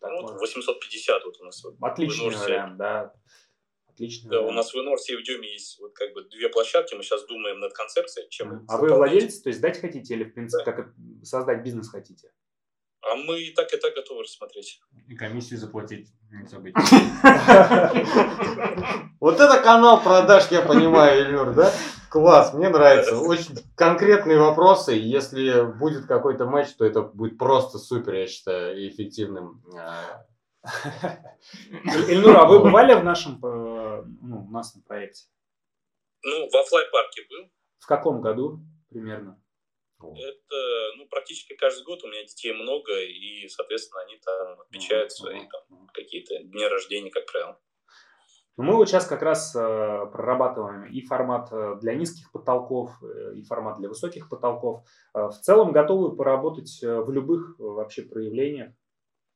Так 0.00 0.10
ну, 0.12 0.38
850 0.38 1.24
вот 1.24 1.40
у 1.40 1.44
нас. 1.44 1.64
Отличный 1.80 2.36
вариант, 2.36 2.76
да. 2.76 3.14
Отличный 3.88 4.30
да, 4.30 4.36
вариант. 4.38 4.52
у 4.52 4.56
нас 4.56 4.72
в 4.72 4.76
Инорсе 4.76 5.14
и 5.14 5.16
в 5.16 5.22
Дюме 5.22 5.52
есть 5.52 5.78
вот 5.80 5.92
как 5.92 6.12
бы 6.14 6.24
две 6.24 6.48
площадки, 6.48 6.94
мы 6.94 7.02
сейчас 7.02 7.26
думаем 7.26 7.60
над 7.60 7.72
концепцией, 7.74 8.28
чем 8.30 8.64
А 8.68 8.78
вы 8.78 8.94
владелец, 8.94 9.40
то 9.40 9.48
есть 9.48 9.60
дать 9.60 9.78
хотите 9.78 10.14
или, 10.14 10.24
в 10.24 10.34
принципе, 10.34 10.64
да. 10.64 10.72
как 10.72 10.94
создать 11.22 11.62
бизнес 11.62 11.90
хотите? 11.90 12.32
А 13.02 13.16
мы 13.16 13.40
и 13.40 13.52
так, 13.52 13.72
и 13.72 13.76
так 13.76 13.94
готовы 13.94 14.22
рассмотреть. 14.22 14.80
И 15.08 15.16
комиссию 15.16 15.58
заплатить, 15.58 16.08
не 16.30 16.46
забыть. 16.46 16.74
Вот 19.20 19.38
это 19.38 19.62
канал 19.62 20.02
продаж, 20.02 20.50
я 20.50 20.62
понимаю, 20.62 21.22
Ильнур, 21.22 21.54
да? 21.54 21.72
Класс, 22.10 22.52
мне 22.54 22.68
нравится. 22.68 23.16
Очень 23.16 23.54
конкретные 23.76 24.36
вопросы. 24.36 24.94
Если 24.94 25.62
будет 25.78 26.06
какой-то 26.06 26.46
матч, 26.46 26.72
то 26.72 26.84
это 26.84 27.02
будет 27.02 27.38
просто 27.38 27.78
супер, 27.78 28.14
я 28.14 28.26
считаю, 28.26 28.88
эффективным. 28.88 29.62
Ильнур, 32.08 32.36
а 32.36 32.46
вы 32.46 32.58
бывали 32.58 32.94
в 32.94 33.04
нашем, 33.04 33.38
э, 33.44 34.02
ну, 34.22 34.44
у 34.44 34.50
нас 34.50 34.74
на 34.74 34.82
проекте? 34.82 35.26
Ну, 36.24 36.48
во 36.52 36.64
флай-парке 36.64 37.22
был. 37.30 37.48
В 37.78 37.86
каком 37.86 38.20
году 38.20 38.58
примерно? 38.88 39.40
Это, 40.10 40.96
ну, 40.96 41.06
практически 41.08 41.54
каждый 41.54 41.84
год 41.84 42.02
у 42.04 42.08
меня 42.08 42.22
детей 42.22 42.52
много, 42.52 43.00
и, 43.00 43.48
соответственно, 43.48 44.02
они 44.02 44.18
там 44.18 44.60
отмечают 44.60 45.12
свои 45.12 45.40
там, 45.40 45.88
какие-то 45.92 46.42
дни 46.42 46.66
рождения, 46.66 47.10
как 47.10 47.30
правило. 47.30 47.58
Ну, 48.58 48.64
мы 48.64 48.76
вот 48.76 48.88
сейчас 48.88 49.06
как 49.06 49.22
раз 49.22 49.56
э, 49.56 49.58
прорабатываем 50.12 50.84
и 50.84 51.00
формат 51.00 51.50
э, 51.52 51.76
для 51.80 51.94
низких 51.94 52.30
потолков, 52.32 52.90
э, 53.02 53.34
и 53.36 53.42
формат 53.44 53.78
для 53.78 53.88
высоких 53.88 54.28
потолков. 54.28 54.84
В 55.14 55.32
целом 55.40 55.72
готовы 55.72 56.14
поработать 56.14 56.80
в 56.82 57.10
любых 57.10 57.58
вообще 57.58 58.02
проявлениях. 58.02 58.74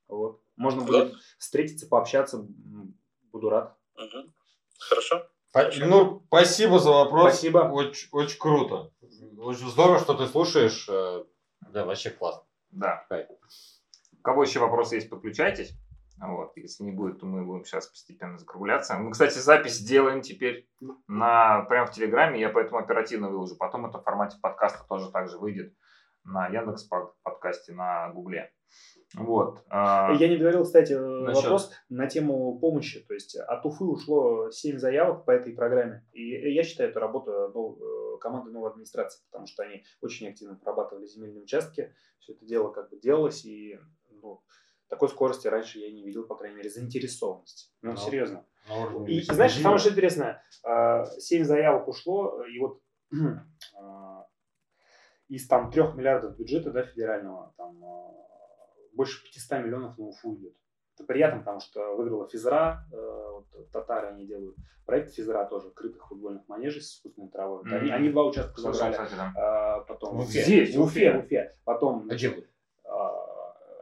Вот. 0.08 0.42
Можно 0.56 0.82
да. 0.82 0.86
будет 0.86 1.14
встретиться, 1.38 1.88
пообщаться. 1.88 2.46
Буду 3.32 3.48
рад. 3.48 3.74
Угу. 3.96 4.32
Хорошо. 4.80 5.26
Ну, 5.78 6.22
спасибо 6.26 6.78
за 6.78 6.90
вопрос. 6.90 7.32
Спасибо. 7.32 7.58
Очень, 7.72 8.08
очень 8.12 8.38
круто. 8.38 8.92
Очень 9.46 9.68
здорово, 9.68 10.00
что 10.00 10.14
ты 10.14 10.26
слушаешь. 10.26 10.88
Э, 10.88 11.22
да, 11.70 11.84
вообще 11.84 12.10
классно. 12.10 12.42
Да. 12.72 13.06
Кайф. 13.08 13.28
У 13.30 14.22
кого 14.22 14.42
еще 14.42 14.58
вопросы 14.58 14.96
есть, 14.96 15.08
подключайтесь. 15.08 15.72
Вот. 16.18 16.56
Если 16.56 16.82
не 16.82 16.90
будет, 16.90 17.20
то 17.20 17.26
мы 17.26 17.44
будем 17.44 17.64
сейчас 17.64 17.86
постепенно 17.86 18.38
закругляться. 18.38 18.98
Мы, 18.98 19.12
кстати, 19.12 19.38
запись 19.38 19.78
делаем 19.78 20.20
теперь 20.20 20.68
на, 21.06 21.62
прямо 21.66 21.86
в 21.86 21.92
Телеграме, 21.92 22.40
я 22.40 22.48
поэтому 22.48 22.78
оперативно 22.78 23.28
выложу. 23.30 23.54
Потом 23.56 23.86
это 23.86 23.98
в 23.98 24.02
формате 24.02 24.36
подкаста 24.42 24.84
тоже 24.88 25.12
также 25.12 25.38
выйдет 25.38 25.72
на 26.24 26.48
Яндекс 26.48 26.90
подкасте, 27.22 27.72
на 27.72 28.08
Гугле. 28.08 28.52
Вот. 29.14 29.64
А, 29.70 30.12
Я 30.18 30.28
не 30.28 30.36
говорил, 30.36 30.64
кстати, 30.64 30.92
Насчет... 30.92 31.44
вопрос 31.44 31.72
на 31.88 32.06
тему 32.06 32.58
помощи. 32.58 33.00
То 33.00 33.14
есть 33.14 33.36
от 33.36 33.64
Уфы 33.64 33.84
ушло 33.84 34.50
7 34.50 34.78
заявок 34.78 35.24
по 35.24 35.30
этой 35.30 35.54
программе. 35.54 36.06
И 36.12 36.52
я 36.52 36.62
считаю, 36.62 36.90
это 36.90 37.00
работа 37.00 37.50
ну, 37.54 37.76
э, 37.76 38.18
команды 38.18 38.50
новой 38.50 38.70
администрации, 38.70 39.22
потому 39.30 39.46
что 39.46 39.62
они 39.62 39.84
очень 40.00 40.28
активно 40.28 40.56
прорабатывали 40.56 41.06
земельные 41.06 41.42
участки. 41.42 41.94
Все 42.18 42.32
это 42.32 42.44
дело 42.44 42.70
как 42.70 42.90
бы 42.90 42.98
делалось. 42.98 43.44
И 43.44 43.78
ну, 44.10 44.42
такой 44.88 45.08
скорости 45.08 45.46
раньше 45.46 45.78
я 45.78 45.90
не 45.90 46.04
видел, 46.04 46.26
по 46.26 46.36
крайней 46.36 46.56
мере, 46.56 46.70
заинтересованности. 46.70 47.70
Ну, 47.82 47.92
no. 47.92 47.96
серьезно. 47.96 48.44
И 49.06 49.22
знаешь, 49.22 49.54
самое 49.54 49.78
что 49.78 49.90
интересное, 49.90 50.42
7 50.62 51.44
заявок 51.44 51.88
ушло, 51.88 52.44
и 52.44 52.58
вот 52.58 52.80
из 55.28 55.46
там 55.46 55.70
3 55.70 55.82
миллиардов 55.94 56.36
бюджета 56.36 56.72
да, 56.72 56.82
федерального, 56.82 57.54
там 57.56 57.80
больше 58.96 59.22
500 59.24 59.64
миллионов 59.64 59.98
на 59.98 60.06
УФУ 60.06 60.34
идет. 60.36 60.54
Это 60.94 61.04
приятно, 61.04 61.40
потому 61.40 61.60
что 61.60 61.94
выиграла 61.94 62.26
Физра, 62.28 62.86
э, 62.90 62.96
вот, 62.96 63.70
татары 63.70 64.08
они 64.08 64.26
делают 64.26 64.56
проект 64.86 65.12
Физра 65.12 65.44
тоже, 65.44 65.70
крытых 65.70 66.06
футбольных 66.08 66.48
манежей 66.48 66.80
с 66.80 66.94
искусственной 66.94 67.28
травой. 67.28 67.64
Mm-hmm. 67.64 67.78
Они, 67.78 67.90
они 67.90 68.08
два 68.08 68.24
участка 68.24 68.60
забрали. 68.60 68.92
Кстати, 68.92 69.14
да. 69.14 69.32
а, 69.36 69.80
потом 69.80 70.16
в 70.16 70.20
Уфе. 70.20 70.42
Здесь, 70.42 70.74
в 70.74 70.80
Уфе, 70.80 71.12
в 71.12 71.24
Уфе. 71.24 71.54
Потом, 71.64 72.04
значит, 72.04 72.48
а, 72.84 73.12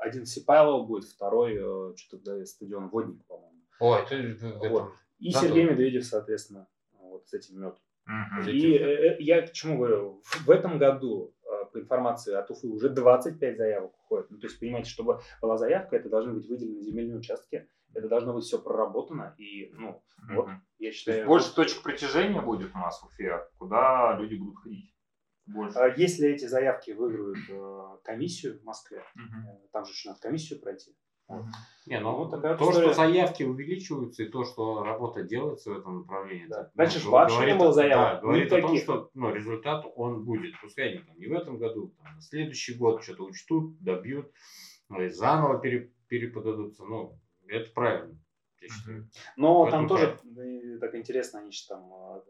один 0.01 0.27
Сипайлов 0.27 0.89
будет, 0.89 1.05
второй, 1.05 1.55
э, 1.55 1.97
что-то 1.97 2.39
да, 2.39 2.45
стадион 2.45 2.89
Водник, 2.89 3.25
по-моему. 3.27 3.61
Ой, 3.81 4.01
это, 4.03 4.69
вот. 4.69 4.93
И 5.19 5.33
да, 5.33 5.41
Сергей 5.41 5.65
Медведев, 5.65 6.05
соответственно, 6.05 6.67
вот 6.99 7.29
с 7.29 7.35
этим 7.35 7.61
медом. 7.61 7.79
Mm-hmm. 8.09 8.51
И 8.51 8.77
э, 8.77 9.17
я 9.21 9.43
к 9.43 9.53
чему 9.53 9.79
говорю? 9.79 10.23
В 10.45 10.51
этом 10.51 10.79
году 10.79 11.35
по 11.75 11.81
информации 11.81 12.35
от 12.35 12.51
Уфы 12.51 12.69
уже 12.69 12.89
25 12.89 13.57
заявок 13.57 13.93
уходит. 13.99 14.31
Ну, 14.31 14.39
то 14.39 14.47
есть, 14.47 14.61
понимаете, 14.61 14.89
чтобы 14.89 15.21
была 15.43 15.59
заявка, 15.59 15.97
это 15.97 16.09
должны 16.09 16.35
быть 16.35 16.49
выделены 16.49 16.81
земельные 16.81 17.19
участки, 17.19 17.69
это 17.93 18.09
должно 18.09 18.33
быть 18.33 18.45
все 18.45 18.63
проработано. 18.63 19.35
И, 19.39 19.71
ну, 19.73 19.91
mm-hmm. 19.91 20.35
вот, 20.37 20.49
я 20.79 20.93
считаю... 20.93 21.27
больше 21.27 21.53
точек 21.55 21.83
притяжения 21.83 22.41
будет 22.41 22.73
у 22.75 22.79
нас 22.79 23.01
в 23.01 23.07
Уфе, 23.07 23.41
куда 23.59 24.17
люди 24.19 24.37
будут 24.37 24.59
ходить. 24.59 24.95
Больше. 25.47 25.77
А 25.77 25.89
если 25.89 26.29
эти 26.29 26.47
заявки 26.47 26.93
выиграют 26.93 27.39
э, 27.51 27.99
комиссию 28.05 28.61
в 28.61 28.65
Москве, 28.65 28.99
mm-hmm. 28.99 29.69
там 29.73 29.85
же 29.85 29.91
еще 29.91 30.11
надо 30.11 30.21
комиссию 30.21 30.61
пройти, 30.61 30.97
вот. 31.29 31.45
Не, 31.87 32.01
ну 32.01 32.17
вот 32.17 32.31
такая 32.31 32.57
то, 32.57 32.65
история. 32.65 32.87
что 32.87 32.95
заявки 32.95 33.43
увеличиваются 33.43 34.23
и 34.23 34.29
то, 34.29 34.45
что 34.45 34.83
работа 34.83 35.23
делается 35.23 35.71
в 35.71 35.79
этом 35.79 36.01
направлении. 36.01 36.47
Да. 36.47 36.71
Дальше 36.75 37.01
ну, 37.05 37.11
вообще 37.11 37.37
говорит, 37.37 37.55
не 37.55 37.61
было 37.61 37.73
заявок. 37.73 38.15
Да, 38.15 38.21
говорит 38.21 38.45
никаких. 38.47 38.65
о 38.65 38.69
том, 38.69 38.79
что 38.79 39.11
ну, 39.15 39.35
результат 39.35 39.87
он 39.97 40.25
будет. 40.25 40.55
Пускай 40.61 40.95
не, 40.95 40.99
там, 41.01 41.19
не 41.19 41.27
в 41.27 41.33
этом 41.33 41.59
году, 41.59 41.95
там, 42.03 42.15
на 42.15 42.21
следующий 42.23 42.75
год 42.75 43.03
что-то 43.03 43.25
учтут, 43.25 43.83
добьют, 43.83 44.31
ну, 44.89 45.03
и 45.03 45.09
заново 45.09 45.59
пере, 45.61 45.93
переподадутся. 46.09 46.85
Ну, 46.85 47.19
это 47.49 47.71
правильно. 47.73 48.19
Я 48.61 48.69
считаю. 48.69 49.11
Но 49.37 49.71
там 49.71 49.89
тоже 49.89 50.19
правильно. 50.35 50.81
так 50.81 50.95
интересно, 50.95 51.41
они 51.41 51.53
же 51.53 51.67
там, 51.69 51.93
э, 51.93 52.21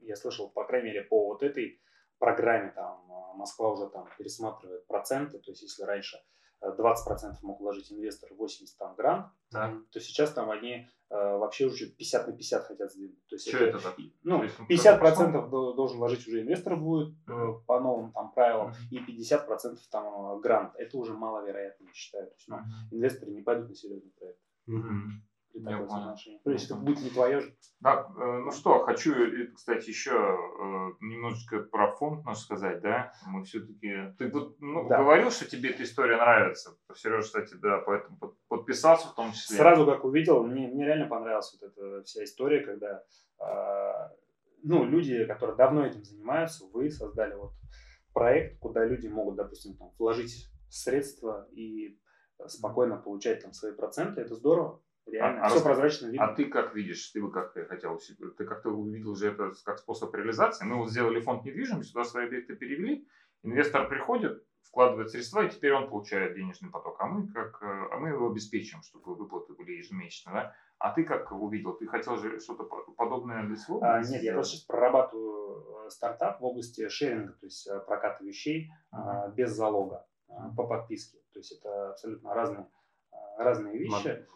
я 0.00 0.16
слышал, 0.16 0.50
по 0.50 0.64
крайней 0.64 0.88
мере, 0.88 1.02
по 1.02 1.26
вот 1.26 1.42
этой 1.44 1.80
программе 2.18 2.72
там 2.72 3.02
э, 3.08 3.36
Москва 3.36 3.72
уже 3.72 3.88
там 3.88 4.08
пересматривает 4.18 4.86
проценты, 4.86 5.38
то 5.38 5.50
есть 5.50 5.62
если 5.62 5.84
раньше 5.84 6.16
20% 6.62 7.34
мог 7.42 7.60
вложить 7.60 7.92
инвестор, 7.92 8.32
80 8.34 8.76
там 8.78 8.94
грант, 8.94 9.26
да. 9.50 9.78
то 9.90 10.00
сейчас 10.00 10.32
там 10.32 10.50
они 10.50 10.88
э, 11.10 11.14
вообще 11.14 11.66
уже 11.66 11.86
50 11.86 12.26
на 12.26 12.32
50 12.32 12.66
хотят 12.66 12.92
сдвинуть. 12.92 13.26
То 13.28 13.36
есть 13.36 13.48
Что 13.48 13.58
это, 13.58 13.78
это 13.78 13.94
Ну, 14.22 14.44
50% 14.44 14.98
процентов 14.98 15.50
должен 15.50 15.98
вложить 15.98 16.26
уже 16.26 16.42
инвестор 16.42 16.76
будет 16.76 17.14
mm-hmm. 17.26 17.64
по 17.66 17.80
новым 17.80 18.12
там 18.12 18.32
правилам, 18.32 18.70
mm-hmm. 18.70 18.96
и 19.06 19.20
50% 19.20 19.78
там 19.90 20.36
э, 20.36 20.40
грант. 20.40 20.74
Это 20.76 20.96
уже 20.96 21.14
маловероятно, 21.14 21.84
я 21.84 21.92
считаю. 21.92 22.26
То 22.26 22.34
есть, 22.34 22.48
ну, 22.48 22.56
mm-hmm. 22.56 22.96
инвесторы 22.96 23.32
не 23.32 23.42
пойдут 23.42 23.68
на 23.68 23.74
серьезный 23.74 24.12
проект. 24.18 24.40
Mm-hmm 24.68 25.35
таком 25.64 25.88
соотношении. 25.88 26.40
То 26.44 26.50
есть 26.50 26.66
это 26.66 26.74
будет 26.74 27.00
не 27.00 27.10
твое 27.10 27.40
же. 27.40 27.54
Да, 27.80 28.06
э, 28.08 28.38
ну 28.44 28.50
что, 28.50 28.80
хочу, 28.80 29.14
кстати, 29.54 29.88
еще 29.88 30.12
э, 30.12 30.92
немножечко 31.00 31.60
про 31.60 31.92
фонд, 31.92 32.24
можно 32.24 32.40
сказать, 32.40 32.80
да? 32.80 33.12
Мы 33.26 33.44
все-таки... 33.44 34.14
Ты 34.18 34.30
ну, 34.60 34.88
да. 34.88 34.98
говорил, 34.98 35.30
что 35.30 35.48
тебе 35.48 35.70
эта 35.70 35.82
история 35.82 36.16
нравится. 36.16 36.76
Сережа, 36.94 37.22
кстати, 37.22 37.54
да, 37.54 37.78
поэтому 37.78 38.18
подписался 38.48 39.08
в 39.08 39.14
том 39.14 39.32
числе. 39.32 39.56
Сразу 39.56 39.86
как 39.86 40.04
увидел, 40.04 40.42
мне, 40.44 40.68
мне 40.68 40.84
реально 40.84 41.06
понравилась 41.06 41.56
вот 41.60 41.70
эта 41.70 42.02
вся 42.02 42.24
история, 42.24 42.60
когда 42.60 43.02
э, 43.40 44.08
ну, 44.62 44.84
люди, 44.84 45.24
которые 45.24 45.56
давно 45.56 45.86
этим 45.86 46.04
занимаются, 46.04 46.64
вы 46.72 46.90
создали 46.90 47.34
вот 47.34 47.52
проект, 48.12 48.58
куда 48.58 48.84
люди 48.84 49.08
могут, 49.08 49.36
допустим, 49.36 49.76
там, 49.76 49.92
вложить 49.98 50.50
средства 50.68 51.46
и 51.52 51.98
спокойно 52.46 52.96
получать 52.96 53.42
там 53.42 53.52
свои 53.52 53.72
проценты. 53.72 54.20
Это 54.20 54.34
здорово. 54.34 54.82
Реально, 55.06 55.42
а, 55.42 55.48
все 55.48 55.60
а 55.60 55.62
прозрачно 55.62 56.06
видно. 56.06 56.26
А 56.26 56.34
ты 56.34 56.46
как 56.46 56.74
видишь, 56.74 57.10
ты 57.10 57.22
бы 57.22 57.30
как 57.30 57.52
хотел, 57.68 58.00
ты 58.36 58.44
как-то 58.44 58.70
увидел 58.70 59.14
же 59.14 59.28
это 59.28 59.52
как 59.64 59.78
способ 59.78 60.14
реализации. 60.14 60.64
Мы 60.64 60.76
вот 60.76 60.90
сделали 60.90 61.20
фонд 61.20 61.44
недвижимости, 61.44 61.92
сюда 61.92 62.04
свои 62.04 62.26
объекты 62.26 62.56
перевели, 62.56 63.06
инвестор 63.44 63.88
приходит, 63.88 64.44
вкладывает 64.62 65.10
средства, 65.10 65.44
и 65.44 65.48
теперь 65.48 65.72
он 65.72 65.88
получает 65.88 66.34
денежный 66.34 66.70
поток. 66.70 66.96
А 66.98 67.06
мы, 67.06 67.28
как, 67.28 67.62
э, 67.62 67.88
а 67.92 67.98
мы 67.98 68.08
его 68.08 68.30
обеспечим, 68.30 68.82
чтобы 68.82 69.14
выплаты 69.14 69.54
были 69.54 69.72
ежемесячно. 69.72 70.32
Да? 70.32 70.54
А 70.78 70.92
ты 70.92 71.04
как 71.04 71.30
увидел? 71.30 71.74
Ты 71.74 71.86
хотел 71.86 72.16
же 72.16 72.40
что-то 72.40 72.64
подобное 72.96 73.44
для 73.46 73.56
своего? 73.56 73.84
А, 73.84 74.02
нет, 74.02 74.22
я 74.22 74.34
просто 74.34 74.56
сейчас 74.56 74.66
прорабатываю 74.66 75.86
э, 75.86 75.90
стартап 75.90 76.40
в 76.40 76.44
области 76.44 76.88
шеринга, 76.88 77.32
то 77.34 77.46
есть 77.46 77.66
э, 77.68 77.80
проката 77.80 78.24
вещей 78.24 78.70
uh-huh. 78.92 79.32
без 79.34 79.52
залога 79.52 80.06
по 80.56 80.66
подписке. 80.66 81.18
То 81.32 81.38
есть 81.38 81.52
это 81.52 81.90
абсолютно 81.90 82.34
разные, 82.34 82.66
разные 83.38 83.78
вещи. 83.78 84.26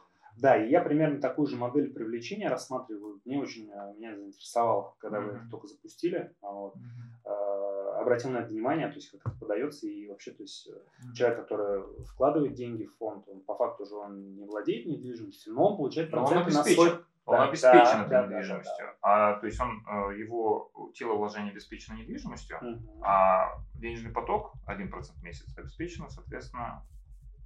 Да, 0.40 0.56
и 0.56 0.70
я 0.70 0.80
примерно 0.80 1.20
такую 1.20 1.46
же 1.46 1.56
модель 1.56 1.92
привлечения 1.92 2.48
рассматриваю. 2.48 3.20
Мне 3.26 3.38
очень 3.38 3.70
э, 3.70 3.94
меня 3.96 4.16
заинтересовало, 4.16 4.94
когда 4.98 5.18
mm-hmm. 5.18 5.30
вы 5.30 5.32
это 5.32 5.50
только 5.50 5.66
запустили. 5.66 6.34
А 6.40 6.50
вот, 6.50 6.74
mm-hmm. 6.76 8.00
обратил 8.00 8.30
на 8.30 8.38
это 8.38 8.48
внимание, 8.48 8.88
то 8.88 8.94
есть 8.94 9.10
как 9.10 9.20
это 9.26 9.38
подается, 9.38 9.86
и 9.86 10.08
вообще, 10.08 10.30
то 10.30 10.42
есть 10.42 10.68
mm-hmm. 10.68 11.12
человек, 11.12 11.40
который 11.40 11.82
вкладывает 12.06 12.54
деньги 12.54 12.84
в 12.84 12.96
фонд, 12.96 13.28
он 13.28 13.40
по 13.40 13.54
факту 13.54 13.82
уже 13.82 13.94
он 13.96 14.34
не 14.34 14.46
владеет 14.46 14.86
недвижимостью, 14.86 15.52
но 15.52 15.70
он 15.70 15.76
получает 15.76 16.10
проценты 16.10 16.54
на 16.54 16.64
свой... 16.64 16.90
Он 17.26 17.36
да, 17.36 17.48
обеспечен 17.48 17.84
да, 17.84 18.00
этой 18.00 18.08
да, 18.08 18.26
недвижимостью. 18.26 18.74
Да, 18.78 18.86
да, 18.86 18.92
да. 18.92 19.36
А, 19.36 19.38
то 19.38 19.46
есть 19.46 19.60
он, 19.60 19.84
его 20.16 20.72
тело 20.94 21.14
вложения 21.14 21.50
обеспечено 21.50 21.96
недвижимостью, 21.96 22.56
угу. 22.56 23.04
а 23.04 23.58
денежный 23.74 24.10
поток 24.10 24.54
1% 24.66 24.90
в 24.90 25.22
месяц 25.22 25.56
обеспечен, 25.56 26.08
соответственно, 26.08 26.82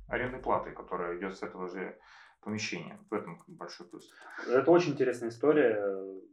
арендной 0.09 0.41
платой, 0.41 0.73
которая 0.73 1.19
идет 1.19 1.37
с 1.37 1.43
этого 1.43 1.69
же 1.69 1.99
помещения. 2.45 2.99
В 3.11 3.15
этом 3.15 3.43
большой 3.47 3.87
плюс. 3.87 4.11
Это 4.49 4.71
очень 4.71 4.93
интересная 4.93 5.31
история. 5.31 5.83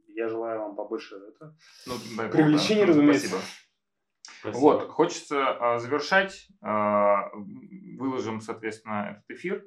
Я 0.07 0.27
желаю 0.27 0.59
вам 0.59 0.75
побольше 0.75 1.15
это. 1.15 1.55
Ну, 1.87 1.93
привлечения, 2.29 2.85
да. 2.85 2.89
разумеется. 2.89 3.27
Спасибо. 3.27 3.45
Спасибо. 4.41 4.61
Вот, 4.61 4.89
хочется 4.89 5.47
а, 5.47 5.79
завершать. 5.79 6.47
А, 6.61 7.29
выложим, 7.97 8.41
соответственно, 8.41 9.11
этот 9.11 9.37
эфир. 9.37 9.65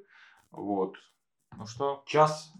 Вот. 0.51 0.95
Ну 1.57 1.65
что? 1.65 2.03
Час 2.05 2.53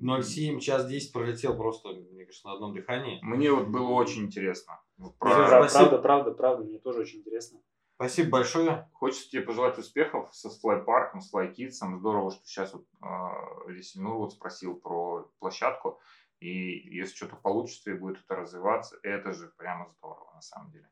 07, 0.00 0.60
час 0.60 0.86
10 0.86 1.12
пролетел 1.12 1.56
просто, 1.56 1.88
мне 1.88 2.24
кажется, 2.24 2.46
на 2.46 2.54
одном 2.54 2.74
дыхании. 2.74 3.18
Мне 3.22 3.52
вот 3.52 3.68
было 3.68 3.90
очень 3.90 4.24
интересно. 4.24 4.80
Про... 5.18 5.48
Правда, 5.68 5.98
правда, 5.98 6.30
правда, 6.32 6.64
мне 6.64 6.78
тоже 6.78 7.00
очень 7.00 7.20
интересно. 7.20 7.60
Спасибо 8.02 8.30
большое. 8.30 8.88
Хочется 8.94 9.30
тебе 9.30 9.42
пожелать 9.42 9.78
успехов 9.78 10.28
со 10.34 10.50
слайд-парком, 10.50 11.20
с 11.20 11.32
лайкидсом. 11.32 11.98
Здорово, 11.98 12.32
что 12.32 12.44
сейчас 12.44 12.72
вот 12.72 12.84
э, 13.00 13.70
Лесинур 13.70 14.16
вот 14.16 14.32
спросил 14.32 14.74
про 14.74 15.30
площадку. 15.38 16.00
И 16.40 16.96
если 16.96 17.14
что-то 17.14 17.36
получится 17.36 17.92
и 17.92 17.94
будет 17.94 18.18
это 18.24 18.34
развиваться, 18.34 18.98
это 19.04 19.32
же 19.32 19.52
прямо 19.56 19.86
здорово 19.88 20.32
на 20.34 20.40
самом 20.40 20.72
деле. 20.72 20.88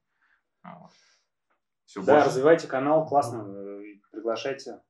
Вот. 0.63 0.93
Все 1.85 2.01
да, 2.03 2.15
больше... 2.15 2.29
развивайте 2.29 2.69
канал, 2.69 3.05
классно. 3.09 3.45
Э, 3.49 3.83
приглашайте 4.13 4.81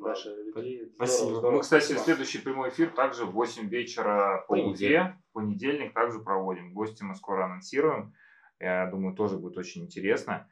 дальше 0.00 0.30
людей. 0.30 0.90
Спасибо. 0.94 1.30
Здорово, 1.34 1.50
Мы, 1.56 1.60
кстати, 1.60 1.84
Спасибо. 1.84 2.04
следующий 2.04 2.38
прямой 2.38 2.70
эфир 2.70 2.90
также 2.90 3.26
в 3.26 3.32
8 3.32 3.68
вечера 3.68 4.46
по 4.48 4.54
Уфе. 4.54 5.18
Понедельник 5.34 5.92
также 5.92 6.20
проводим. 6.20 6.72
Гости 6.72 7.02
мы 7.02 7.14
скоро 7.14 7.44
анонсируем. 7.44 8.14
Я 8.58 8.86
думаю, 8.86 9.14
тоже 9.14 9.36
будет 9.36 9.58
очень 9.58 9.84
интересно. 9.84 10.48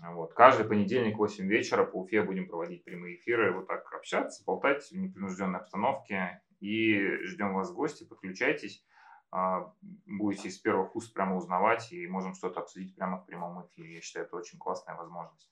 Вот. 0.00 0.34
Каждый 0.34 0.66
понедельник 0.66 1.16
в 1.16 1.18
8 1.18 1.46
вечера 1.46 1.84
по 1.84 2.00
Уфе 2.00 2.22
будем 2.22 2.48
проводить 2.48 2.84
прямые 2.84 3.16
эфиры, 3.16 3.52
вот 3.52 3.66
так 3.66 3.92
общаться, 3.92 4.42
болтать 4.44 4.84
в 4.90 4.96
непринужденной 4.96 5.60
обстановке. 5.60 6.42
И 6.60 7.00
ждем 7.24 7.54
вас 7.54 7.70
в 7.70 7.74
гости, 7.74 8.04
подключайтесь. 8.04 8.84
А, 9.30 9.72
будете 10.06 10.48
из 10.48 10.58
первых 10.58 10.94
уст 10.94 11.14
прямо 11.14 11.36
узнавать 11.36 11.90
и 11.92 12.06
можем 12.06 12.34
что-то 12.34 12.60
обсудить 12.60 12.94
прямо 12.94 13.18
в 13.18 13.26
прямом 13.26 13.66
эфире. 13.66 13.94
Я 13.94 14.00
считаю, 14.00 14.26
это 14.26 14.36
очень 14.36 14.58
классная 14.58 14.94
возможность. 14.94 15.50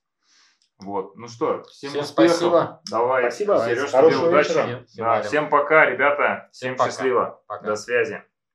Вот, 0.78 1.16
ну 1.16 1.28
что, 1.28 1.62
всем, 1.64 1.90
всем 1.90 2.02
успехов. 2.02 2.36
Спасибо. 2.36 2.82
Давай, 2.90 3.22
спасибо. 3.24 3.64
Сереж, 3.66 3.90
тебе 3.90 4.16
удачи. 4.16 4.86
Да, 4.96 5.22
всем 5.22 5.48
пока, 5.50 5.86
ребята. 5.86 6.48
Всем, 6.52 6.74
всем 6.74 6.76
пока. 6.76 6.90
счастливо. 6.90 7.42
Пока. 7.46 7.66
До 7.66 7.76
связи. 7.76 8.22